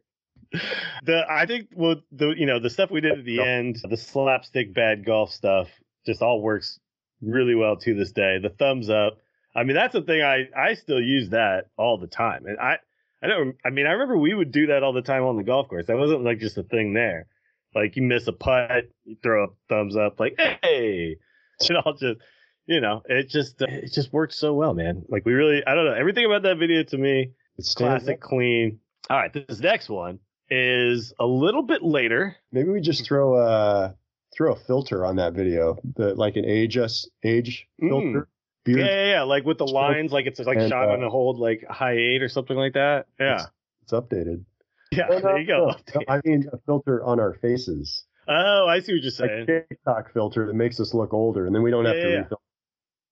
The 1.06 1.26
I 1.30 1.46
think 1.46 1.70
well 1.76 1.96
the 2.12 2.30
you 2.30 2.46
know 2.46 2.60
the 2.60 2.70
stuff 2.70 2.90
we 2.90 3.02
did 3.02 3.20
at 3.20 3.26
the 3.26 3.42
end, 3.42 3.80
the 3.90 3.98
slapstick 3.98 4.74
bad 4.74 5.04
golf 5.06 5.32
stuff, 5.34 5.68
just 6.06 6.22
all 6.22 6.42
works 6.42 6.80
really 7.22 7.56
well 7.56 7.76
to 7.78 7.94
this 7.94 8.12
day. 8.12 8.38
The 8.42 8.50
thumbs 8.50 8.90
up. 8.90 9.18
I 9.56 9.64
mean 9.64 9.76
that's 9.76 9.94
the 9.94 10.02
thing 10.02 10.22
I 10.22 10.48
I 10.56 10.76
still 10.76 11.02
use 11.02 11.30
that 11.32 11.66
all 11.78 11.98
the 11.98 12.08
time. 12.08 12.46
And 12.46 12.58
I 12.60 12.78
I 13.22 13.28
don't 13.28 13.58
I 13.66 13.70
mean 13.72 13.86
I 13.86 13.92
remember 13.92 14.18
we 14.18 14.34
would 14.34 14.52
do 14.52 14.68
that 14.68 14.84
all 14.84 14.94
the 14.94 15.02
time 15.02 15.24
on 15.24 15.36
the 15.36 15.44
golf 15.44 15.68
course. 15.68 15.88
That 15.88 15.98
wasn't 15.98 16.24
like 16.24 16.40
just 16.40 16.58
a 16.58 16.64
thing 16.64 16.94
there. 16.94 17.28
Like 17.76 17.96
you 17.96 18.04
miss 18.04 18.28
a 18.28 18.34
putt, 18.34 18.90
you 19.04 19.18
throw 19.22 19.46
a 19.46 19.48
thumbs 19.68 19.98
up 19.98 20.20
like 20.20 20.40
hey. 20.64 21.18
It 21.62 21.76
all 21.86 21.94
just 21.94 22.20
you 22.66 22.80
know, 22.80 23.02
it 23.06 23.28
just 23.30 23.62
uh, 23.62 23.66
it 23.70 23.92
just 23.92 24.14
worked 24.14 24.34
so 24.34 24.54
well, 24.54 24.74
man. 24.74 25.04
Like 25.10 25.26
we 25.26 25.34
really 25.34 25.64
I 25.66 25.76
don't 25.76 25.86
know, 25.86 25.94
everything 25.94 26.26
about 26.26 26.44
that 26.44 26.58
video 26.58 26.84
to 26.84 26.98
me 26.98 27.32
It's 27.58 27.76
classic 27.76 28.16
up. 28.16 28.22
clean. 28.22 28.80
All 29.10 29.18
right, 29.18 29.34
this 29.34 29.60
next 29.60 29.90
one 29.90 30.20
is 30.54 31.14
a 31.20 31.26
little 31.26 31.64
bit 31.64 31.82
later. 31.84 32.36
Maybe 32.52 32.70
we 32.70 32.82
just 32.82 33.06
throw 33.06 33.38
a 33.38 33.96
throw 34.36 34.54
a 34.54 34.56
filter 34.56 35.06
on 35.06 35.16
that 35.18 35.34
video, 35.34 35.78
the 35.96 36.14
like 36.16 36.36
an 36.36 36.46
age 36.46 36.78
us 36.78 37.08
age 37.24 37.68
Mm. 37.82 37.90
filter. 37.90 38.28
Yeah, 38.66 38.76
Beard, 38.76 38.80
yeah, 38.86 39.06
yeah, 39.12 39.22
like 39.24 39.44
with 39.44 39.58
the 39.58 39.68
lines, 39.68 40.14
like 40.14 40.26
it's 40.26 40.40
like 40.40 40.58
And, 40.58 40.70
shot 40.70 40.88
uh, 40.88 40.94
on 40.94 41.04
a 41.04 41.10
hold 41.10 41.38
like 41.38 41.66
high 41.70 41.98
eight 41.98 42.22
or 42.22 42.30
something 42.30 42.56
like 42.56 42.74
that. 42.74 43.08
Yeah, 43.20 43.46
It's 43.82 43.92
updated. 43.92 44.46
yeah. 44.92 45.08
No, 45.10 45.20
there 45.20 45.38
you 45.40 45.48
go. 45.48 45.76
no, 45.96 46.02
I 46.08 46.22
mean 46.24 46.48
a 46.54 46.58
filter 46.66 47.04
on 47.04 47.20
our 47.20 47.34
faces. 47.34 48.06
Oh, 48.26 48.66
I 48.70 48.80
see 48.80 48.94
what 48.94 49.02
you're 49.02 49.12
saying. 49.12 49.48
TikTok 49.48 50.14
filter 50.14 50.48
that 50.48 50.54
makes 50.54 50.80
us 50.80 50.94
look 50.94 51.14
older, 51.14 51.46
and 51.46 51.54
then 51.54 51.62
we 51.62 51.72
don't 51.72 51.84
have 51.84 51.98
Yeah, 51.98 52.04
to 52.04 52.10
yeah, 52.10 52.18
refill. 52.20 52.42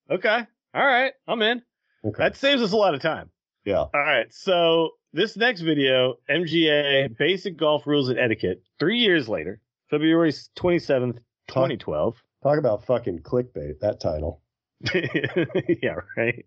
Okay, 0.10 0.40
all 0.74 0.86
right, 0.86 1.12
I'm 1.28 1.42
in. 1.42 1.62
Okay. 2.06 2.24
That 2.24 2.38
saves 2.38 2.62
us 2.62 2.72
a 2.72 2.78
lot 2.78 2.96
of 2.96 3.02
time. 3.02 3.30
yeah. 3.66 3.80
All 3.80 3.90
right, 3.94 4.34
so 4.34 4.92
this 5.14 5.36
next 5.38 5.62
video, 5.62 6.16
MGA 6.30 7.18
Basic 7.18 7.58
Golf 7.58 7.86
Rules 7.86 8.10
and 8.10 8.20
Etiquette, 8.20 8.64
three 8.80 9.00
years 9.00 9.28
later, 9.28 9.60
February 9.90 10.32
27th, 10.32 11.18
2012. 11.48 12.16
Talk 12.44 12.58
about 12.58 12.86
fucking 12.86 13.20
clickbait. 13.20 13.80
That 13.82 14.00
title. 14.00 14.42
yeah, 14.94 15.96
right. 16.18 16.46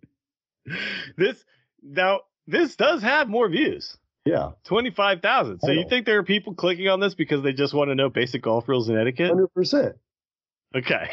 This 1.16 1.44
now 1.82 2.20
this 2.46 2.74
does 2.74 3.02
have 3.02 3.28
more 3.28 3.48
views. 3.48 3.96
Yeah. 4.24 4.52
Twenty 4.64 4.90
five 4.90 5.20
thousand. 5.20 5.60
So 5.60 5.70
you 5.70 5.86
think 5.88 6.06
there 6.06 6.18
are 6.18 6.24
people 6.24 6.54
clicking 6.54 6.88
on 6.88 6.98
this 6.98 7.14
because 7.14 7.42
they 7.42 7.52
just 7.52 7.74
want 7.74 7.90
to 7.90 7.94
know 7.94 8.08
basic 8.08 8.42
golf 8.42 8.66
rules 8.68 8.88
and 8.88 8.98
etiquette? 8.98 9.28
Hundred 9.28 9.54
percent. 9.54 9.96
Okay. 10.74 11.10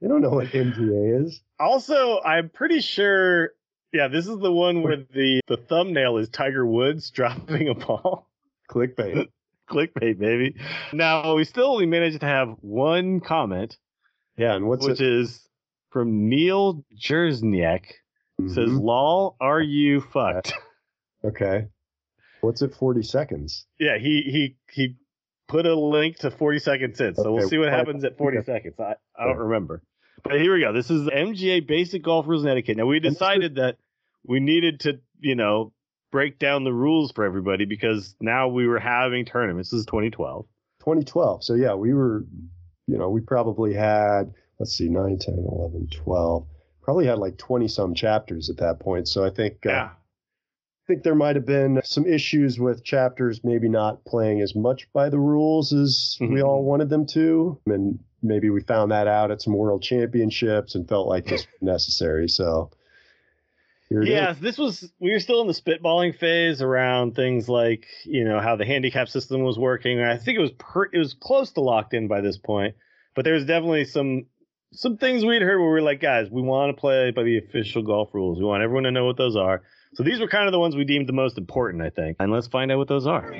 They 0.00 0.08
don't 0.08 0.20
know 0.20 0.30
what 0.30 0.48
MGA 0.48 1.24
is. 1.24 1.40
Also, 1.58 2.20
I'm 2.20 2.50
pretty 2.50 2.80
sure. 2.80 3.50
Yeah, 3.96 4.08
this 4.08 4.26
is 4.26 4.38
the 4.38 4.52
one 4.52 4.82
where 4.82 4.96
the 4.96 5.40
the 5.48 5.56
thumbnail 5.56 6.18
is 6.18 6.28
Tiger 6.28 6.66
Woods 6.66 7.10
dropping 7.18 7.68
a 7.68 7.74
ball. 7.74 8.28
Clickbait. 8.70 9.28
Clickbait, 9.70 10.18
baby. 10.18 10.54
Now 10.92 11.34
we 11.34 11.44
still 11.44 11.66
only 11.72 11.86
managed 11.86 12.20
to 12.20 12.26
have 12.26 12.56
one 12.60 13.20
comment, 13.20 13.76
Yeah. 14.36 14.54
And 14.54 14.66
what's 14.68 14.86
which 14.86 15.00
it? 15.00 15.06
is 15.08 15.48
from 15.90 16.28
Neil 16.28 16.84
Jersniak. 16.96 17.86
Says, 18.48 18.68
Mhm. 18.68 18.82
"Lol, 18.82 19.36
are 19.40 19.60
you 19.62 20.00
fucked?" 20.02 20.52
Okay. 21.24 21.66
What's 22.42 22.60
it? 22.62 22.74
Forty 22.74 23.02
seconds. 23.02 23.66
Yeah, 23.80 23.96
he 23.98 24.22
he 24.22 24.56
he 24.70 24.96
put 25.48 25.64
a 25.66 25.74
link 25.74 26.18
to 26.18 26.30
40 26.30 26.58
seconds 26.58 27.00
in. 27.00 27.14
So 27.14 27.32
we'll 27.32 27.48
see 27.48 27.56
what 27.58 27.68
happens 27.70 28.04
at 28.04 28.16
40 28.18 28.38
Okay. 28.38 28.44
seconds. 28.46 28.74
I, 28.78 28.94
I 29.18 29.24
don't 29.26 29.38
remember. 29.38 29.82
But 30.22 30.40
here 30.40 30.52
we 30.54 30.60
go. 30.60 30.72
This 30.72 30.90
is 30.90 31.08
MGA 31.08 31.66
Basic 31.66 32.02
Golf 32.02 32.26
Rules 32.28 32.42
and 32.42 32.50
Etiquette. 32.50 32.76
Now 32.76 32.86
we 32.86 33.00
decided 33.00 33.54
that 33.56 33.76
we 34.28 34.40
needed 34.40 34.80
to, 34.80 35.00
you 35.20 35.34
know, 35.34 35.72
break 36.12 36.38
down 36.38 36.64
the 36.64 36.72
rules 36.72 37.12
for 37.12 37.24
everybody 37.24 37.64
because 37.64 38.14
now 38.20 38.48
we 38.48 38.66
were 38.66 38.78
having 38.78 39.24
tournaments. 39.24 39.70
This 39.70 39.80
is 39.80 39.86
2012. 39.86 40.46
2012. 40.80 41.44
So 41.44 41.54
yeah, 41.54 41.74
we 41.74 41.94
were, 41.94 42.24
you 42.86 42.96
know, 42.98 43.10
we 43.10 43.20
probably 43.20 43.74
had, 43.74 44.32
let's 44.58 44.72
see, 44.72 44.88
9, 44.88 45.18
10, 45.18 45.34
11, 45.34 45.88
12, 45.92 46.46
probably 46.82 47.06
had 47.06 47.18
like 47.18 47.36
20 47.38 47.68
some 47.68 47.94
chapters 47.94 48.48
at 48.48 48.58
that 48.58 48.78
point. 48.80 49.08
So 49.08 49.24
I 49.24 49.30
think, 49.30 49.66
uh, 49.66 49.70
Yeah. 49.70 49.90
I 49.90 50.86
think 50.86 51.02
there 51.02 51.16
might 51.16 51.34
have 51.34 51.44
been 51.46 51.80
some 51.82 52.06
issues 52.06 52.60
with 52.60 52.84
chapters 52.84 53.40
maybe 53.42 53.68
not 53.68 54.04
playing 54.04 54.40
as 54.40 54.54
much 54.54 54.86
by 54.92 55.08
the 55.08 55.18
rules 55.18 55.72
as 55.72 56.16
we 56.20 56.26
Mhm. 56.36 56.44
all 56.44 56.62
wanted 56.64 56.90
them 56.90 57.06
to. 57.06 57.58
And 57.66 57.98
maybe 58.22 58.50
we 58.50 58.60
found 58.60 58.92
that 58.92 59.08
out 59.08 59.32
at 59.32 59.42
some 59.42 59.54
world 59.56 59.82
championships 59.82 60.76
and 60.76 60.88
felt 60.88 61.08
like 61.08 61.24
this 61.24 61.44
was 61.44 61.62
necessary. 61.62 62.28
So 62.28 62.70
Here 63.88 64.02
it 64.02 64.08
is. 64.08 64.10
Yes, 64.10 64.38
this 64.40 64.58
was 64.58 64.90
we 64.98 65.12
were 65.12 65.20
still 65.20 65.40
in 65.40 65.46
the 65.46 65.52
spitballing 65.52 66.18
phase 66.18 66.60
around 66.60 67.14
things 67.14 67.48
like 67.48 67.86
you 68.04 68.24
know 68.24 68.40
how 68.40 68.56
the 68.56 68.64
handicap 68.64 69.08
system 69.08 69.42
was 69.42 69.58
working. 69.58 70.00
I 70.00 70.16
think 70.16 70.38
it 70.38 70.42
was 70.42 70.52
per, 70.58 70.84
it 70.86 70.98
was 70.98 71.14
close 71.14 71.52
to 71.52 71.60
locked 71.60 71.94
in 71.94 72.08
by 72.08 72.20
this 72.20 72.36
point, 72.36 72.74
but 73.14 73.24
there 73.24 73.34
was 73.34 73.44
definitely 73.44 73.84
some 73.84 74.26
some 74.72 74.96
things 74.96 75.24
we'd 75.24 75.42
heard 75.42 75.60
where 75.60 75.72
we 75.72 75.78
are 75.78 75.82
like, 75.82 76.00
guys, 76.00 76.28
we 76.30 76.42
want 76.42 76.76
to 76.76 76.80
play 76.80 77.12
by 77.12 77.22
the 77.22 77.38
official 77.38 77.82
golf 77.82 78.10
rules. 78.12 78.38
We 78.38 78.44
want 78.44 78.62
everyone 78.62 78.84
to 78.84 78.90
know 78.90 79.04
what 79.04 79.16
those 79.16 79.36
are. 79.36 79.62
So 79.94 80.02
these 80.02 80.20
were 80.20 80.28
kind 80.28 80.46
of 80.46 80.52
the 80.52 80.58
ones 80.58 80.76
we 80.76 80.84
deemed 80.84 81.08
the 81.08 81.14
most 81.14 81.38
important, 81.38 81.82
I 81.82 81.90
think. 81.90 82.16
And 82.20 82.32
let's 82.32 82.48
find 82.48 82.70
out 82.70 82.78
what 82.78 82.88
those 82.88 83.06
are. 83.06 83.30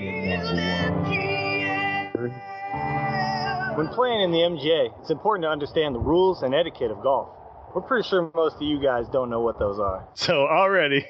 When 3.77 3.89
playing 3.89 4.23
in 4.23 4.31
the 4.31 4.39
MGA, 4.39 5.01
it's 5.01 5.11
important 5.11 5.45
to 5.45 5.51
understand 5.51 5.95
the 5.95 5.99
rules 5.99 6.43
and 6.43 6.55
etiquette 6.55 6.91
of 6.91 7.03
golf. 7.03 7.29
We're 7.77 7.83
pretty 7.83 8.09
sure 8.09 8.31
most 8.35 8.57
of 8.57 8.63
you 8.63 8.81
guys 8.83 9.05
don't 9.13 9.29
know 9.29 9.43
what 9.43 9.59
those 9.59 9.79
are. 9.79 10.09
So 10.15 10.47
already, 10.47 11.05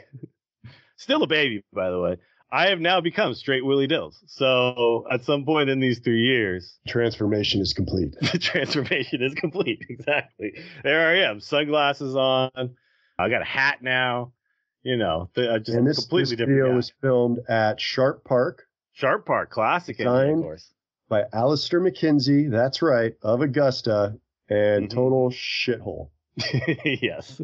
still 0.96 1.22
a 1.22 1.28
baby, 1.28 1.62
by 1.72 1.90
the 1.90 2.00
way. 2.00 2.16
I 2.50 2.70
have 2.70 2.80
now 2.80 3.00
become 3.00 3.34
straight 3.34 3.64
Willie 3.64 3.86
Dills. 3.86 4.20
So 4.26 5.04
at 5.08 5.22
some 5.24 5.44
point 5.44 5.70
in 5.70 5.78
these 5.78 6.00
three 6.00 6.22
years, 6.22 6.76
Transformation 6.88 7.60
is 7.60 7.72
complete. 7.72 8.16
the 8.20 8.38
transformation 8.40 9.22
is 9.22 9.32
complete. 9.34 9.84
Exactly. 9.88 10.54
There 10.82 11.08
I 11.08 11.30
am, 11.30 11.38
sunglasses 11.38 12.16
on. 12.16 12.50
I 13.16 13.28
got 13.28 13.42
a 13.42 13.46
hat 13.46 13.78
now. 13.80 14.32
You 14.82 14.96
know, 14.96 15.30
th- 15.36 15.62
just 15.62 15.76
and 15.78 15.86
this, 15.86 15.98
completely 16.00 16.22
this 16.22 16.30
different. 16.30 16.56
video 16.58 16.70
guy. 16.70 16.74
was 16.76 16.92
filmed 17.00 17.38
at 17.48 17.80
Sharp 17.80 18.24
Park 18.24 18.64
Sharp 18.92 19.24
Park, 19.24 19.50
classic, 19.50 20.00
engine, 20.00 20.12
Signed. 20.12 20.38
of 20.38 20.42
course. 20.42 20.72
by 21.08 21.22
Alister 21.32 21.80
MacKenzie. 21.80 22.50
That's 22.50 22.82
right, 22.82 23.12
of 23.22 23.40
Augusta, 23.40 24.16
and 24.48 24.88
Mhm. 24.88 24.90
total 24.94 25.30
shithole. 25.30 26.10
yes. 26.84 27.40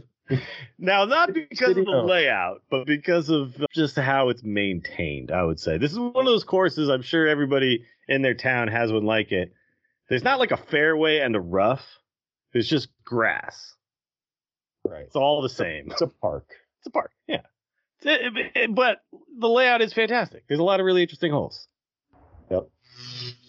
Now, 0.78 1.04
not 1.04 1.32
because 1.34 1.76
of 1.76 1.84
the 1.84 2.02
layout, 2.06 2.62
but 2.70 2.86
because 2.86 3.28
of 3.28 3.54
just 3.72 3.96
how 3.96 4.28
it's 4.28 4.42
maintained, 4.42 5.30
I 5.30 5.42
would 5.44 5.58
say. 5.60 5.78
This 5.78 5.92
is 5.92 5.98
one 5.98 6.12
of 6.16 6.24
those 6.26 6.44
courses 6.44 6.88
I'm 6.88 7.02
sure 7.02 7.26
everybody 7.26 7.84
in 8.08 8.22
their 8.22 8.34
town 8.34 8.68
has 8.68 8.92
one 8.92 9.04
like 9.04 9.32
it. 9.32 9.52
There's 10.08 10.22
not 10.24 10.38
like 10.38 10.50
a 10.50 10.56
fairway 10.56 11.18
and 11.18 11.34
a 11.36 11.40
rough, 11.40 11.84
there's 12.52 12.68
just 12.68 12.88
grass. 13.04 13.74
Right. 14.86 15.04
It's 15.06 15.16
all 15.16 15.42
the 15.42 15.48
same. 15.48 15.90
It's 15.90 16.02
a 16.02 16.06
park. 16.08 16.46
It's 16.78 16.88
a 16.88 16.90
park, 16.90 17.12
yeah. 17.28 17.42
It- 18.02 18.36
it- 18.36 18.52
it- 18.56 18.74
but 18.74 18.98
the 19.38 19.48
layout 19.48 19.82
is 19.82 19.92
fantastic. 19.92 20.42
There's 20.48 20.58
a 20.58 20.64
lot 20.64 20.80
of 20.80 20.86
really 20.86 21.02
interesting 21.02 21.30
holes. 21.30 21.68
Yep. 22.50 22.68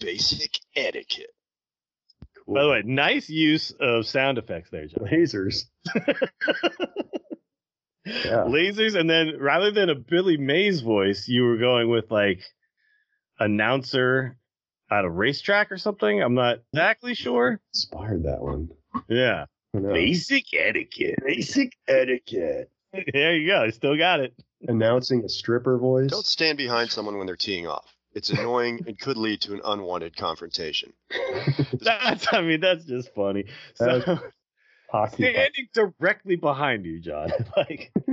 Basic 0.00 0.60
etiquette. 0.76 1.34
Cool. 2.46 2.54
By 2.54 2.62
the 2.62 2.68
way, 2.68 2.82
nice 2.84 3.28
use 3.30 3.72
of 3.80 4.06
sound 4.06 4.38
effects 4.38 4.70
there, 4.70 4.86
Joe. 4.86 5.00
lasers. 5.00 5.64
Yeah. 8.06 8.44
lasers, 8.46 8.96
and 9.00 9.08
then 9.08 9.38
rather 9.40 9.70
than 9.70 9.88
a 9.88 9.94
Billy 9.94 10.36
Mays 10.36 10.82
voice, 10.82 11.26
you 11.26 11.42
were 11.44 11.56
going 11.56 11.88
with 11.88 12.10
like 12.10 12.42
announcer 13.38 14.36
at 14.90 15.06
a 15.06 15.10
racetrack 15.10 15.72
or 15.72 15.78
something. 15.78 16.22
I'm 16.22 16.34
not 16.34 16.58
exactly 16.74 17.14
sure. 17.14 17.60
Inspired 17.72 18.24
that 18.24 18.42
one. 18.42 18.68
Yeah, 19.08 19.46
basic 19.72 20.52
etiquette. 20.52 21.18
Basic 21.24 21.72
etiquette. 21.88 22.70
There 22.92 23.34
you 23.36 23.46
go. 23.48 23.62
I 23.62 23.70
still 23.70 23.96
got 23.96 24.20
it. 24.20 24.34
Announcing 24.68 25.24
a 25.24 25.28
stripper 25.30 25.78
voice. 25.78 26.10
Don't 26.10 26.26
stand 26.26 26.58
behind 26.58 26.90
someone 26.90 27.16
when 27.16 27.26
they're 27.26 27.36
teeing 27.36 27.66
off. 27.66 27.93
It's 28.14 28.30
annoying 28.30 28.84
and 28.86 28.98
could 28.98 29.16
lead 29.16 29.40
to 29.42 29.54
an 29.54 29.60
unwanted 29.64 30.16
confrontation. 30.16 30.92
That's. 31.80 32.26
I 32.32 32.42
mean, 32.42 32.60
that's 32.60 32.84
just 32.84 33.12
funny. 33.14 33.44
So, 33.74 34.00
That's 34.06 34.20
Hockey. 34.90 35.24
standing 35.24 35.68
directly 35.74 36.36
behind 36.36 36.84
you, 36.86 37.00
Jon. 37.00 37.30
like 37.56 37.92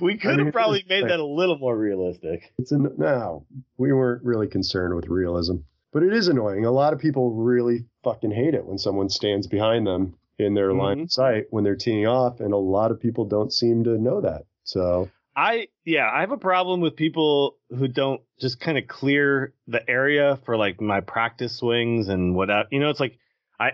we 0.00 0.16
could 0.16 0.38
have 0.38 0.46
mean, 0.46 0.52
probably 0.52 0.80
it's- 0.80 0.88
made 0.88 1.10
that 1.10 1.20
a 1.20 1.24
little 1.24 1.58
more 1.58 1.76
realistic. 1.76 2.52
It's 2.58 2.72
an, 2.72 2.92
no, 2.96 3.46
we 3.76 3.92
weren't 3.92 4.24
really 4.24 4.46
concerned 4.48 4.94
with 4.94 5.08
realism, 5.08 5.56
but 5.92 6.02
it 6.02 6.12
is 6.14 6.28
annoying. 6.28 6.64
A 6.64 6.70
lot 6.70 6.92
of 6.92 6.98
people 6.98 7.32
really 7.34 7.84
fucking 8.04 8.30
hate 8.30 8.54
it 8.54 8.64
when 8.64 8.78
someone 8.78 9.08
stands 9.10 9.46
behind 9.46 9.86
them 9.86 10.14
in 10.38 10.54
their 10.54 10.72
line 10.72 10.98
Mhm. 10.98 11.02
of 11.04 11.12
sight 11.12 11.44
when 11.50 11.64
they're 11.64 11.76
teeing 11.76 12.06
off, 12.06 12.40
and 12.40 12.52
a 12.52 12.56
lot 12.58 12.90
of 12.90 13.00
people 13.00 13.24
don't 13.24 13.52
seem 13.52 13.84
to 13.84 13.98
know 13.98 14.20
that. 14.20 14.44
So 14.64 15.10
I 15.36 15.68
yeah, 15.84 16.10
I 16.10 16.20
have 16.20 16.32
a 16.32 16.38
problem 16.38 16.80
with 16.80 16.96
people 16.96 17.58
who 17.68 17.88
don't 17.88 18.22
just 18.40 18.58
kind 18.58 18.78
of 18.78 18.88
clear 18.88 19.52
the 19.66 19.88
area 19.88 20.38
for 20.46 20.56
like 20.56 20.80
my 20.80 21.00
practice 21.00 21.56
swings 21.56 22.08
and 22.08 22.34
whatever. 22.34 22.66
You 22.72 22.80
know, 22.80 22.88
it's 22.88 23.00
like 23.00 23.18
I 23.60 23.72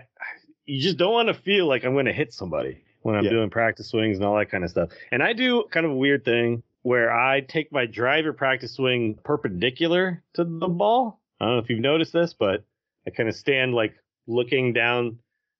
you 0.65 0.81
just 0.81 0.97
don't 0.97 1.13
want 1.13 1.29
to 1.29 1.33
feel 1.33 1.65
like 1.67 1.85
I'm 1.85 1.93
going 1.93 2.05
to 2.05 2.13
hit 2.13 2.33
somebody 2.33 2.83
when 3.01 3.15
I'm 3.15 3.23
Yeah. 3.23 3.31
doing 3.31 3.49
practice 3.49 3.89
swings 3.89 4.17
and 4.17 4.25
all 4.25 4.37
that 4.37 4.51
kind 4.51 4.63
of 4.63 4.69
stuff. 4.69 4.89
And 5.11 5.23
I 5.23 5.33
do 5.33 5.63
kind 5.71 5.85
of 5.85 5.93
a 5.93 5.95
weird 5.95 6.25
thing 6.25 6.63
where 6.81 7.11
I 7.13 7.41
take 7.41 7.71
my 7.71 7.85
driver 7.85 8.33
practice 8.33 8.73
swing 8.73 9.17
perpendicular 9.23 10.21
to 10.33 10.43
the 10.43 10.67
ball. 10.67 11.21
I 11.39 11.45
don't 11.45 11.55
know 11.55 11.61
if 11.63 11.69
you've 11.69 11.79
noticed 11.79 12.11
this, 12.13 12.33
but 12.33 12.65
I 13.07 13.09
kind 13.11 13.29
of 13.29 13.35
stand 13.35 13.73
like 13.73 13.95
looking 14.27 14.73
down 14.73 15.19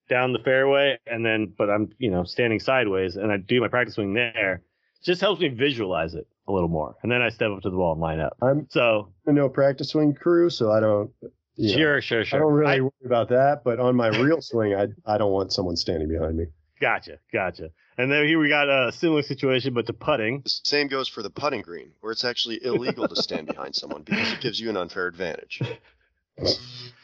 down 0.10 0.34
the 0.34 0.40
fairway 0.40 0.98
and 1.08 1.26
then 1.26 1.54
but 1.58 1.70
I'm, 1.70 1.92
you 1.98 2.12
know, 2.12 2.26
standing 2.26 2.60
sideways 2.60 3.16
and 3.16 3.32
I 3.32 3.38
do 3.38 3.62
my 3.62 3.70
practice 3.70 3.96
swing 3.96 4.14
there 4.14 4.62
just 5.04 5.22
helps 5.22 5.42
me 5.42 5.50
visualize 5.50 6.14
it 6.16 6.28
a 6.48 6.52
little 6.52 6.70
more. 6.70 6.96
And 7.04 7.12
then 7.12 7.22
I 7.22 7.30
step 7.30 7.52
up 7.52 7.62
to 7.64 7.70
the 7.70 7.76
ball 7.78 7.94
and 7.94 8.02
line 8.02 8.20
up. 8.20 8.36
I'm 8.42 8.68
So 8.70 9.10
a 9.26 9.32
no 9.32 9.50
practice 9.50 9.90
swing 9.90 10.14
crew, 10.14 10.50
so 10.50 10.72
I 10.72 10.80
don't. 10.80 11.12
you 11.56 11.70
know, 11.72 11.78
sure, 11.78 12.02
sure, 12.02 12.26
sure. 12.26 12.40
I 12.40 12.42
don't 12.42 12.54
really 12.54 12.72
I- 12.78 12.82
worry 12.82 12.92
about 13.06 13.30
that, 13.30 13.64
but 13.64 13.80
on 13.80 13.96
my 13.96 14.08
real 14.08 14.42
swing, 14.42 14.74
I 14.76 14.88
I 15.06 15.18
don't 15.18 15.32
want 15.32 15.54
someone 15.54 15.76
standing 15.76 16.10
behind 16.10 16.38
me. 16.38 16.46
gotcha, 16.82 17.20
gotcha. 17.32 17.70
And 17.98 18.12
then 18.12 18.26
here 18.26 18.40
we 18.40 18.50
got 18.50 18.68
a 18.70 18.92
similar 18.92 19.22
situation, 19.22 19.74
but 19.76 19.86
to 19.86 19.94
putting. 19.94 20.42
The 20.42 20.50
same 20.64 20.88
goes 20.88 21.08
for 21.08 21.22
the 21.22 21.30
putting 21.30 21.62
green, 21.62 21.92
where 22.02 22.12
it's 22.12 22.24
actually 22.26 22.64
illegal 22.66 23.08
to 23.08 23.16
stand 23.16 23.46
behind 23.48 23.76
someone 23.76 24.02
because 24.02 24.34
it 24.34 24.42
gives 24.42 24.60
you 24.60 24.70
an 24.72 24.78
unfair 24.78 25.06
advantage. 25.08 25.62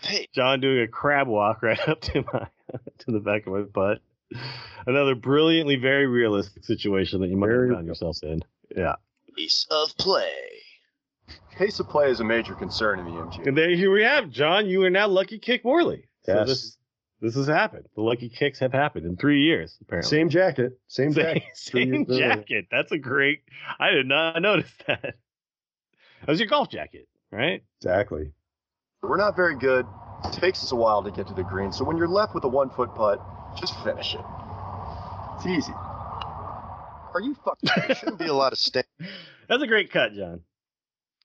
Hey, 0.01 0.27
Jon 0.33 0.59
doing 0.59 0.79
a 0.81 0.87
crab 0.87 1.27
walk 1.27 1.61
right 1.61 1.79
up 1.87 2.01
to 2.01 2.23
my 2.33 2.47
to 2.99 3.11
the 3.11 3.19
back 3.19 3.45
of 3.45 3.53
my 3.53 3.61
butt. 3.61 3.99
Another 4.85 5.15
brilliantly 5.15 5.75
very 5.75 6.07
realistic 6.07 6.63
situation 6.63 7.21
that 7.21 7.27
you 7.29 7.37
might 7.37 7.47
Very 7.47 7.69
have 7.69 7.77
found 7.77 7.87
yourself 7.87 8.17
in. 8.23 8.41
Yeah. 8.75 8.95
piece 9.35 9.67
of 9.71 9.95
play. 9.97 10.31
Pace 11.51 11.79
of 11.79 11.89
play 11.89 12.09
is 12.09 12.19
a 12.19 12.23
major 12.23 12.53
concern 12.55 12.99
in 12.99 13.05
the 13.05 13.11
MGA. 13.11 13.47
And 13.47 13.57
there 13.57 13.69
here 13.71 13.91
we 13.91 14.03
have, 14.03 14.29
Jon. 14.29 14.67
You 14.67 14.83
are 14.83 14.89
now 14.89 15.07
Lucky 15.07 15.39
Kick 15.39 15.63
Morley. 15.65 16.05
So 16.23 16.33
Yes. 16.33 16.47
this 16.47 16.75
this 17.21 17.35
has 17.35 17.47
happened. 17.47 17.85
The 17.95 18.01
Lucky 18.01 18.29
Kicks 18.29 18.59
have 18.59 18.71
happened 18.71 19.05
in 19.05 19.17
three 19.17 19.41
years, 19.41 19.77
apparently. 19.81 20.09
Same 20.09 20.29
jacket, 20.29 20.79
same 20.87 21.11
Same, 21.11 21.23
jacket. 21.23 21.43
Same 21.53 21.93
years 21.93 22.05
earlier. 22.09 22.35
jacket. 22.35 22.65
That's 22.71 22.91
a 22.93 22.97
great. 22.97 23.41
I 23.77 23.89
did 23.91 24.05
not 24.07 24.41
notice 24.41 24.71
that. 24.87 25.15
That 26.21 26.27
was 26.31 26.39
your 26.41 26.49
golf 26.49 26.69
jacket, 26.69 27.07
right? 27.31 27.63
Exactly. 27.79 28.33
We're 29.01 29.15
not 29.15 29.37
very 29.37 29.55
good. 29.57 29.85
It 30.25 30.33
takes 30.33 30.61
us 30.63 30.73
a 30.73 30.75
while 30.75 31.01
to 31.03 31.11
get 31.11 31.27
to 31.27 31.33
the 31.33 31.43
green, 31.43 31.71
so 31.71 31.85
when 31.85 31.95
you're 31.95 32.09
left 32.09 32.35
with 32.35 32.43
a 32.43 32.47
one 32.49 32.69
foot 32.69 32.93
putt, 32.93 33.25
just 33.57 33.75
finish 33.83 34.15
it. 34.15 34.21
It's 35.35 35.45
easy. 35.45 35.73
Are 37.13 37.21
you 37.21 37.35
fucking 37.43 37.69
There 37.87 37.95
shouldn't 37.95 38.19
be 38.19 38.27
a 38.27 38.33
lot 38.33 38.51
of 38.53 38.59
stand 38.59 38.85
That's 39.47 39.63
a 39.63 39.67
great 39.67 39.91
cut, 39.91 40.13
Jon. 40.13 40.41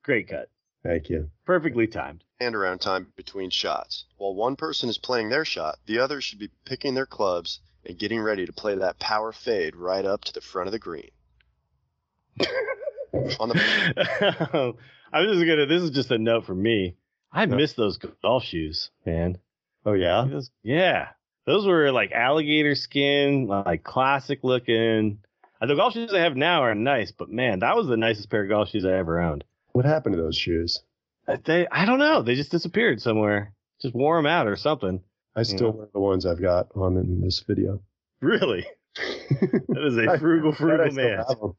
Great 0.02 0.28
cut. 0.28 0.48
Thank 0.82 1.08
you. 1.10 1.30
Perfectly 1.46 1.86
timed. 1.86 2.24
around 2.40 2.80
time 2.80 3.12
between 3.16 3.50
shots. 3.50 4.04
While 4.16 4.34
one 4.34 4.56
person 4.56 4.88
is 4.88 4.98
playing 4.98 5.28
their 5.30 5.44
shot, 5.44 5.78
the 5.86 5.98
other 5.98 6.20
should 6.20 6.38
be 6.38 6.50
picking 6.66 6.94
their 6.94 7.06
clubs 7.06 7.60
and 7.86 7.98
getting 7.98 8.20
ready 8.20 8.44
to 8.46 8.52
play 8.52 8.74
that 8.76 8.98
power 8.98 9.32
fade 9.32 9.76
right 9.76 10.04
up 10.04 10.24
to 10.24 10.32
the 10.32 10.40
front 10.40 10.68
of 10.68 10.72
the 10.72 10.78
green. 10.78 11.10
On 13.40 13.48
the 13.48 14.50
oh, 14.54 14.76
I'm 15.12 15.26
just 15.26 15.46
gonna. 15.46 15.66
This 15.66 15.82
is 15.82 15.90
just 15.90 16.10
a 16.10 16.18
note 16.18 16.46
for 16.46 16.54
me. 16.54 16.96
I 17.32 17.42
Yeah. 17.44 17.54
miss 17.54 17.74
those 17.74 17.98
golf 18.22 18.44
shoes, 18.44 18.90
man. 19.06 19.38
Oh 19.86 19.92
yeah. 19.92 20.26
Those- 20.28 20.50
yeah, 20.62 21.08
those 21.46 21.66
were 21.66 21.92
like 21.92 22.12
alligator 22.12 22.74
skin, 22.74 23.46
like 23.46 23.84
classic 23.84 24.40
looking. 24.42 25.18
The 25.60 25.74
golf 25.74 25.94
shoes 25.94 26.12
I 26.12 26.18
have 26.20 26.36
now 26.36 26.62
are 26.62 26.74
nice, 26.74 27.10
but 27.10 27.30
man, 27.30 27.60
that 27.60 27.74
was 27.76 27.86
the 27.86 27.96
nicest 27.96 28.28
pair 28.30 28.42
of 28.42 28.50
golf 28.50 28.68
shoes 28.68 28.84
I 28.84 28.92
ever 28.92 29.20
owned. 29.20 29.44
What 29.72 29.86
happened 29.86 30.14
to 30.16 30.22
those 30.22 30.36
shoes? 30.36 30.82
Uh, 31.26 31.38
They, 31.42 31.66
I 31.68 31.86
don't 31.86 31.98
know. 31.98 32.20
They 32.22 32.34
just 32.34 32.50
disappeared 32.50 33.00
somewhere. 33.00 33.54
Just 33.80 33.94
wore 33.94 34.16
them 34.18 34.26
out 34.26 34.46
or 34.46 34.56
something. 34.56 35.00
I 35.34 35.42
still 35.42 35.72
wear 35.72 35.88
the 35.92 36.00
ones 36.00 36.26
I've 36.26 36.40
got 36.40 36.68
on 36.74 36.96
in 36.96 37.20
this 37.20 37.40
video. 37.40 37.80
Really, 38.20 38.66
that 38.96 39.84
is 39.84 39.96
a 39.96 40.18
frugal, 40.18 40.52
frugal 40.52 40.92
man. 40.92 41.18
have 41.18 41.38
'em. 41.42 41.54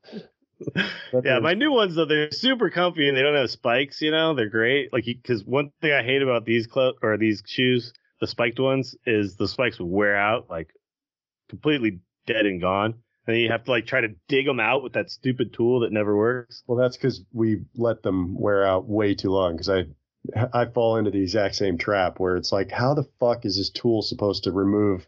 But 1.11 1.25
Yeah, 1.25 1.39
my 1.39 1.53
new 1.53 1.71
ones 1.71 1.95
though 1.95 2.05
they're 2.05 2.31
super 2.31 2.69
comfy 2.69 3.09
and 3.09 3.17
they 3.17 3.21
don't 3.21 3.35
have 3.35 3.49
spikes. 3.51 4.01
You 4.01 4.11
know, 4.11 4.33
they're 4.33 4.49
great. 4.49 4.93
Like 4.93 5.03
because 5.05 5.43
one 5.43 5.71
thing 5.81 5.91
I 5.91 6.03
hate 6.03 6.21
about 6.21 6.45
these 6.45 6.65
clothes 6.67 6.95
or 7.01 7.17
these 7.17 7.43
shoes, 7.45 7.91
the 8.25 8.31
spiked 8.31 8.59
ones, 8.59 8.95
is 9.05 9.35
the 9.35 9.47
spikes 9.47 9.79
would 9.79 9.85
wear 9.89 10.15
out 10.17 10.49
like 10.49 10.69
completely 11.49 11.99
dead 12.25 12.45
and 12.45 12.59
gone, 12.59 12.93
and 13.27 13.35
then 13.35 13.37
you 13.37 13.49
have 13.51 13.63
to 13.65 13.71
like 13.71 13.85
try 13.85 14.01
to 14.01 14.09
dig 14.27 14.45
them 14.45 14.59
out 14.59 14.83
with 14.83 14.93
that 14.93 15.11
stupid 15.11 15.53
tool 15.53 15.81
that 15.81 15.91
never 15.91 16.15
works. 16.17 16.63
Well, 16.67 16.77
that's 16.77 16.97
because 16.97 17.23
we 17.33 17.61
let 17.75 18.03
them 18.03 18.35
wear 18.39 18.65
out 18.65 18.87
way 18.87 19.13
too 19.15 19.29
long. 19.29 19.53
Because 19.53 19.69
I, 19.69 19.83
I 20.53 20.65
fall 20.65 20.97
into 20.97 21.11
the 21.11 21.21
exact 21.21 21.55
same 21.55 21.77
trap 21.77 22.19
where 22.19 22.35
it's 22.35 22.51
like, 22.51 22.71
how 22.71 22.93
the 22.95 23.07
fuck 23.19 23.45
is 23.45 23.57
this 23.57 23.69
tool 23.69 24.01
supposed 24.01 24.43
to 24.45 24.51
remove 24.51 25.05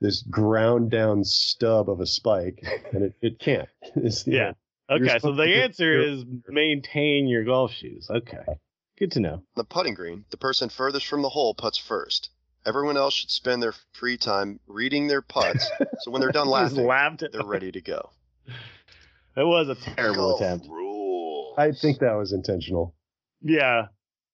this 0.00 0.22
ground 0.22 0.90
down 0.90 1.24
stub 1.24 1.88
of 1.90 2.00
a 2.00 2.06
spike, 2.06 2.64
and 2.92 3.04
it, 3.04 3.14
it 3.20 3.38
can't. 3.38 3.68
It's 3.96 4.22
the- 4.24 4.32
Yeah. 4.32 4.52
Okay, 4.90 5.18
so 5.20 5.32
the 5.32 5.44
answer 5.44 5.90
your- 5.92 6.02
is 6.02 6.24
maintain 6.48 7.26
your 7.26 7.44
golf 7.44 7.72
shoes. 7.72 8.08
Okay. 8.10 8.44
Good 8.98 9.12
to 9.12 9.20
know. 9.20 9.32
On 9.34 9.42
the 9.56 9.64
putting 9.64 9.94
green, 9.94 10.24
the 10.30 10.36
person 10.36 10.68
furthest 10.68 11.06
from 11.06 11.22
the 11.22 11.28
hole 11.30 11.54
puts 11.54 11.78
first. 11.78 12.30
Everyone 12.64 12.96
else 12.96 13.14
should 13.14 13.30
spend 13.30 13.62
their 13.62 13.74
free 13.92 14.16
time 14.16 14.60
reading 14.66 15.08
their 15.08 15.22
putts, 15.22 15.68
so 16.00 16.10
when 16.10 16.20
they're 16.20 16.30
done 16.30 16.46
Just 16.50 16.76
laughing, 16.76 17.28
they're 17.32 17.44
ready 17.44 17.72
to 17.72 17.80
go. 17.80 18.10
It 19.36 19.44
was 19.44 19.68
a 19.68 19.74
terrible 19.74 20.30
Golf 20.30 20.40
attempt. 20.40 20.68
Rules. 20.68 21.54
I 21.58 21.72
think 21.72 21.98
that 22.00 22.12
was 22.14 22.32
intentional. 22.32 22.94
Yeah. 23.40 23.86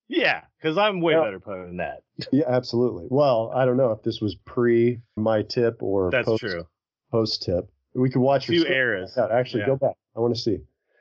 Yeah, 0.09 0.43
because 0.61 0.77
I'm 0.79 1.01
way 1.01 1.13
Yeah. 1.15 1.23
better 1.25 1.41
putter 1.41 1.67
than 1.67 1.77
that. 1.79 2.03
Yeah, 2.33 2.45
absolutely. 2.49 3.07
Well, 3.11 3.53
I 3.55 3.65
don't 3.65 3.77
know 3.77 3.93
if 3.93 4.03
this 4.03 4.21
was 4.21 4.35
pre 4.45 5.01
my 5.17 5.43
tip 5.43 5.83
or 5.83 6.11
That's 6.11 6.27
post, 6.27 6.41
true. 6.41 6.67
post 7.13 7.43
tip. 7.45 7.69
We 7.95 8.11
could 8.11 8.21
watch 8.21 8.49
your 8.49 8.57
Two 8.59 8.65
score. 8.65 8.73
eras. 8.77 9.15
Yeah, 9.17 9.27
actually, 9.31 9.61
Yeah. 9.61 9.67
go 9.67 9.77
back. 9.77 9.95
I 10.17 10.21
want 10.21 10.35
to 10.35 10.41
see. 10.41 10.59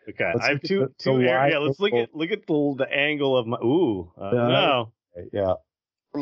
Okay. 0.10 0.32
Let's 0.34 0.40
I 0.46 0.48
have 0.50 0.54
look 0.56 0.64
at 0.64 0.68
two 0.68 0.80
the- 0.80 0.94
two 1.00 1.18
the 1.20 1.30
areas. 1.30 1.54
Yeah, 1.54 1.60
let's 1.60 1.80
look 1.80 1.92
angle. 1.94 2.04
at 2.04 2.16
look 2.16 2.32
at 2.32 2.48
the 2.48 2.76
the 2.78 2.92
angle 2.94 3.38
of 3.38 3.48
my 3.48 3.58
ooh. 3.58 4.12
Uh, 4.20 4.32
Yeah. 4.34 4.48
no. 4.48 4.92
Yeah, 5.34 5.54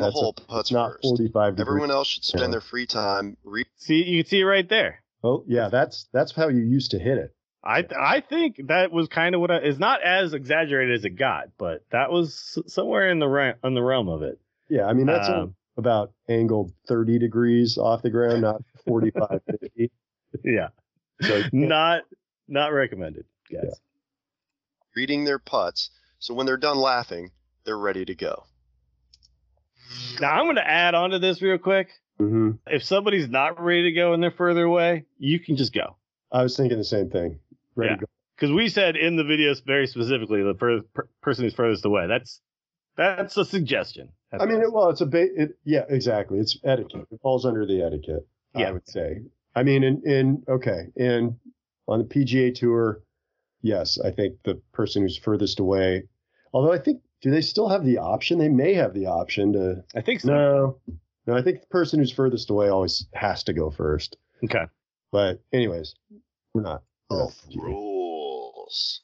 the 0.00 0.06
that's 0.06 0.22
a- 0.22 0.28
it's 0.28 0.40
puts 0.46 0.70
not 0.72 0.92
first. 0.92 1.02
45 1.02 1.56
degrees. 1.56 1.68
Everyone 1.68 1.90
else 1.90 2.08
should 2.08 2.24
spend 2.24 2.44
Yeah. 2.44 2.50
their 2.50 2.60
free 2.60 2.86
time 2.86 3.36
reading. 3.44 3.70
See 3.76 4.02
you 4.04 4.22
can 4.22 4.30
see 4.30 4.40
it 4.40 4.44
right 4.44 4.68
there. 4.68 5.02
Oh, 5.24 5.44
yeah, 5.46 5.68
that's 5.68 6.08
that's 6.12 6.32
how 6.32 6.48
you 6.48 6.60
used 6.62 6.90
to 6.92 6.98
hit 6.98 7.18
it. 7.18 7.34
I 7.64 7.84
I 8.00 8.20
think 8.20 8.60
that 8.68 8.92
was 8.92 9.08
kind 9.08 9.34
of 9.34 9.40
what 9.40 9.50
I, 9.50 9.56
it's 9.56 9.78
not 9.78 10.00
as 10.02 10.34
exaggerated 10.34 10.94
as 10.94 11.04
it 11.04 11.10
got, 11.16 11.48
but 11.58 11.84
that 11.90 12.10
was 12.12 12.58
somewhere 12.68 13.10
in 13.10 13.18
the 13.18 13.26
re- 13.26 13.54
in 13.64 13.74
the 13.74 13.82
realm 13.82 14.08
of 14.08 14.22
it. 14.22 14.38
Yeah, 14.68 14.84
I 14.86 14.92
mean 14.92 15.06
that's 15.06 15.28
Um, 15.28 15.56
about 15.76 16.12
angled 16.28 16.72
30 16.88 17.18
degrees 17.18 17.76
off 17.76 18.02
the 18.02 18.10
ground, 18.10 18.42
not 18.42 18.62
45, 18.86 19.40
50. 19.50 19.90
Yeah. 20.44 20.68
So 21.22 21.42
Not 21.52 22.02
not 22.48 22.68
recommended, 22.72 23.24
guys. 23.50 23.62
Yeah. 23.64 23.70
reading 24.94 25.24
their 25.24 25.38
putts, 25.38 25.90
so 26.18 26.34
when 26.34 26.46
they're 26.46 26.56
done 26.56 26.78
laughing, 26.78 27.30
they're 27.64 27.78
ready 27.78 28.04
to 28.04 28.14
go. 28.14 28.44
Now 30.20 30.32
I'm 30.32 30.44
going 30.44 30.56
to 30.56 30.66
add 30.66 30.94
on 30.94 31.10
to 31.10 31.18
this 31.18 31.42
real 31.42 31.58
quick. 31.58 31.88
hmm 32.18 32.52
If 32.66 32.82
somebody's 32.84 33.28
not 33.28 33.62
ready 33.62 33.84
to 33.84 33.92
go 33.92 34.12
and 34.12 34.22
they're 34.22 34.30
further 34.30 34.64
away, 34.64 35.04
you 35.18 35.38
can 35.40 35.56
just 35.56 35.72
go. 35.72 35.96
I 36.32 36.42
was 36.42 36.56
thinking 36.56 36.78
the 36.78 36.84
same 36.84 37.10
thing. 37.10 37.38
Ready 37.74 37.90
Yeah. 37.92 37.96
to 37.96 38.00
go. 38.00 38.06
Because 38.36 38.52
we 38.52 38.68
said 38.68 38.96
in 38.96 39.16
the 39.16 39.22
videos 39.22 39.64
very 39.64 39.86
specifically 39.86 40.42
the 40.42 40.52
per- 40.54 40.82
person 41.22 41.44
who's 41.44 41.54
furthest 41.54 41.84
away. 41.86 42.06
That's 42.06 42.40
that's 42.96 43.36
a 43.36 43.44
suggestion. 43.44 44.08
at 44.32 44.40
I 44.42 44.46
mean, 44.46 44.60
it, 44.60 44.72
well, 44.72 44.88
it's 44.90 45.00
a 45.02 45.06
ba- 45.06 45.28
it, 45.42 45.58
yeah, 45.64 45.84
exactly. 45.88 46.38
It's 46.38 46.58
etiquette. 46.64 47.06
It 47.10 47.20
falls 47.22 47.44
under 47.46 47.66
the 47.66 47.82
etiquette. 47.82 48.26
Yeah. 48.54 48.68
I 48.68 48.72
would 48.72 48.88
say. 48.88 49.22
I 49.54 49.62
mean, 49.62 49.84
in 49.84 50.02
in 50.04 50.42
okay, 50.48 50.88
in 50.96 51.38
on 51.88 51.98
the 52.00 52.04
PGA 52.04 52.54
Tour, 52.54 53.00
yes, 53.62 53.98
I 54.02 54.10
think 54.10 54.36
the 54.44 54.60
person 54.72 55.02
who's 55.02 55.16
furthest 55.16 55.60
away. 55.60 56.04
Although 56.52 56.72
I 56.72 56.78
think, 56.78 57.00
do 57.22 57.30
they 57.30 57.40
still 57.40 57.68
have 57.68 57.84
the 57.84 57.98
option? 57.98 58.38
They 58.38 58.48
may 58.48 58.74
have 58.74 58.94
the 58.94 59.06
option 59.06 59.52
to. 59.54 59.84
I 59.94 60.00
think 60.00 60.20
so. 60.20 60.28
No, 60.28 60.78
no, 61.26 61.36
I 61.36 61.42
think 61.42 61.60
the 61.60 61.66
person 61.68 61.98
who's 61.98 62.12
furthest 62.12 62.50
away 62.50 62.68
always 62.68 63.06
has 63.14 63.44
to 63.44 63.52
go 63.52 63.70
first. 63.70 64.16
Okay. 64.44 64.66
But 65.12 65.40
anyways, 65.52 65.94
we're 66.52 66.62
not. 66.62 66.82
we're 67.10 67.18
not 67.18 67.26
Golf 67.26 67.42
PGA. 67.48 67.62
rules. 67.62 69.00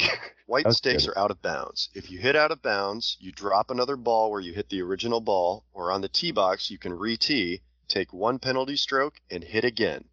White 0.46 0.72
stakes 0.72 1.06
good. 1.06 1.12
are 1.12 1.18
out 1.18 1.30
of 1.30 1.40
bounds. 1.42 1.90
If 1.94 2.10
you 2.10 2.18
hit 2.18 2.34
out 2.34 2.50
of 2.50 2.60
bounds, 2.62 3.16
you 3.20 3.30
drop 3.30 3.70
another 3.70 3.96
ball 3.96 4.30
where 4.30 4.40
you 4.40 4.52
hit 4.52 4.68
the 4.68 4.82
original 4.82 5.20
ball, 5.20 5.64
or 5.72 5.92
on 5.92 6.00
the 6.00 6.08
tee 6.08 6.32
box, 6.32 6.70
you 6.70 6.78
can 6.78 6.92
re 6.92 7.16
tee, 7.16 7.60
take 7.88 8.12
one 8.12 8.38
penalty 8.40 8.76
stroke, 8.76 9.20
and 9.30 9.44
hit 9.44 9.64
again. 9.64 10.04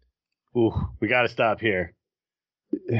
Ooh, 0.56 0.72
we 1.00 1.08
got 1.08 1.22
to 1.22 1.28
stop 1.28 1.60
here. 1.60 1.94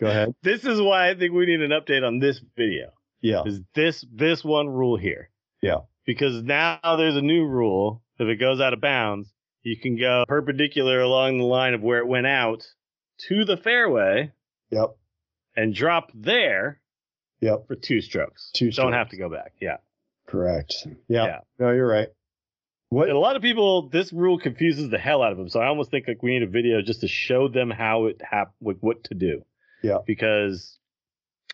Go 0.00 0.06
ahead. 0.08 0.34
this 0.42 0.64
is 0.64 0.80
why 0.80 1.10
I 1.10 1.14
think 1.14 1.32
we 1.32 1.46
need 1.46 1.60
an 1.60 1.70
update 1.70 2.04
on 2.06 2.18
this 2.18 2.40
video. 2.56 2.90
Yeah. 3.20 3.42
Is 3.46 3.60
this 3.74 4.04
this 4.12 4.44
one 4.44 4.68
rule 4.68 4.96
here? 4.96 5.30
Yeah. 5.62 5.78
Because 6.04 6.42
now 6.42 6.78
there's 6.96 7.16
a 7.16 7.22
new 7.22 7.46
rule. 7.46 8.02
If 8.18 8.28
it 8.28 8.36
goes 8.36 8.60
out 8.60 8.72
of 8.74 8.80
bounds, 8.80 9.32
you 9.62 9.76
can 9.78 9.98
go 9.98 10.24
perpendicular 10.28 11.00
along 11.00 11.38
the 11.38 11.44
line 11.44 11.74
of 11.74 11.80
where 11.82 11.98
it 11.98 12.06
went 12.06 12.26
out 12.26 12.66
to 13.28 13.44
the 13.44 13.56
fairway 13.56 14.32
Yep. 14.70 14.96
and 15.56 15.74
drop 15.74 16.10
there 16.14 16.80
Yep. 17.40 17.66
for 17.68 17.76
two 17.76 18.00
strokes. 18.00 18.50
Two 18.54 18.70
strokes. 18.72 18.84
Don't 18.84 18.92
have 18.92 19.10
to 19.10 19.16
go 19.16 19.28
back. 19.30 19.52
Yeah. 19.60 19.78
Correct. 20.26 20.74
Yeah. 21.08 21.24
Yeah. 21.24 21.40
No, 21.58 21.70
you're 21.72 21.86
right. 21.88 22.08
What? 22.90 23.08
And 23.08 23.16
a 23.16 23.20
lot 23.20 23.36
of 23.36 23.42
people, 23.42 23.88
this 23.88 24.12
rule 24.12 24.38
confuses 24.38 24.90
the 24.90 24.98
hell 24.98 25.22
out 25.22 25.32
of 25.32 25.38
them. 25.38 25.48
So 25.48 25.60
I 25.60 25.66
almost 25.66 25.90
think 25.90 26.06
like 26.08 26.22
we 26.22 26.32
need 26.32 26.42
a 26.42 26.46
video 26.50 26.82
just 26.82 27.00
to 27.00 27.08
show 27.08 27.48
them 27.48 27.70
how 27.70 28.06
it 28.06 28.20
hap- 28.22 28.54
what, 28.58 28.76
what 28.80 29.04
to 29.04 29.14
do. 29.14 29.44
Yeah. 29.84 29.98
Because 30.06 30.78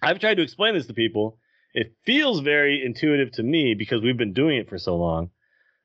I've 0.00 0.20
tried 0.20 0.36
to 0.36 0.42
explain 0.42 0.74
this 0.74 0.86
to 0.86 0.94
people. 0.94 1.38
It 1.74 1.94
feels 2.06 2.40
very 2.40 2.84
intuitive 2.84 3.32
to 3.32 3.42
me 3.42 3.74
because 3.74 4.02
we've 4.02 4.16
been 4.16 4.32
doing 4.32 4.58
it 4.58 4.68
for 4.68 4.78
so 4.78 4.96
long. 4.96 5.30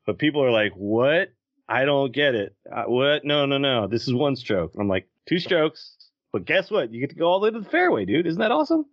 But 0.06 0.20
people 0.20 0.44
are 0.44 0.52
like, 0.52 0.74
"What? 0.74 1.30
I 1.68 1.86
don't 1.86 2.14
get 2.14 2.36
it. 2.36 2.56
Uh, 2.72 2.84
what? 2.84 3.26
No, 3.26 3.48
no, 3.48 3.58
no. 3.58 3.88
This 3.88 4.08
is 4.08 4.14
one 4.14 4.36
stroke." 4.36 4.74
I'm 4.80 4.88
like, 4.88 5.08
two 5.28 5.40
strokes. 5.40 5.96
But 6.32 6.46
guess 6.46 6.70
what? 6.70 6.94
You 6.94 7.00
get 7.00 7.10
to 7.10 7.16
go 7.16 7.26
all 7.26 7.40
the 7.40 7.46
way 7.46 7.52
to 7.52 7.60
the 7.60 7.70
fairway, 7.70 8.06
dude. 8.06 8.28
Isn't 8.28 8.40
that 8.40 8.52
awesome? 8.52 8.86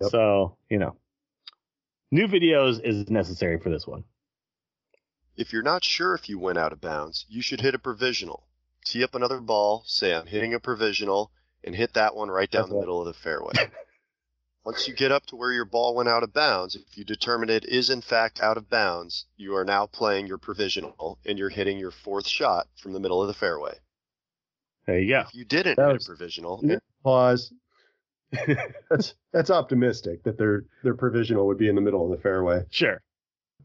Yep. 0.00 0.10
So 0.10 0.56
you 0.70 0.78
know, 0.78 0.96
new 2.12 2.28
videos 2.28 2.80
is 2.82 3.10
necessary 3.10 3.58
for 3.58 3.70
this 3.70 3.86
one. 3.86 4.04
If 5.36 5.52
you're 5.52 5.62
not 5.62 5.82
sure 5.84 6.14
if 6.14 6.28
you 6.28 6.38
went 6.38 6.58
out 6.58 6.72
of 6.72 6.80
bounds, 6.80 7.26
you 7.28 7.42
should 7.42 7.60
hit 7.60 7.74
a 7.74 7.80
provisional. 7.80 8.46
Tee 8.84 9.02
up 9.02 9.16
another 9.16 9.40
ball, 9.40 9.82
say 9.86 10.14
I'm 10.14 10.26
hitting 10.26 10.54
a 10.54 10.60
provisional, 10.60 11.32
and 11.66 11.74
hit 11.74 11.92
that 11.94 12.14
one 12.16 12.30
right 12.30 12.50
down 12.50 12.68
the 12.68 12.76
Okay. 12.76 12.80
middle 12.80 13.00
of 13.00 13.06
the 13.06 13.12
fairway. 13.20 13.52
Once 14.64 14.88
you 14.88 14.94
get 14.94 15.12
up 15.12 15.24
to 15.26 15.36
where 15.36 15.52
your 15.52 15.64
ball 15.64 15.94
went 15.94 16.08
out 16.08 16.22
of 16.24 16.32
bounds, 16.32 16.74
if 16.74 16.96
you 16.96 17.04
determine 17.04 17.48
it 17.50 17.64
is 17.66 17.90
in 17.90 18.00
fact 18.00 18.40
out 18.40 18.56
of 18.56 18.68
bounds, 18.68 19.26
you 19.36 19.54
are 19.54 19.64
now 19.64 19.86
playing 19.86 20.26
your 20.26 20.38
provisional 20.38 21.18
and 21.24 21.38
you're 21.38 21.48
hitting 21.50 21.78
your 21.78 21.92
fourth 21.92 22.26
shot 22.26 22.66
from 22.80 22.92
the 22.92 22.98
middle 23.00 23.20
of 23.22 23.28
the 23.28 23.34
fairway. 23.34 23.74
There 24.86 24.98
you 24.98 25.08
go. 25.14 25.20
If 25.20 25.34
you 25.34 25.44
didn't 25.44 25.76
That 25.76 25.86
hit 25.88 25.92
was- 25.94 26.06
a 26.06 26.08
provisional, 26.08 26.60
Yeah. 26.64 26.78
Pause. 27.04 27.52
that's 28.90 29.14
that's 29.32 29.50
optimistic 29.50 30.24
that 30.24 30.36
their 30.36 30.64
their 30.82 30.94
provisional 30.96 31.46
would 31.46 31.58
be 31.58 31.68
in 31.68 31.76
the 31.76 31.80
middle 31.80 32.04
of 32.04 32.10
the 32.16 32.20
fairway. 32.22 32.64
Sure. 32.70 33.00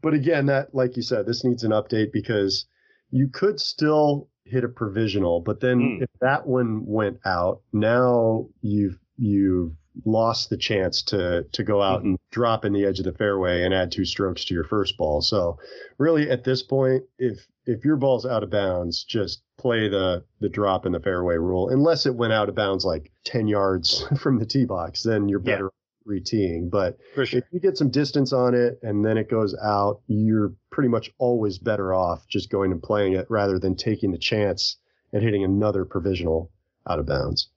But 0.00 0.14
again, 0.14 0.46
that 0.46 0.72
like 0.72 0.96
you 0.96 1.02
said, 1.02 1.26
this 1.26 1.42
needs 1.42 1.64
an 1.64 1.72
update 1.72 2.12
because 2.12 2.66
you 3.10 3.28
could 3.28 3.58
still 3.58 4.28
hit 4.44 4.64
a 4.64 4.68
provisional, 4.68 5.40
but 5.40 5.60
then 5.60 5.80
Hmm. 5.98 6.02
if 6.02 6.10
that 6.20 6.46
one 6.46 6.84
went 6.86 7.18
out, 7.24 7.60
now 7.72 8.48
you've 8.60 8.98
you've 9.18 9.72
lost 10.06 10.48
the 10.50 10.56
chance 10.56 11.02
to 11.02 11.44
to 11.52 11.62
go 11.62 11.82
out 11.82 12.02
and 12.02 12.18
drop 12.30 12.64
in 12.64 12.72
the 12.72 12.84
edge 12.84 12.98
of 12.98 13.04
the 13.04 13.12
fairway 13.12 13.62
and 13.62 13.74
add 13.74 13.92
two 13.92 14.04
strokes 14.06 14.44
to 14.46 14.54
your 14.54 14.64
first 14.64 14.96
ball. 14.96 15.20
So 15.20 15.58
really 15.98 16.30
at 16.30 16.44
this 16.44 16.62
point, 16.62 17.04
if 17.18 17.46
if 17.66 17.84
your 17.84 17.96
ball's 17.96 18.26
out 18.26 18.42
of 18.42 18.50
bounds, 18.50 19.04
just 19.04 19.42
play 19.58 19.88
the 19.88 20.24
the 20.40 20.48
drop 20.48 20.86
in 20.86 20.92
the 20.92 21.00
fairway 21.00 21.36
rule. 21.36 21.68
Unless 21.68 22.06
it 22.06 22.14
went 22.14 22.32
out 22.32 22.48
of 22.48 22.54
bounds 22.54 22.84
like 22.84 23.12
ten 23.24 23.46
yards 23.46 24.04
from 24.18 24.38
the 24.38 24.46
tee 24.46 24.64
box, 24.64 25.02
then 25.02 25.28
you're 25.28 25.38
better 25.38 25.70
re-teeing. 26.04 26.68
But 26.70 26.98
sure. 27.14 27.24
if 27.24 27.44
you 27.52 27.60
get 27.60 27.76
some 27.76 27.90
distance 27.90 28.32
on 28.32 28.54
it 28.54 28.78
and 28.82 29.04
then 29.04 29.16
it 29.16 29.30
goes 29.30 29.54
out, 29.62 30.00
you're 30.06 30.52
pretty 30.70 30.88
much 30.88 31.10
always 31.18 31.58
better 31.58 31.94
off 31.94 32.26
just 32.28 32.50
going 32.50 32.72
and 32.72 32.82
playing 32.82 33.14
it 33.14 33.26
rather 33.28 33.58
than 33.58 33.76
taking 33.76 34.12
the 34.12 34.18
chance 34.18 34.76
and 35.12 35.22
hitting 35.22 35.44
another 35.44 35.84
provisional 35.84 36.50
out 36.88 36.98
of 36.98 37.06
bounds. 37.06 37.48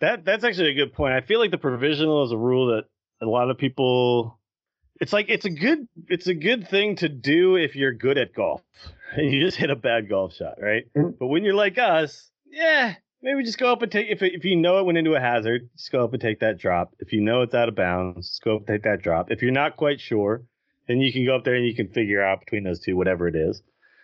That 0.00 0.24
that's 0.24 0.44
actually 0.44 0.70
a 0.70 0.74
good 0.74 0.92
point. 0.92 1.14
I 1.14 1.20
feel 1.20 1.38
like 1.40 1.50
the 1.50 1.58
provisional 1.58 2.24
is 2.24 2.32
a 2.32 2.36
rule 2.36 2.76
that 2.76 2.84
a 3.22 3.26
lot 3.26 3.50
of 3.50 3.58
people 3.58 4.38
it's 5.00 5.12
like 5.12 5.26
it's 5.28 5.44
a 5.44 5.50
good 5.50 5.88
it's 6.08 6.26
a 6.26 6.34
good 6.34 6.68
thing 6.68 6.96
to 6.96 7.08
do 7.08 7.56
if 7.56 7.74
you're 7.74 7.92
good 7.92 8.18
at 8.18 8.34
golf 8.34 8.60
and 9.12 9.30
you 9.32 9.40
just 9.40 9.56
hit 9.56 9.70
a 9.70 9.76
bad 9.76 10.08
golf 10.08 10.34
shot, 10.34 10.54
right? 10.60 10.84
And- 10.94 11.18
But 11.18 11.28
when 11.28 11.44
you're 11.44 11.54
like 11.54 11.78
us, 11.78 12.30
yeah, 12.46 12.94
maybe 13.24 13.42
just 13.42 13.58
go 13.58 13.72
up 13.72 13.82
and 13.82 13.90
take 13.90 14.08
if 14.08 14.22
if 14.22 14.44
you 14.44 14.54
know 14.54 14.78
it 14.78 14.84
went 14.84 14.98
into 14.98 15.14
a 15.14 15.20
hazard, 15.20 15.70
just 15.76 15.90
go 15.90 16.04
up 16.04 16.12
and 16.12 16.22
take 16.22 16.40
that 16.40 16.58
drop. 16.58 16.94
If 17.00 17.12
you 17.12 17.20
know 17.22 17.42
it's 17.42 17.54
out 17.54 17.68
of 17.68 17.74
bounds, 17.74 18.28
just 18.28 18.42
go 18.42 18.56
up 18.56 18.60
and 18.60 18.66
take 18.68 18.82
that 18.84 19.02
drop. 19.02 19.30
If 19.30 19.42
you're 19.42 19.50
not 19.50 19.76
quite 19.76 20.00
sure, 20.00 20.44
then 20.86 21.00
you 21.00 21.12
can 21.12 21.24
go 21.24 21.34
up 21.34 21.44
there 21.44 21.54
and 21.54 21.66
you 21.66 21.74
can 21.74 21.88
figure 21.88 22.22
out 22.22 22.40
between 22.40 22.62
those 22.62 22.80
two 22.80 22.96
whatever 22.96 23.26
it 23.26 23.34
is. 23.34 23.62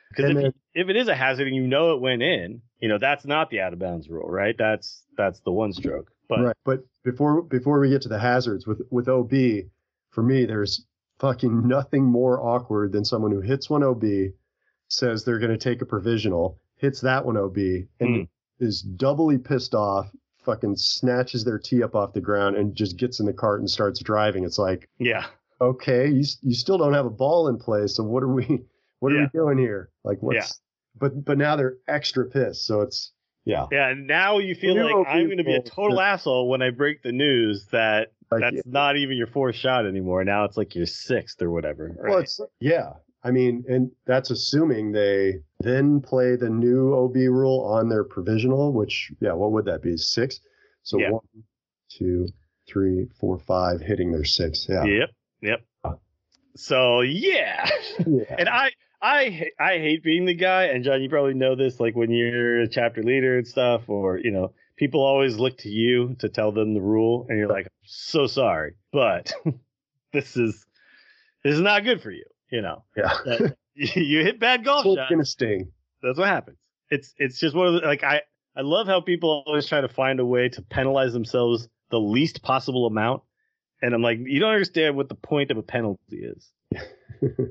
Because 0.09 0.31
if, 0.31 0.37
then- 0.37 0.55
if 0.75 0.89
it 0.89 0.97
is 0.97 1.07
a 1.07 1.15
hazard 1.15 1.47
and 1.47 1.55
you 1.55 1.67
know 1.67 1.95
it 1.95 2.01
went 2.01 2.23
in, 2.23 2.63
you 2.81 2.89
know 2.89 2.99
that's 2.99 3.25
not 3.25 3.51
the 3.51 3.61
out 3.61 3.73
of 3.73 3.79
bounds 3.79 4.09
rule, 4.09 4.29
right? 4.29 4.57
That's 4.59 5.05
that's 5.17 5.41
the 5.41 5.53
one 5.53 5.73
stroke. 5.73 6.11
But 6.29 6.41
right. 6.41 6.57
But 6.65 6.81
before 7.05 7.43
before 7.43 7.79
we 7.79 7.91
get 7.91 8.03
to 8.03 8.09
the 8.09 8.19
hazards 8.19 8.67
with 8.67 8.81
with 8.91 9.09
OB, 9.09 9.33
for 10.11 10.23
me 10.23 10.47
there's 10.47 10.85
fucking 11.19 11.69
nothing 11.69 12.05
more 12.05 12.43
awkward 12.43 12.93
than 12.93 13.05
someone 13.05 13.31
who 13.31 13.43
hits 13.43 13.69
one 13.69 13.85
OB, 13.85 14.03
says 14.89 15.23
they're 15.23 15.39
going 15.39 15.51
to 15.51 15.59
take 15.59 15.83
a 15.83 15.87
provisional, 15.87 16.59
hits 16.77 17.03
that 17.03 17.27
one 17.27 17.37
OB, 17.37 17.57
and 18.01 18.17
hmm. 18.17 18.23
Is 18.61 18.83
doubly 18.83 19.39
pissed 19.39 19.75
off, 19.75 20.11
fucking 20.45 20.77
snatches 20.77 21.45
their 21.45 21.59
tee 21.59 21.83
up 21.83 21.95
off 21.95 22.13
the 22.13 22.21
ground 22.21 22.57
and 22.57 22.75
just 22.75 22.97
gets 22.97 23.21
in 23.21 23.27
the 23.27 23.33
cart 23.33 23.61
and 23.61 23.69
starts 23.71 24.01
driving. 24.01 24.45
It's 24.45 24.59
like, 24.59 24.89
yeah, 24.99 25.27
okay, 25.61 26.09
you 26.09 26.25
you 26.43 26.55
still 26.55 26.79
don't 26.79 26.95
have 26.95 27.07
a 27.07 27.11
ball 27.11 27.49
in 27.49 27.59
play, 27.59 27.87
so 27.87 28.03
what 28.05 28.23
are 28.23 28.33
we 28.33 28.63
what 29.01 29.13
are 29.13 29.17
Yeah. 29.17 29.29
we 29.33 29.39
doing 29.39 29.59
here? 29.59 29.91
Like 30.05 30.19
what's 30.23 30.61
but 30.99 31.25
but 31.25 31.39
now 31.39 31.57
they're 31.57 31.77
extra 31.89 32.27
pissed. 32.27 32.67
So 32.67 32.83
it's 32.83 33.13
yeah, 33.47 33.67
Yeah, 33.73 33.89
and 33.89 34.07
now 34.07 34.39
you 34.39 34.55
feel 34.55 34.75
New 34.75 34.85
like 34.85 35.07
I'm 35.09 35.25
going 35.27 35.39
to 35.39 35.45
be 35.45 35.55
a 35.55 35.63
total 35.63 35.99
asshole 36.01 36.49
when 36.51 36.61
I 36.61 36.71
break 36.71 37.03
the 37.03 37.11
news 37.13 37.67
that 37.73 38.13
like, 38.31 38.43
that's 38.43 38.67
not 38.67 38.97
even 38.97 39.17
your 39.17 39.27
fourth 39.29 39.57
shot 39.57 39.87
anymore. 39.87 40.23
Now 40.25 40.45
it's 40.45 40.59
like 40.59 40.75
your 40.75 40.85
sixth 40.87 41.41
or 41.41 41.51
whatever. 41.51 41.97
Well, 41.99 42.19
it's 42.19 42.39
yeah. 42.61 42.93
I 43.23 43.31
mean, 43.31 43.65
and 43.69 43.91
that's 44.07 44.31
assuming 44.31 44.93
they 44.93 45.41
then 45.61 46.01
play 46.01 46.37
the 46.37 46.49
new 46.49 46.95
OB 46.95 47.17
rule 47.17 47.61
on 47.61 47.89
their 47.89 48.05
provisional, 48.05 48.73
which 48.73 49.13
yeah, 49.21 49.33
what 49.33 49.53
would 49.53 49.67
that 49.67 49.83
be? 49.83 49.97
Six. 49.97 50.41
So 50.83 50.99
Yeah. 50.99 51.11
one, 51.11 51.23
two, 51.91 52.29
three, 52.67 53.09
four, 53.19 53.39
five, 53.39 53.81
hitting 53.81 54.11
their 54.11 54.25
six. 54.25 54.67
Yeah. 54.69 54.85
Yep. 54.85 55.11
Yep. 55.43 55.61
So 56.57 57.01
yeah. 57.03 57.69
Yeah. 58.07 58.25
and 58.39 58.49
I 58.49 58.71
I 59.03 59.51
I 59.59 59.79
hate 59.79 60.03
being 60.03 60.25
the 60.25 60.35
guy, 60.35 60.65
and 60.65 60.83
Jon, 60.85 61.03
you 61.03 61.09
probably 61.09 61.35
know 61.35 61.55
this. 61.55 61.79
Like 61.81 61.95
when 61.95 62.11
you're 62.11 62.63
a 62.63 62.69
chapter 62.69 63.03
leader 63.03 63.37
and 63.39 63.47
stuff, 63.47 63.89
or 63.89 64.19
you 64.19 64.31
know, 64.31 64.53
people 64.77 65.03
always 65.03 65.37
look 65.37 65.59
to 65.59 65.69
you 65.69 66.17
to 66.21 66.29
tell 66.29 66.53
them 66.53 66.75
the 66.75 66.81
rule, 66.81 67.27
and 67.29 67.39
you're 67.39 67.49
like, 67.49 67.69
so 67.85 68.27
sorry, 68.27 68.75
but 68.93 69.33
this 70.13 70.37
is 70.37 70.67
this 71.45 71.55
is 71.55 71.61
not 71.61 71.85
good 71.85 72.03
for 72.03 72.11
you. 72.11 72.25
You 72.51 72.63
know, 72.63 72.85
Yeah. 72.97 73.13
That- 73.25 73.57
you 73.75 74.23
hit 74.23 74.39
bad 74.41 74.65
golf 74.65 74.85
It's 74.85 74.97
shots. 74.97 75.11
gonna 75.11 75.25
sting. 75.25 75.73
That's 76.03 76.19
what 76.19 76.29
happens. 76.29 76.59
It's 76.91 77.15
it's 77.19 77.39
just 77.39 77.55
one 77.55 77.69
of 77.69 77.75
the 77.75 77.87
like 77.87 78.03
I 78.03 78.23
I 78.57 78.63
love 78.63 78.87
how 78.89 79.01
people 79.01 79.43
always 79.47 79.67
try 79.67 79.81
to 79.81 79.89
find 79.89 80.19
a 80.21 80.27
way 80.27 80.49
to 80.51 80.63
penalize 80.63 81.13
themselves 81.13 81.69
the 81.91 82.01
least 82.01 82.43
possible 82.43 82.87
amount, 82.87 83.23
and 83.81 83.95
I'm 83.95 84.03
like, 84.03 84.19
you 84.23 84.41
don't 84.41 84.53
understand 84.53 84.97
what 84.97 85.09
the 85.09 85.15
point 85.15 85.51
of 85.51 85.57
a 85.57 85.63
penalty 85.63 86.19
is. 86.25 86.51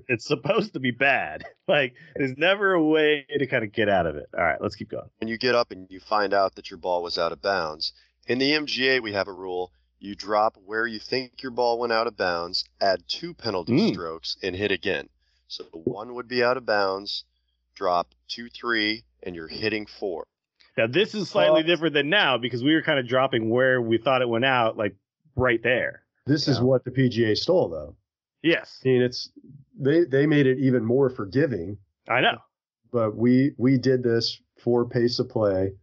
it's 0.08 0.26
supposed 0.26 0.74
to 0.74 0.80
be 0.80 0.92
bad. 0.92 1.44
Like 1.68 1.94
there's 2.16 2.36
never 2.36 2.74
a 2.74 2.84
way 2.84 3.28
to 3.38 3.46
kind 3.46 3.64
of 3.64 3.72
get 3.72 3.90
out 3.90 4.08
of 4.08 4.16
it. 4.16 4.26
All 4.36 4.44
right, 4.44 4.60
let's 4.60 4.74
keep 4.76 4.90
going. 4.90 5.08
when 5.20 5.28
you 5.28 5.38
get 5.38 5.54
up 5.54 5.70
and 5.72 5.86
you 5.92 6.00
find 6.00 6.34
out 6.34 6.56
that 6.56 6.72
your 6.72 6.80
ball 6.80 7.04
was 7.04 7.18
out 7.20 7.32
of 7.32 7.44
bounds. 7.44 7.94
In 8.28 8.40
the 8.40 8.52
MGA, 8.54 9.02
we 9.04 9.14
have 9.14 9.28
a 9.28 9.32
rule 9.34 9.72
you 10.00 10.16
drop 10.16 10.58
where 10.66 10.88
you 10.88 11.00
think 11.00 11.42
your 11.44 11.52
ball 11.52 11.80
went 11.80 11.94
out 11.94 12.08
of 12.08 12.16
bounds, 12.18 12.64
add 12.82 13.04
two 13.08 13.34
penalty 13.34 13.74
Mm. 13.74 13.94
strokes, 13.94 14.38
and 14.42 14.56
hit 14.56 14.72
again. 14.72 15.10
So 15.48 15.66
one 15.74 16.14
would 16.16 16.28
be 16.28 16.44
out 16.44 16.58
of 16.58 16.66
bounds, 16.66 17.26
drop 17.76 18.14
two, 18.28 18.50
three, 18.50 19.04
and 19.24 19.36
you're 19.36 19.48
hitting 19.48 19.86
four. 19.86 20.26
Now 20.78 20.88
this 20.88 21.14
is 21.16 21.30
slightly 21.30 21.62
Uh, 21.62 21.66
different 21.66 21.94
than 21.94 22.10
now 22.10 22.38
because 22.38 22.64
we 22.64 22.74
were 22.74 22.82
kind 22.82 23.00
of 23.00 23.08
dropping 23.08 23.50
where 23.50 23.82
we 23.82 23.98
thought 23.98 24.22
it 24.22 24.30
went 24.30 24.46
out, 24.46 24.78
like 24.78 24.96
right 25.36 25.62
there. 25.62 26.04
This 26.26 26.48
is 26.48 26.58
Yeah. 26.60 26.64
what 26.64 26.84
the 26.86 26.92
PGA 26.92 27.36
stole, 27.36 27.70
though. 27.70 27.96
Yes, 28.42 28.82
I 28.86 28.88
mean, 28.90 29.02
it's 29.02 29.30
they 29.78 30.06
they 30.06 30.26
made 30.26 30.48
it 30.48 30.60
even 30.60 30.86
more 30.86 31.10
forgiving. 31.10 31.78
I 32.08 32.22
know. 32.22 32.38
but 32.92 33.16
we 33.16 33.54
we 33.58 33.78
did 33.78 34.02
this 34.02 34.42
for 34.58 34.88
pace 34.88 35.20
of 35.20 35.30
play 35.30 35.74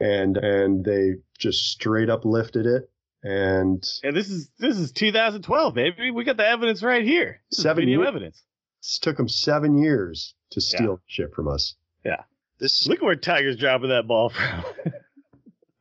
and 0.00 0.36
and 0.36 0.84
they 0.84 1.14
just 1.38 1.70
straight 1.70 2.10
up 2.10 2.24
lifted 2.24 2.66
it 2.66 2.90
and 3.24 3.82
And 4.02 4.14
this 4.14 4.28
is 4.28 4.50
this 4.58 4.76
is 4.76 4.92
2012, 4.92 5.74
baby. 5.74 6.10
We 6.10 6.24
got 6.24 6.36
the 6.36 6.46
evidence 6.46 6.82
right 6.82 7.04
here. 7.04 7.40
This 7.50 7.62
Seven 7.62 7.82
video 7.84 8.00
years. 8.00 8.08
evidence. 8.08 8.42
it 8.82 9.02
took 9.02 9.16
them 9.16 9.28
seven 9.28 9.78
years 9.78 10.34
to 10.50 10.60
steal 10.60 11.00
shit 11.06 11.32
from 11.34 11.48
us 11.48 11.74
Yeah. 12.04 12.22
This 12.60 12.82
is 12.82 12.86
Look 12.88 13.02
where 13.02 13.16
Tiger's 13.16 13.56
dropping 13.56 13.88
that 13.88 14.06
ball 14.06 14.28
from. 14.28 14.62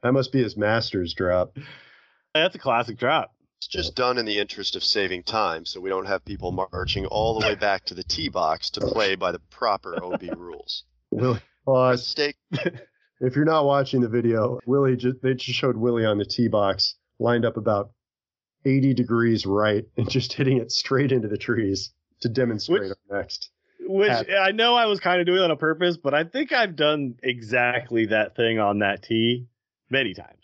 that 0.03 0.13
must 0.13 0.31
be 0.31 0.41
his 0.41 0.57
master's 0.57 1.13
drop 1.13 1.57
That's 2.33 2.55
a 2.55 2.59
classic 2.59 2.97
drop. 2.97 3.31
It's 3.59 3.67
just 3.67 3.95
done 3.95 4.17
in 4.17 4.25
the 4.25 4.39
interest 4.39 4.75
of 4.75 4.83
saving 4.83 5.23
time, 5.23 5.65
so 5.65 5.79
we 5.79 5.89
don't 5.89 6.07
have 6.07 6.25
people 6.25 6.51
marching 6.51 7.05
all 7.05 7.39
the 7.39 7.45
way 7.47 7.55
back 7.55 7.85
to 7.85 7.93
the 7.93 8.03
tee 8.03 8.27
box 8.29 8.69
to 8.71 8.81
play 8.81 9.15
by 9.15 9.31
the 9.31 9.39
proper 9.39 10.01
OB 10.03 10.23
rules. 10.37 10.83
willie 11.11 11.39
oh, 11.67 11.89
it's- 11.91 11.99
Mistake 11.99 12.35
if 13.21 13.35
you're 13.35 13.45
not 13.45 13.65
watching 13.65 14.01
the 14.01 14.09
video 14.09 14.59
willie 14.65 14.95
just 14.97 15.21
they 15.21 15.33
just 15.33 15.57
showed 15.57 15.77
willie 15.77 16.05
on 16.05 16.17
the 16.17 16.25
tee 16.25 16.47
box 16.49 16.95
lined 17.19 17.45
up 17.45 17.57
about 17.57 17.91
80 18.65 18.93
degrees 18.93 19.45
right 19.45 19.85
and 19.97 20.09
just 20.09 20.33
hitting 20.33 20.57
it 20.57 20.71
straight 20.71 21.11
into 21.11 21.27
the 21.27 21.37
trees 21.37 21.91
to 22.21 22.29
demonstrate 22.29 22.81
Which- 22.81 22.91
our 23.09 23.17
next 23.19 23.49
Which 23.81 24.09
At- 24.09 24.29
I 24.31 24.51
know 24.51 24.75
I 24.75 24.85
was 24.85 24.99
kind 25.01 25.19
of 25.19 25.25
doing 25.27 25.39
that 25.39 25.51
on 25.51 25.57
purpose, 25.57 25.97
but 25.97 26.13
I 26.13 26.23
think 26.23 26.51
I've 26.53 26.75
done 26.77 27.15
exactly 27.21 28.05
that 28.07 28.35
thing 28.35 28.57
on 28.59 28.79
that 28.79 29.03
tee 29.03 29.47
many 29.89 30.13
times. 30.13 30.37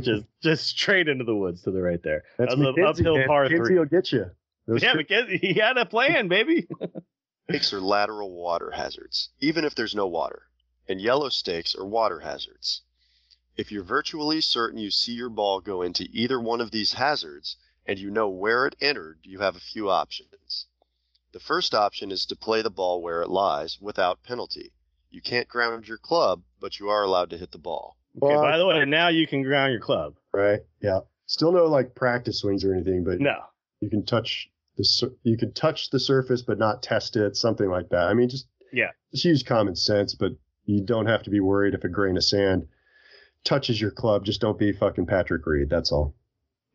Just 0.00 0.24
just 0.42 0.66
straight 0.66 1.08
into 1.08 1.24
the 1.24 1.34
woods 1.34 1.62
to 1.62 1.70
the 1.70 1.80
right 1.80 2.02
there. 2.02 2.24
that's 2.38 2.54
That 2.54 2.58
was 2.58 2.68
MacKenzie, 2.76 2.88
uphill 3.00 3.16
man. 3.18 3.26
par 3.26 3.46
MacKenzie 3.48 3.56
three. 3.66 3.78
will 3.78 3.84
get 3.86 4.12
you 4.12 4.26
Those 4.66 4.82
Yeah, 4.82 4.92
tri- 4.92 5.02
MacKenzie, 5.04 5.38
he 5.40 5.54
had 5.54 5.78
a 5.78 5.86
plan, 5.86 6.28
baby. 6.28 6.68
Stakes 7.48 7.72
are 7.72 7.80
lateral 7.80 8.30
water 8.32 8.70
hazards, 8.70 9.30
even 9.40 9.64
if 9.64 9.74
there's 9.74 9.94
no 9.94 10.06
water, 10.06 10.42
and 10.88 11.00
yellow 11.00 11.28
stakes 11.30 11.74
are 11.74 11.84
water 11.86 12.20
hazards. 12.20 12.82
If 13.56 13.70
you're 13.70 13.84
virtually 13.84 14.40
certain 14.40 14.78
you 14.78 14.90
see 14.90 15.12
your 15.12 15.28
ball 15.28 15.60
go 15.60 15.82
into 15.82 16.08
either 16.10 16.40
one 16.40 16.60
of 16.60 16.70
these 16.70 16.94
hazards 16.94 17.56
and 17.86 17.98
you 17.98 18.10
know 18.10 18.28
where 18.28 18.66
it 18.66 18.76
entered, 18.80 19.18
you 19.22 19.40
have 19.40 19.56
a 19.56 19.60
few 19.60 19.90
options. 19.90 20.66
The 21.32 21.40
first 21.40 21.74
option 21.74 22.10
is 22.10 22.26
to 22.26 22.36
play 22.36 22.62
the 22.62 22.70
ball 22.70 23.02
where 23.02 23.22
it 23.22 23.28
lies 23.30 23.78
without 23.80 24.22
penalty. 24.22 24.72
You 25.10 25.20
can't 25.20 25.48
ground 25.48 25.86
your 25.88 25.98
club, 25.98 26.42
but 26.60 26.78
you 26.78 26.88
are 26.88 27.02
allowed 27.02 27.30
to 27.30 27.38
hit 27.38 27.52
the 27.52 27.58
ball. 27.58 27.96
Okay, 28.22 28.34
Well, 28.34 28.42
by 28.42 28.58
the 28.58 28.66
way, 28.66 28.84
now 28.84 29.08
you 29.08 29.26
can 29.26 29.42
ground 29.42 29.72
your 29.72 29.80
club. 29.80 30.14
right 30.32 30.60
yeah 30.80 31.00
still 31.26 31.52
no 31.52 31.64
like 31.66 31.94
practice 31.94 32.40
swings 32.40 32.64
or 32.64 32.74
anything 32.74 33.04
but 33.04 33.20
No. 33.20 33.38
you 33.80 33.88
can 33.90 34.04
touch 34.04 34.48
the 34.76 34.84
sur- 34.84 35.14
you 35.22 35.36
can 35.36 35.52
touch 35.52 35.90
the 35.90 36.00
surface 36.00 36.42
but 36.42 36.58
not 36.58 36.82
test 36.82 37.16
it 37.16 37.36
something 37.36 37.68
like 37.70 37.88
that 37.90 38.08
i 38.08 38.14
mean 38.14 38.28
just 38.28 38.46
Yeah. 38.72 38.90
just 39.12 39.24
use 39.24 39.42
common 39.42 39.76
sense 39.76 40.14
but 40.14 40.32
you 40.64 40.82
don't 40.84 41.06
have 41.06 41.22
to 41.24 41.30
be 41.30 41.40
worried 41.40 41.74
if 41.74 41.84
a 41.84 41.88
grain 41.88 42.16
of 42.18 42.24
sand 42.24 42.66
touches 43.44 43.80
your 43.80 43.90
club 43.90 44.24
just 44.24 44.40
don't 44.40 44.58
be 44.58 44.72
fucking 44.72 45.06
patrick 45.06 45.44
reed 45.46 45.68
that's 45.70 45.92
all 45.92 46.14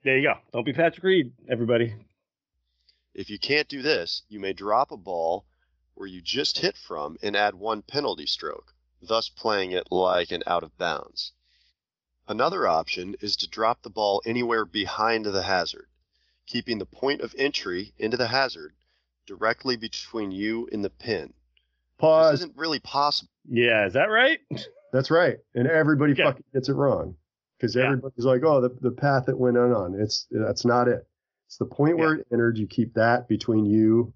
There 0.03 0.17
you 0.17 0.23
go. 0.29 0.35
Don't 0.53 0.65
be 0.65 0.73
Patrick 0.73 1.03
Reed, 1.03 1.33
everybody. 1.49 1.93
If 3.13 3.29
you 3.29 3.39
can't 3.39 3.67
do 3.67 3.81
this, 3.81 4.21
you 4.29 4.39
may 4.39 4.53
drop 4.53 4.91
a 4.91 4.97
ball 4.97 5.43
where 5.95 6.07
you 6.07 6.21
just 6.21 6.59
hit 6.59 6.77
from 6.77 7.17
and 7.21 7.35
add 7.35 7.55
one 7.55 7.81
penalty 7.81 8.25
stroke, 8.27 8.73
thus 9.01 9.27
playing 9.27 9.71
it 9.71 9.91
like 9.91 10.31
an 10.31 10.43
out 10.47 10.63
of 10.63 10.77
bounds. 10.77 11.33
Another 12.27 12.67
option 12.67 13.15
is 13.19 13.35
to 13.37 13.49
drop 13.49 13.81
the 13.81 13.89
ball 13.89 14.21
anywhere 14.25 14.63
behind 14.65 15.25
the 15.25 15.43
hazard, 15.43 15.87
keeping 16.45 16.77
the 16.77 16.85
point 16.85 17.21
of 17.21 17.33
entry 17.37 17.91
into 17.97 18.15
the 18.17 18.27
hazard 18.27 18.73
directly 19.25 19.75
between 19.75 20.31
you 20.31 20.69
and 20.71 20.85
the 20.85 20.89
pin. 20.89 21.27
This 21.27 21.33
pause 21.97 22.33
isn't 22.35 22.55
really 22.55 22.79
possible. 22.79 23.31
Yeah, 23.49 23.87
is 23.87 23.93
that 23.93 24.09
right? 24.09 24.39
that's 24.93 25.11
right 25.11 25.37
and 25.55 25.67
everybody 25.67 26.13
Yeah. 26.17 26.25
fucking 26.31 26.43
gets 26.53 26.69
it 26.69 26.73
wrong 26.73 27.15
because 27.57 27.75
Yeah. 27.75 27.85
everybody's 27.85 28.25
like 28.25 28.43
oh 28.43 28.61
the, 28.61 28.69
the 28.81 28.91
path 28.91 29.27
it 29.29 29.37
went 29.37 29.57
on 29.57 29.71
on 29.73 29.95
it's 29.99 30.27
that's 30.31 30.65
not 30.65 30.87
it 30.87 31.05
it's 31.47 31.57
the 31.57 31.65
point 31.65 31.97
where 31.97 32.15
it 32.15 32.27
entered 32.31 32.57
you 32.57 32.67
keep 32.67 32.93
that 32.95 33.27
between 33.27 33.65
you 33.65 34.13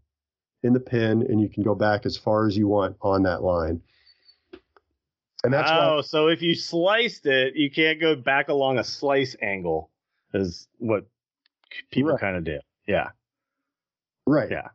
and 0.64 0.76
the 0.76 0.80
pin 0.80 1.24
and 1.28 1.42
you 1.42 1.50
can 1.50 1.64
go 1.64 1.74
back 1.76 2.06
as 2.06 2.18
far 2.18 2.46
as 2.48 2.56
you 2.58 2.68
want 2.68 2.96
on 3.02 3.24
that 3.24 3.42
line 3.44 3.82
and 5.44 5.52
that's 5.54 5.72
why 5.72 5.96
oh, 5.98 6.02
so 6.02 6.28
if 6.28 6.44
you 6.44 6.54
sliced 6.54 7.26
it, 7.26 7.56
you 7.56 7.72
can't 7.72 8.00
go 8.00 8.16
back 8.16 8.50
along 8.50 8.78
a 8.78 8.84
slice 8.84 9.36
angle, 9.42 9.90
is 10.36 10.68
what 10.78 11.08
people 11.90 12.12
Right. 12.12 12.20
kind 12.20 12.36
of 12.38 12.44
do. 12.44 12.60
Yeah. 12.88 13.10
Right. 14.28 14.52
Yeah. 14.52 14.68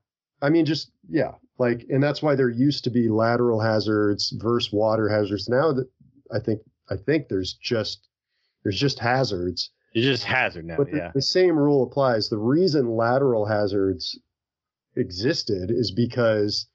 I 0.43 0.49
mean, 0.51 0.65
just 0.67 0.91
yeah, 1.09 1.35
like, 1.59 1.87
and 1.89 2.03
that's 2.03 2.23
why 2.23 2.35
there 2.35 2.51
used 2.51 2.85
to 2.85 2.91
be 2.91 3.09
lateral 3.09 3.61
hazards 3.61 4.31
versus 4.37 4.73
water 4.73 5.09
hazards. 5.09 5.49
Now 5.49 5.73
that 5.73 5.89
I 6.33 6.39
think, 6.39 6.61
I 6.91 6.97
think 6.97 7.29
there's 7.29 7.55
just 7.55 8.09
there's 8.63 8.79
just 8.79 8.99
hazards, 8.99 9.71
It's 9.95 10.05
just 10.05 10.25
hazard 10.25 10.65
now. 10.67 10.77
but 10.77 10.91
the, 10.91 10.97
yeah. 10.97 11.13
the 11.15 11.23
same 11.23 11.57
rule 11.57 11.85
applies. 11.85 12.29
The 12.29 12.39
reason 12.39 12.91
lateral 12.97 13.47
hazards 13.47 14.19
existed 14.97 15.71
is 15.71 15.91
because 15.93 16.67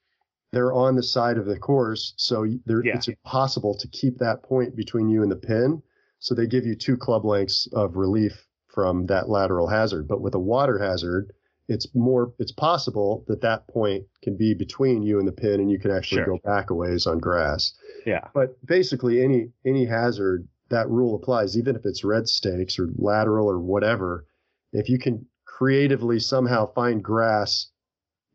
they're 0.51 0.73
on 0.73 0.95
the 0.95 1.03
side 1.03 1.37
of 1.37 1.45
the 1.45 1.57
course, 1.59 2.13
so 2.17 2.45
there, 2.65 2.83
Yeah. 2.83 2.95
it's 2.95 3.07
impossible 3.07 3.73
to 3.75 3.87
keep 3.87 4.17
that 4.17 4.43
point 4.43 4.75
between 4.75 5.09
you 5.09 5.23
and 5.23 5.31
the 5.31 5.35
pin. 5.35 5.81
So 6.19 6.35
they 6.35 6.45
give 6.47 6.65
you 6.65 6.75
two 6.75 6.97
club 6.97 7.25
lengths 7.25 7.67
of 7.73 7.95
relief 7.95 8.45
from 8.67 9.05
that 9.07 9.27
lateral 9.29 9.67
hazard. 9.67 10.07
But 10.07 10.21
with 10.21 10.35
a 10.35 10.39
water 10.39 10.77
hazard, 10.77 11.33
it's 11.71 11.87
more 11.95 12.33
it's 12.39 12.51
possible 12.51 13.23
that 13.27 13.41
that 13.41 13.67
point 13.67 14.03
can 14.23 14.35
be 14.37 14.53
between 14.53 15.03
you 15.03 15.19
and 15.19 15.27
the 15.27 15.31
pin, 15.31 15.59
and 15.59 15.71
you 15.71 15.79
can 15.79 15.91
actually 15.91 16.19
Sure. 16.23 16.37
go 16.37 16.39
back 16.43 16.69
a 16.69 16.75
ways 16.75 17.07
on 17.07 17.17
grass. 17.19 17.73
Yeah. 18.05 18.27
But 18.33 18.49
basically, 18.65 19.23
any 19.23 19.51
any 19.65 19.85
hazard 19.85 20.47
that 20.69 20.89
rule 20.89 21.15
applies, 21.15 21.57
even 21.57 21.75
if 21.75 21.85
it's 21.85 22.03
red 22.03 22.27
stakes 22.27 22.77
or 22.79 22.89
lateral 22.97 23.47
or 23.49 23.59
whatever. 23.59 24.25
If 24.73 24.87
you 24.89 24.97
can 24.99 25.25
creatively 25.45 26.19
somehow 26.19 26.71
find 26.73 27.03
grass 27.03 27.69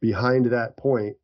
behind 0.01 0.47
that 0.47 0.77
point, 0.77 1.17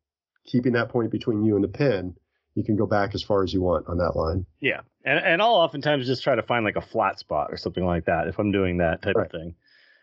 keeping 0.45 0.73
that 0.73 0.89
point 0.89 1.11
between 1.11 1.43
you 1.43 1.55
and 1.55 1.63
the 1.63 1.67
pin, 1.67 2.15
you 2.55 2.63
can 2.63 2.75
go 2.75 2.85
back 2.87 3.13
as 3.13 3.21
far 3.23 3.43
as 3.43 3.53
you 3.53 3.61
want 3.61 3.87
on 3.87 3.97
that 3.99 4.15
line. 4.15 4.45
Yeah. 4.59 4.81
And 5.05 5.19
and 5.19 5.41
I'll 5.41 5.55
oftentimes 5.55 6.07
just 6.07 6.23
try 6.23 6.35
to 6.35 6.43
find 6.43 6.63
like 6.65 6.75
a 6.77 6.81
flat 6.81 7.19
spot 7.19 7.47
or 7.51 7.57
something 7.57 7.85
like 7.85 8.05
that 8.05 8.27
if 8.27 8.39
I'm 8.39 8.51
doing 8.51 8.77
that 8.77 9.01
type 9.01 9.15
Right. 9.15 9.25
of 9.25 9.31
thing. 9.31 9.55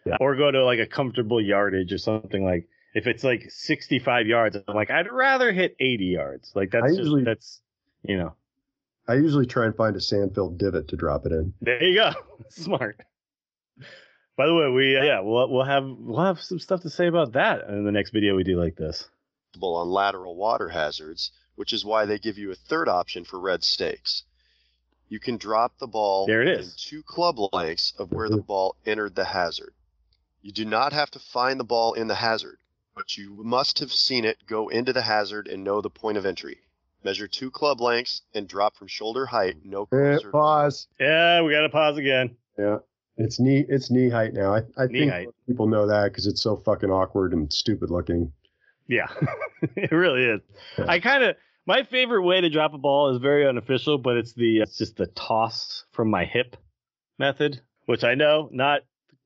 Yeah. 0.07 0.17
Or 0.21 0.35
go 0.37 0.51
to 0.51 0.65
like 0.65 0.79
a 0.79 0.87
comfortable 0.87 1.41
yardage 1.41 1.93
or 1.93 1.99
something 1.99 2.43
like 2.45 2.69
if 2.95 3.07
it's 3.07 3.23
like 3.23 3.45
65 3.51 4.27
yards, 4.27 4.57
I'm 4.67 4.75
like 4.75 4.91
I'd 4.91 5.11
rather 5.11 5.53
hit 5.53 5.77
80 5.79 6.05
yards. 6.07 6.53
Like 6.55 6.71
that's 6.71 6.85
I 6.85 6.89
just 6.89 6.99
usually- 7.01 7.25
that's 7.25 7.61
you 8.03 8.17
know. 8.19 8.35
I 9.09 9.15
usually 9.15 9.47
try 9.47 9.65
and 9.67 9.75
find 9.75 9.97
a 9.97 10.01
sand-filled 10.01 10.59
divot 10.59 10.89
to 10.89 10.97
drop 10.97 11.27
it 11.27 11.33
in. 11.33 11.53
There 11.61 11.83
you 11.83 11.95
go. 11.97 12.13
Smart. 12.51 13.01
By 14.37 14.47
the 14.47 14.55
way, 14.55 14.69
we 14.71 14.97
uh, 14.97 15.03
yeah 15.03 15.21
we'll 15.21 15.51
we'll 15.51 15.65
have 15.65 15.85
we'll 15.85 16.25
have 16.25 16.41
some 16.41 16.59
stuff 16.59 16.83
to 16.83 16.91
say 16.91 17.07
about 17.09 17.33
that 17.33 17.69
in 17.69 17.85
the 17.85 17.93
next 17.93 18.11
video 18.13 18.37
we 18.37 18.45
do 18.45 18.59
like 18.59 18.77
this. 18.77 19.07
on 19.61 19.89
lateral 19.89 20.37
water 20.37 20.69
hazards, 20.69 21.31
which 21.57 21.73
is 21.73 21.85
why 21.85 22.07
they 22.07 22.19
give 22.19 22.39
you 22.39 22.51
a 22.53 22.55
third 22.55 22.89
option 22.89 23.25
for 23.25 23.39
red 23.39 23.63
stakes. 23.65 24.23
You 25.09 25.19
can 25.21 25.37
drop 25.39 25.77
the 25.79 25.89
ball 25.89 26.27
There 26.27 26.43
it 26.43 26.49
is. 26.49 26.57
within 26.59 26.69
is. 26.69 26.77
two 26.89 27.03
club 27.03 27.37
lengths 27.53 27.93
of 27.99 28.13
where 28.13 28.29
the 28.31 28.37
ball 28.43 28.77
entered 28.87 29.15
the 29.17 29.25
hazard. 29.25 29.73
You 30.43 30.53
do 30.53 30.65
not 30.65 30.93
have 30.93 31.11
to 31.13 31.19
find 31.19 31.59
the 31.61 31.65
ball 31.65 31.93
in 31.95 32.07
the 32.09 32.15
hazard, 32.15 32.59
but 32.95 33.17
you 33.17 33.43
must 33.45 33.79
have 33.81 33.93
seen 33.93 34.25
it 34.25 34.39
go 34.47 34.69
into 34.69 34.93
the 34.93 35.03
hazard 35.03 35.49
and 35.49 35.63
know 35.65 35.81
the 35.81 35.91
point 35.91 36.17
of 36.19 36.25
entry. 36.27 36.59
Measure 37.05 37.29
two 37.29 37.51
club 37.51 37.81
lengths 37.81 38.23
and 38.35 38.47
drop 38.49 38.77
from 38.77 38.87
shoulder 38.89 39.27
height, 39.27 39.57
no 39.65 39.83
Eh, 39.85 39.87
closer. 40.19 40.31
pause. 40.31 40.89
Yeah, 40.99 41.43
we 41.43 41.53
got 41.53 41.63
to 41.63 41.69
pause 41.71 41.97
again. 41.97 42.37
Yeah, 42.59 42.79
it's 43.17 43.41
knee 43.41 43.65
it's 43.69 43.91
knee 43.91 44.11
height 44.11 44.35
now. 44.35 44.55
I, 44.55 44.59
I 44.77 44.87
Knee 44.87 44.99
think 45.01 45.13
height. 45.13 45.29
people 45.47 45.67
know 45.67 45.87
that 45.87 46.05
because 46.13 46.27
it's 46.27 46.43
so 46.43 46.57
fucking 46.57 46.91
awkward 46.91 47.33
and 47.33 47.51
stupid 47.53 47.91
looking. 47.91 48.33
Yeah, 48.87 49.07
it 49.77 49.93
really 49.93 50.25
is. 50.25 50.41
Yeah. 50.79 50.87
I 50.89 51.01
kind 51.01 51.23
of 51.25 51.37
my 51.67 51.85
favorite 51.85 52.23
way 52.23 52.41
to 52.41 52.51
drop 52.51 52.75
a 52.75 52.79
ball 52.79 53.11
is 53.15 53.19
very 53.19 53.47
unofficial, 53.47 53.97
but 53.99 54.17
it's 54.17 54.33
the 54.35 54.59
it's 54.61 54.77
just 54.77 54.97
the 54.97 55.07
toss 55.07 55.85
from 55.93 56.11
my 56.11 56.25
hip 56.27 56.57
method, 57.19 57.61
which 57.87 58.05
I 58.05 58.15
know 58.15 58.49
not 58.53 58.81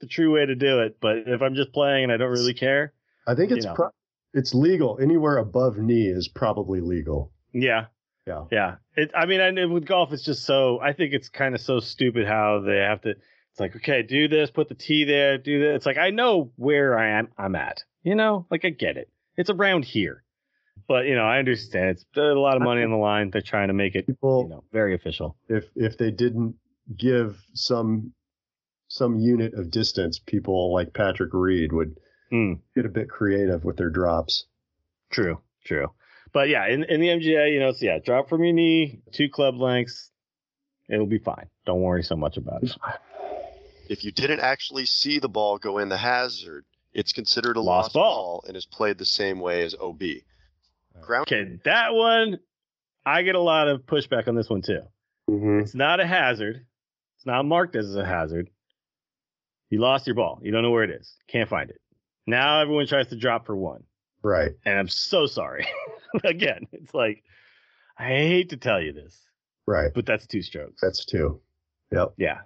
the 0.04 0.08
true 0.08 0.32
way 0.34 0.46
to 0.46 0.54
do 0.54 0.80
it. 0.80 0.98
But 1.00 1.18
if 1.26 1.42
I'm 1.42 1.54
just 1.54 1.72
playing 1.72 2.04
and 2.04 2.12
I 2.12 2.16
don't 2.16 2.30
really 2.30 2.54
care, 2.54 2.92
I 3.26 3.34
think 3.34 3.50
it's 3.50 3.66
pro- 3.66 3.90
it's 4.32 4.54
legal. 4.54 4.98
Anywhere 5.00 5.38
above 5.38 5.78
knee 5.78 6.06
is 6.08 6.28
probably 6.28 6.80
legal. 6.80 7.32
yeah, 7.52 7.86
Yeah. 8.26 8.44
yeah. 8.50 8.76
It. 8.96 9.10
I 9.14 9.26
mean, 9.26 9.40
I 9.40 9.50
know 9.50 9.68
with 9.68 9.86
golf, 9.86 10.12
it's 10.12 10.24
just 10.24 10.44
so. 10.44 10.80
I 10.80 10.92
think 10.92 11.12
it's 11.14 11.28
kind 11.28 11.54
of 11.54 11.60
so 11.60 11.80
stupid 11.80 12.26
how 12.26 12.60
they 12.60 12.76
have 12.78 13.00
to. 13.02 13.10
It's 13.10 13.60
like, 13.60 13.76
okay, 13.76 14.02
do 14.02 14.26
this, 14.28 14.50
put 14.50 14.68
the 14.68 14.74
tee 14.74 15.04
there, 15.04 15.38
do 15.38 15.60
this. 15.60 15.76
It's 15.76 15.86
like 15.86 15.96
I 15.98 16.10
know 16.10 16.50
where 16.56 16.98
I 16.98 17.18
am. 17.18 17.28
I'm 17.38 17.54
at. 17.56 17.82
You 18.02 18.14
know, 18.16 18.46
like 18.50 18.64
I 18.64 18.70
get 18.70 18.96
it. 18.96 19.08
It's 19.36 19.50
around 19.50 19.84
here. 19.84 20.22
But 20.86 21.06
you 21.06 21.14
know, 21.14 21.22
I 21.24 21.38
understand. 21.38 21.90
It's 21.90 22.04
a 22.16 22.20
lot 22.20 22.56
of 22.56 22.62
money 22.62 22.82
on 22.82 22.90
the 22.90 22.96
line. 22.96 23.30
They're 23.30 23.40
trying 23.40 23.68
to 23.68 23.74
make 23.74 23.94
it, 23.94 24.06
People, 24.06 24.42
you 24.42 24.48
know, 24.50 24.64
very 24.72 24.94
official. 24.94 25.36
if 25.48 25.64
if 25.76 25.96
they 25.96 26.10
didn't 26.10 26.56
give 26.94 27.40
some 27.54 28.12
some 28.94 29.18
unit 29.18 29.54
of 29.54 29.70
distance, 29.72 30.20
people 30.24 30.72
like 30.72 30.92
Patrick 30.94 31.30
Reed 31.32 31.72
would 31.72 31.96
Hmm. 32.30 32.54
get 32.76 32.86
a 32.86 32.88
bit 32.88 33.08
creative 33.10 33.64
with 33.64 33.76
their 33.76 33.90
drops. 33.90 34.46
True, 35.10 35.40
true. 35.64 35.88
But 36.32 36.48
yeah, 36.48 36.66
in, 36.68 36.84
in 36.84 37.00
the 37.00 37.08
MGA, 37.08 37.52
you 37.52 37.58
know, 37.60 37.68
it's 37.70 37.82
yeah, 37.82 37.98
drop 37.98 38.28
from 38.28 38.44
your 38.44 38.52
knee, 38.52 39.00
two 39.12 39.28
club 39.28 39.56
lengths, 39.56 40.10
it'll 40.88 41.06
be 41.06 41.18
fine. 41.18 41.46
Don't 41.66 41.80
worry 41.82 42.02
so 42.04 42.16
much 42.16 42.36
about 42.36 42.62
it. 42.62 42.72
If 43.88 44.04
you 44.04 44.12
didn't 44.12 44.40
actually 44.40 44.86
see 44.86 45.18
the 45.18 45.28
ball 45.28 45.58
go 45.58 45.78
in 45.78 45.88
the 45.88 45.96
hazard, 45.96 46.64
it's 46.92 47.12
considered 47.12 47.56
a 47.56 47.60
Lost 47.60 47.86
lost, 47.86 47.94
ball. 47.94 48.14
ball. 48.14 48.44
and 48.48 48.56
is 48.56 48.64
played 48.66 48.98
the 48.98 49.04
same 49.04 49.40
way 49.40 49.62
as 49.64 49.74
OB. 49.74 50.02
Ground 51.02 51.26
Okay, 51.30 51.58
that 51.64 51.92
one, 51.92 52.38
I 53.04 53.22
get 53.22 53.34
a 53.34 53.40
lot 53.40 53.68
of 53.68 53.82
pushback 53.86 54.28
on 54.28 54.34
this 54.36 54.48
one 54.48 54.62
too. 54.62 54.80
Mm-hmm. 55.28 55.60
It's 55.60 55.74
not 55.74 55.98
a 56.00 56.06
hazard. 56.06 56.64
It's 57.16 57.26
not 57.26 57.44
marked 57.44 57.74
as 57.76 57.94
a 57.96 58.04
hazard. 58.04 58.50
You 59.74 59.80
lost 59.80 60.06
your 60.06 60.14
ball. 60.14 60.38
You 60.40 60.52
don't 60.52 60.62
know 60.62 60.70
where 60.70 60.84
it 60.84 60.90
is. 60.90 61.12
Can't 61.26 61.48
find 61.48 61.68
it. 61.68 61.80
Now 62.28 62.60
everyone 62.60 62.86
tries 62.86 63.08
to 63.08 63.16
drop 63.16 63.44
for 63.44 63.56
one. 63.56 63.82
Right. 64.22 64.52
And 64.64 64.78
I'm 64.78 64.86
so 64.88 65.26
sorry. 65.26 65.66
Again, 66.24 66.68
it's 66.70 66.94
like, 66.94 67.24
I 67.98 68.04
hate 68.04 68.50
to 68.50 68.56
tell 68.56 68.80
you 68.80 68.92
this, 68.92 69.20
Right. 69.66 69.90
but 69.92 70.06
that's 70.06 70.28
two 70.28 70.42
strokes. 70.42 70.80
That's 70.80 71.04
two. 71.04 71.40
Yep. 71.90 72.14
Yeah. 72.18 72.38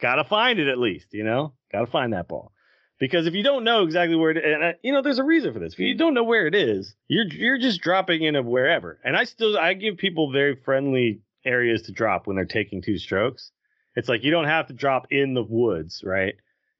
Gotta 0.00 0.24
find 0.24 0.58
it 0.58 0.66
at 0.66 0.78
least, 0.78 1.06
you 1.12 1.22
know? 1.22 1.52
Gotta 1.70 1.86
find 1.86 2.12
that 2.12 2.26
ball. 2.26 2.50
Because 2.98 3.28
if 3.28 3.34
you 3.34 3.44
don't 3.44 3.62
know 3.62 3.84
exactly 3.84 4.16
where 4.16 4.32
it 4.32 4.44
and 4.44 4.64
uh, 4.64 4.72
you 4.82 4.92
know, 4.92 5.00
there's 5.00 5.20
a 5.20 5.24
reason 5.24 5.52
for 5.52 5.60
this. 5.60 5.74
If 5.74 5.78
you 5.78 5.94
don't 5.96 6.12
know 6.14 6.24
where 6.24 6.48
it 6.48 6.56
is, 6.56 6.92
you're 7.06 7.26
you're 7.26 7.58
just 7.58 7.80
dropping 7.82 8.24
in 8.24 8.34
of 8.34 8.46
wherever. 8.46 8.98
And 9.04 9.16
I 9.16 9.24
still 9.24 9.56
I 9.56 9.74
give 9.74 9.96
people 9.96 10.32
very 10.32 10.56
friendly 10.56 11.20
areas 11.44 11.82
to 11.82 11.92
drop 11.92 12.26
when 12.26 12.34
they're 12.34 12.44
taking 12.46 12.82
two 12.82 12.98
strokes. 12.98 13.52
It's 13.94 14.08
like 14.08 14.24
you 14.24 14.30
don't 14.30 14.46
have 14.46 14.68
to 14.68 14.72
drop 14.72 15.06
in 15.10 15.34
the 15.34 15.42
woods, 15.42 16.02
right? 16.04 16.34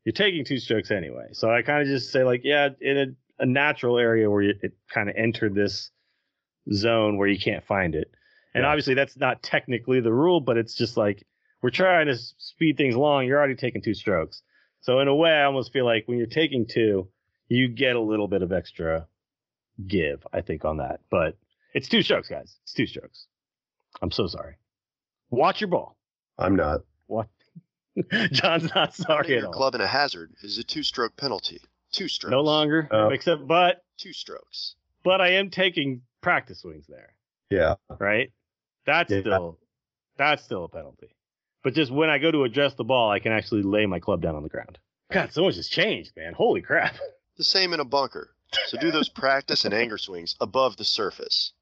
You're 0.05 0.13
taking 0.13 0.45
two 0.45 0.59
strokes 0.59 0.91
anyway. 0.91 1.29
So 1.33 1.51
I 1.51 1.63
kind 1.63 1.83
of 1.83 1.89
just 1.89 2.11
say 2.11 2.25
like, 2.25 2.41
yeah, 2.45 2.71
in 2.81 2.99
a, 2.99 3.43
a 3.43 3.47
natural 3.47 3.99
area 3.99 4.31
where 4.31 4.43
you, 4.43 4.55
it 4.63 4.73
kind 4.93 5.09
of 5.09 5.15
entered 5.17 5.55
this 5.55 5.91
zone 6.73 7.19
where 7.19 7.29
you 7.29 7.39
can't 7.39 7.65
find 7.65 7.95
it. 7.95 8.11
And 8.55 8.63
Yeah. 8.63 8.69
obviously 8.71 8.95
that's 8.95 9.17
not 9.17 9.43
technically 9.43 10.01
the 10.01 10.13
rule, 10.13 10.41
but 10.41 10.57
it's 10.57 10.75
just 10.75 10.97
like 10.97 11.25
we're 11.63 11.71
trying 11.71 12.07
to 12.07 12.17
speed 12.17 12.77
things 12.77 12.95
along. 12.95 13.27
You're 13.27 13.39
already 13.39 13.55
taking 13.55 13.83
two 13.83 13.95
strokes. 13.95 14.43
So 14.81 14.99
in 15.01 15.07
a 15.09 15.15
way, 15.15 15.31
I 15.31 15.45
almost 15.45 15.73
feel 15.73 15.85
like 15.85 16.05
when 16.07 16.19
you're 16.19 16.27
taking 16.27 16.67
two, 16.67 17.09
you 17.49 17.69
get 17.69 17.95
a 17.95 18.01
little 18.01 18.27
bit 18.27 18.43
of 18.43 18.51
extra 18.53 19.07
give, 19.87 20.27
I 20.33 20.41
think, 20.41 20.65
on 20.65 20.79
that. 20.79 21.01
But 21.11 21.37
it's 21.75 21.89
two 21.89 22.03
strokes, 22.03 22.29
guys. 22.29 22.57
It's 22.65 22.73
two 22.73 22.87
strokes. 22.87 23.27
I'm 24.01 24.11
so 24.11 24.27
sorry. 24.27 24.57
Watch 25.31 25.61
your 25.61 25.69
ball. 25.69 25.97
I'm 26.39 26.57
not. 26.57 26.81
What? 27.95 28.09
Jon's 28.33 28.75
not 28.75 28.95
sorry 28.95 29.25
at 29.27 29.29
your 29.41 29.47
all. 29.47 29.53
club 29.53 29.75
in 29.75 29.81
a 29.81 29.87
hazard 29.87 30.33
is 30.43 30.59
a 30.59 30.65
two-stroke 30.65 31.17
penalty. 31.17 31.61
Two 31.93 32.09
strokes. 32.09 32.31
No 32.31 32.41
longer. 32.41 32.89
Oh. 32.91 33.09
Except, 33.09 33.47
but, 33.47 33.85
Two 33.99 34.13
strokes. 34.13 34.75
but 35.05 35.21
I 35.21 35.33
am 35.35 35.51
taking 35.51 36.03
practice 36.23 36.61
swings 36.61 36.87
there. 36.89 37.15
Yeah. 37.51 37.75
right? 38.01 38.33
That's 38.87 39.11
Yeah. 39.13 39.21
still 39.21 39.59
that's 40.17 40.43
still 40.45 40.65
a 40.65 40.69
penalty. 40.69 41.09
But 41.63 41.75
just 41.75 41.91
when 41.93 42.09
I 42.11 42.19
go 42.19 42.31
to 42.31 42.45
adjust 42.45 42.77
the 42.77 42.85
ball, 42.85 43.11
I 43.11 43.19
can 43.19 43.33
actually 43.33 43.63
lay 43.63 43.87
my 43.87 43.99
club 44.01 44.21
down 44.23 44.35
on 44.37 44.43
the 44.43 44.49
ground. 44.49 44.79
God, 45.13 45.33
so 45.33 45.45
much 45.45 45.57
has 45.57 45.69
changed, 45.69 46.13
man. 46.17 46.33
Holy 46.33 46.63
crap. 46.63 46.97
The 47.37 47.45
same 47.45 47.73
in 47.73 47.81
a 47.81 47.85
bunker. 47.85 48.31
So 48.67 48.79
do 48.79 48.91
those 48.91 49.09
practice 49.15 49.65
and 49.65 49.73
anger 49.75 49.99
swings 49.99 50.35
above 50.41 50.77
the 50.77 50.85
surface. 50.85 51.53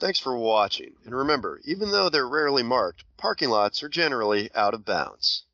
Thanks 0.00 0.18
for 0.18 0.36
watching, 0.36 0.94
and 1.04 1.14
remember, 1.14 1.60
even 1.64 1.92
though 1.92 2.08
they're 2.08 2.28
rarely 2.28 2.62
marked, 2.62 3.04
parking 3.16 3.48
lots 3.48 3.82
are 3.82 3.88
generally 3.88 4.50
out 4.54 4.74
of 4.74 4.84
bounds. 4.84 5.44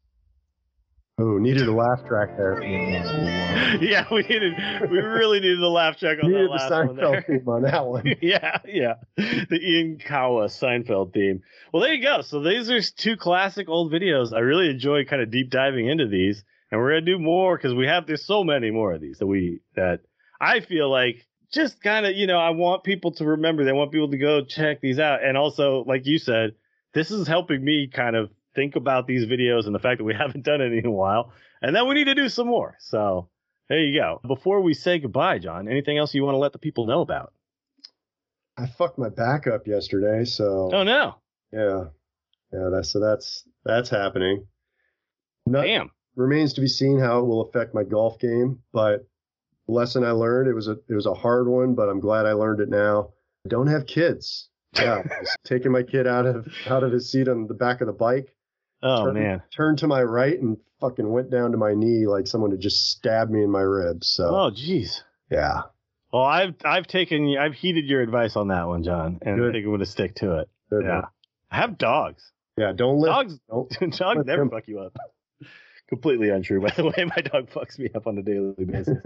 Oh, 1.18 1.36
needed 1.36 1.68
a 1.68 1.72
laugh 1.72 2.02
track 2.06 2.34
there. 2.38 2.62
yeah, 3.82 4.06
we 4.10 4.22
needed 4.22 4.54
we 4.90 4.98
really 5.00 5.40
needed 5.40 5.60
the 5.60 5.66
laugh 5.68 5.98
check 5.98 6.16
on 6.22 6.30
Needed 6.30 6.50
that 6.50 6.68
the 6.68 6.74
last 6.74 6.86
one 6.86 6.96
Seinfeld 6.96 7.12
there. 7.12 7.22
theme 7.38 7.48
on 7.48 7.62
that 7.62 7.86
one. 7.86 8.14
yeah, 8.22 8.58
yeah. 8.66 8.94
The 9.16 9.60
Ian 9.60 9.98
Kawa 9.98 10.46
Seinfeld 10.46 11.12
theme. 11.12 11.42
Well, 11.72 11.82
there 11.82 11.92
you 11.92 12.02
go. 12.02 12.22
So 12.22 12.42
these 12.42 12.70
are 12.70 12.80
two 12.80 13.18
classic 13.18 13.68
old 13.68 13.92
videos. 13.92 14.32
I 14.32 14.38
really 14.38 14.70
enjoy 14.70 15.04
kind 15.04 15.20
of 15.20 15.30
deep 15.30 15.50
diving 15.50 15.88
into 15.88 16.08
these, 16.08 16.42
and 16.70 16.80
we're 16.80 16.92
gonna 16.92 17.02
do 17.02 17.18
more 17.18 17.54
because 17.54 17.74
we 17.74 17.86
have 17.86 18.06
there's 18.06 18.24
so 18.24 18.42
many 18.42 18.70
more 18.70 18.94
of 18.94 19.02
these 19.02 19.18
that 19.18 19.26
we 19.26 19.60
that 19.76 20.00
I 20.40 20.60
feel 20.60 20.90
like 20.90 21.26
just 21.52 21.82
kind 21.82 22.06
of 22.06 22.14
you 22.16 22.26
know 22.26 22.38
I 22.38 22.50
want 22.50 22.84
people 22.84 23.12
to 23.12 23.24
remember. 23.24 23.64
They 23.64 23.72
want 23.72 23.92
people 23.92 24.10
to 24.10 24.18
go 24.18 24.44
check 24.44 24.80
these 24.80 24.98
out, 24.98 25.22
and 25.24 25.36
also 25.36 25.84
like 25.86 26.06
you 26.06 26.18
said, 26.18 26.54
this 26.94 27.10
is 27.10 27.26
helping 27.26 27.64
me 27.64 27.88
kind 27.92 28.16
of 28.16 28.30
think 28.54 28.76
about 28.76 29.06
these 29.06 29.26
videos 29.26 29.66
and 29.66 29.74
the 29.74 29.78
fact 29.78 29.98
that 29.98 30.04
we 30.04 30.14
haven't 30.18 30.44
done 30.44 30.60
it 30.60 30.72
in 30.72 30.86
a 30.86 30.90
while, 30.90 31.32
and 31.62 31.74
then 31.74 31.86
we 31.88 31.94
need 31.94 32.04
to 32.04 32.14
do 32.14 32.28
some 32.28 32.46
more. 32.46 32.76
So. 32.80 33.28
There 33.68 33.78
you 33.78 34.00
go. 34.00 34.20
Before 34.26 34.60
we 34.62 34.74
say 34.74 34.98
goodbye, 34.98 35.38
Jon, 35.38 35.68
anything 35.68 35.96
else 35.96 36.12
you 36.12 36.24
want 36.24 36.34
to 36.34 36.38
let 36.38 36.50
the 36.52 36.58
people 36.58 36.86
know 36.86 37.02
about? 37.02 37.32
I 38.58 38.66
fucked 38.66 38.98
my 38.98 39.10
back 39.10 39.46
up 39.46 39.68
yesterday, 39.68 40.24
so 40.24 40.70
Oh 40.72 40.82
no. 40.82 41.14
yeah, 41.52 41.84
yeah. 42.52 42.68
That's 42.72 42.90
so 42.90 42.98
that's 42.98 43.44
that's 43.64 43.88
happening. 43.88 44.44
No, 45.46 45.62
Damn. 45.62 45.92
remains 46.16 46.54
to 46.54 46.60
be 46.60 46.66
seen 46.66 46.98
how 46.98 47.20
it 47.20 47.26
will 47.26 47.42
affect 47.42 47.72
my 47.72 47.84
golf 47.84 48.18
game, 48.18 48.58
but 48.72 49.06
lesson 49.70 50.04
I 50.04 50.10
learned 50.12 50.48
it 50.48 50.54
was 50.54 50.68
a 50.68 50.72
it 50.88 50.94
was 50.94 51.06
a 51.06 51.14
hard 51.14 51.48
one, 51.48 51.74
but 51.74 51.88
I'm 51.88 52.00
glad 52.00 52.26
I 52.26 52.32
learned 52.32 52.60
it 52.60 52.68
now. 52.68 53.10
Don't 53.48 53.68
have 53.68 53.86
kids. 53.86 54.48
Yeah, 54.76 55.02
taking 55.44 55.72
my 55.72 55.82
kid 55.82 56.06
out 56.06 56.26
of 56.26 56.46
out 56.68 56.82
of 56.84 56.92
his 56.92 57.10
seat 57.10 57.28
on 57.28 57.46
the 57.46 57.54
back 57.54 57.80
of 57.80 57.86
the 57.86 57.92
bike, 57.92 58.34
Oh 58.82 59.06
Turn- 59.06 59.14
man. 59.14 59.42
turned 59.54 59.78
to 59.78 59.86
my 59.86 60.02
right, 60.02 60.38
and 60.40 60.56
fucking 60.80 61.10
went 61.10 61.30
down 61.30 61.52
to 61.52 61.58
my 61.58 61.74
knee 61.74 62.06
like 62.06 62.26
someone 62.26 62.50
had 62.52 62.60
just 62.60 62.90
stabbed 62.90 63.30
me 63.30 63.42
in 63.42 63.50
my 63.50 63.60
ribs. 63.62 64.08
So 64.10 64.24
Oh 64.28 64.50
jeez. 64.50 65.00
yeah, 65.30 65.62
Well, 66.12 66.22
I've 66.22 66.54
I've 66.64 66.86
taken 66.86 67.36
I've 67.38 67.54
heeded 67.54 67.86
your 67.86 68.00
advice 68.02 68.36
on 68.36 68.48
that 68.48 68.66
one, 68.68 68.82
Jon, 68.84 69.18
and 69.22 69.42
I 69.42 69.52
think 69.52 69.64
I'm 69.64 69.70
going 69.70 69.80
to 69.80 69.86
stick 69.86 70.14
to 70.16 70.38
it. 70.40 70.48
Good 70.70 70.84
Yeah. 70.84 70.94
one. 71.00 71.04
I 71.50 71.56
have 71.56 71.76
dogs. 71.78 72.22
yeah. 72.56 72.72
Don't 72.72 72.98
lift. 73.00 73.12
Dogs 73.12 73.40
Don't, 73.50 73.96
dogs 73.98 74.24
never 74.26 74.48
fuck 74.48 74.68
you 74.68 74.78
up. 74.80 74.96
Completely 75.88 76.28
untrue, 76.28 76.60
by 76.60 76.72
the 76.76 76.84
way. 76.84 77.04
My 77.16 77.20
dog 77.22 77.50
fucks 77.50 77.76
me 77.76 77.88
up 77.94 78.06
on 78.06 78.16
a 78.16 78.22
daily 78.22 78.54
basis. 78.64 78.96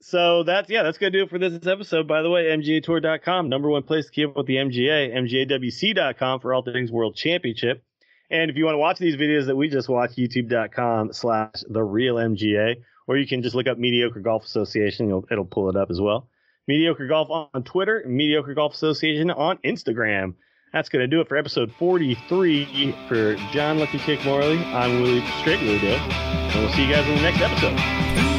So 0.00 0.42
that's 0.42 0.68
yeah, 0.68 0.82
that's 0.82 0.98
gonna 0.98 1.10
do 1.10 1.22
it 1.22 1.30
for 1.30 1.38
this 1.38 1.66
episode. 1.66 2.06
By 2.06 2.22
the 2.22 2.30
way, 2.30 2.44
MGAtour.com, 2.44 3.48
number 3.48 3.70
one 3.70 3.82
place 3.82 4.06
to 4.06 4.12
keep 4.12 4.28
up 4.30 4.36
with 4.36 4.46
the 4.46 4.56
MGA, 4.56 5.14
MGAWC.com 5.14 6.40
for 6.40 6.52
all 6.52 6.62
things 6.62 6.92
World 6.92 7.16
Championship. 7.16 7.82
And 8.30 8.50
if 8.50 8.56
you 8.56 8.64
want 8.64 8.74
to 8.74 8.78
watch 8.78 8.98
these 8.98 9.16
videos 9.16 9.46
that 9.46 9.56
we 9.56 9.68
just 9.68 9.88
watched, 9.88 10.16
YouTube.com 10.16 11.12
slash 11.12 11.62
the 11.68 11.82
real 11.82 12.16
MGA, 12.16 12.76
or 13.06 13.16
you 13.16 13.26
can 13.26 13.42
just 13.42 13.54
look 13.54 13.66
up 13.66 13.78
Mediocre 13.78 14.20
Golf 14.20 14.44
Association, 14.44 15.08
it'll, 15.08 15.24
it'll 15.30 15.44
pull 15.44 15.68
it 15.68 15.76
up 15.76 15.90
as 15.90 16.00
well. 16.00 16.28
Mediocre 16.66 17.06
Golf 17.06 17.28
on 17.30 17.62
Twitter, 17.62 18.02
Mediocre 18.06 18.54
Golf 18.54 18.74
Association 18.74 19.30
on 19.30 19.58
Instagram. 19.58 20.34
That's 20.72 20.88
going 20.88 21.02
to 21.02 21.06
do 21.06 21.20
it 21.20 21.28
for 21.28 21.36
episode 21.36 21.70
43 21.78 22.92
for 23.06 23.36
Jon 23.52 23.78
Lucky 23.78 23.98
Kick 23.98 24.24
Morley. 24.24 24.58
I'm 24.58 25.02
Willie 25.02 25.24
Straight 25.40 25.60
Willie 25.60 25.78
Dale. 25.78 26.00
And 26.00 26.64
we'll 26.64 26.72
see 26.72 26.86
you 26.86 26.92
guys 26.92 27.06
in 27.06 27.14
the 27.16 27.22
next 27.22 27.40
episode. 27.40 28.33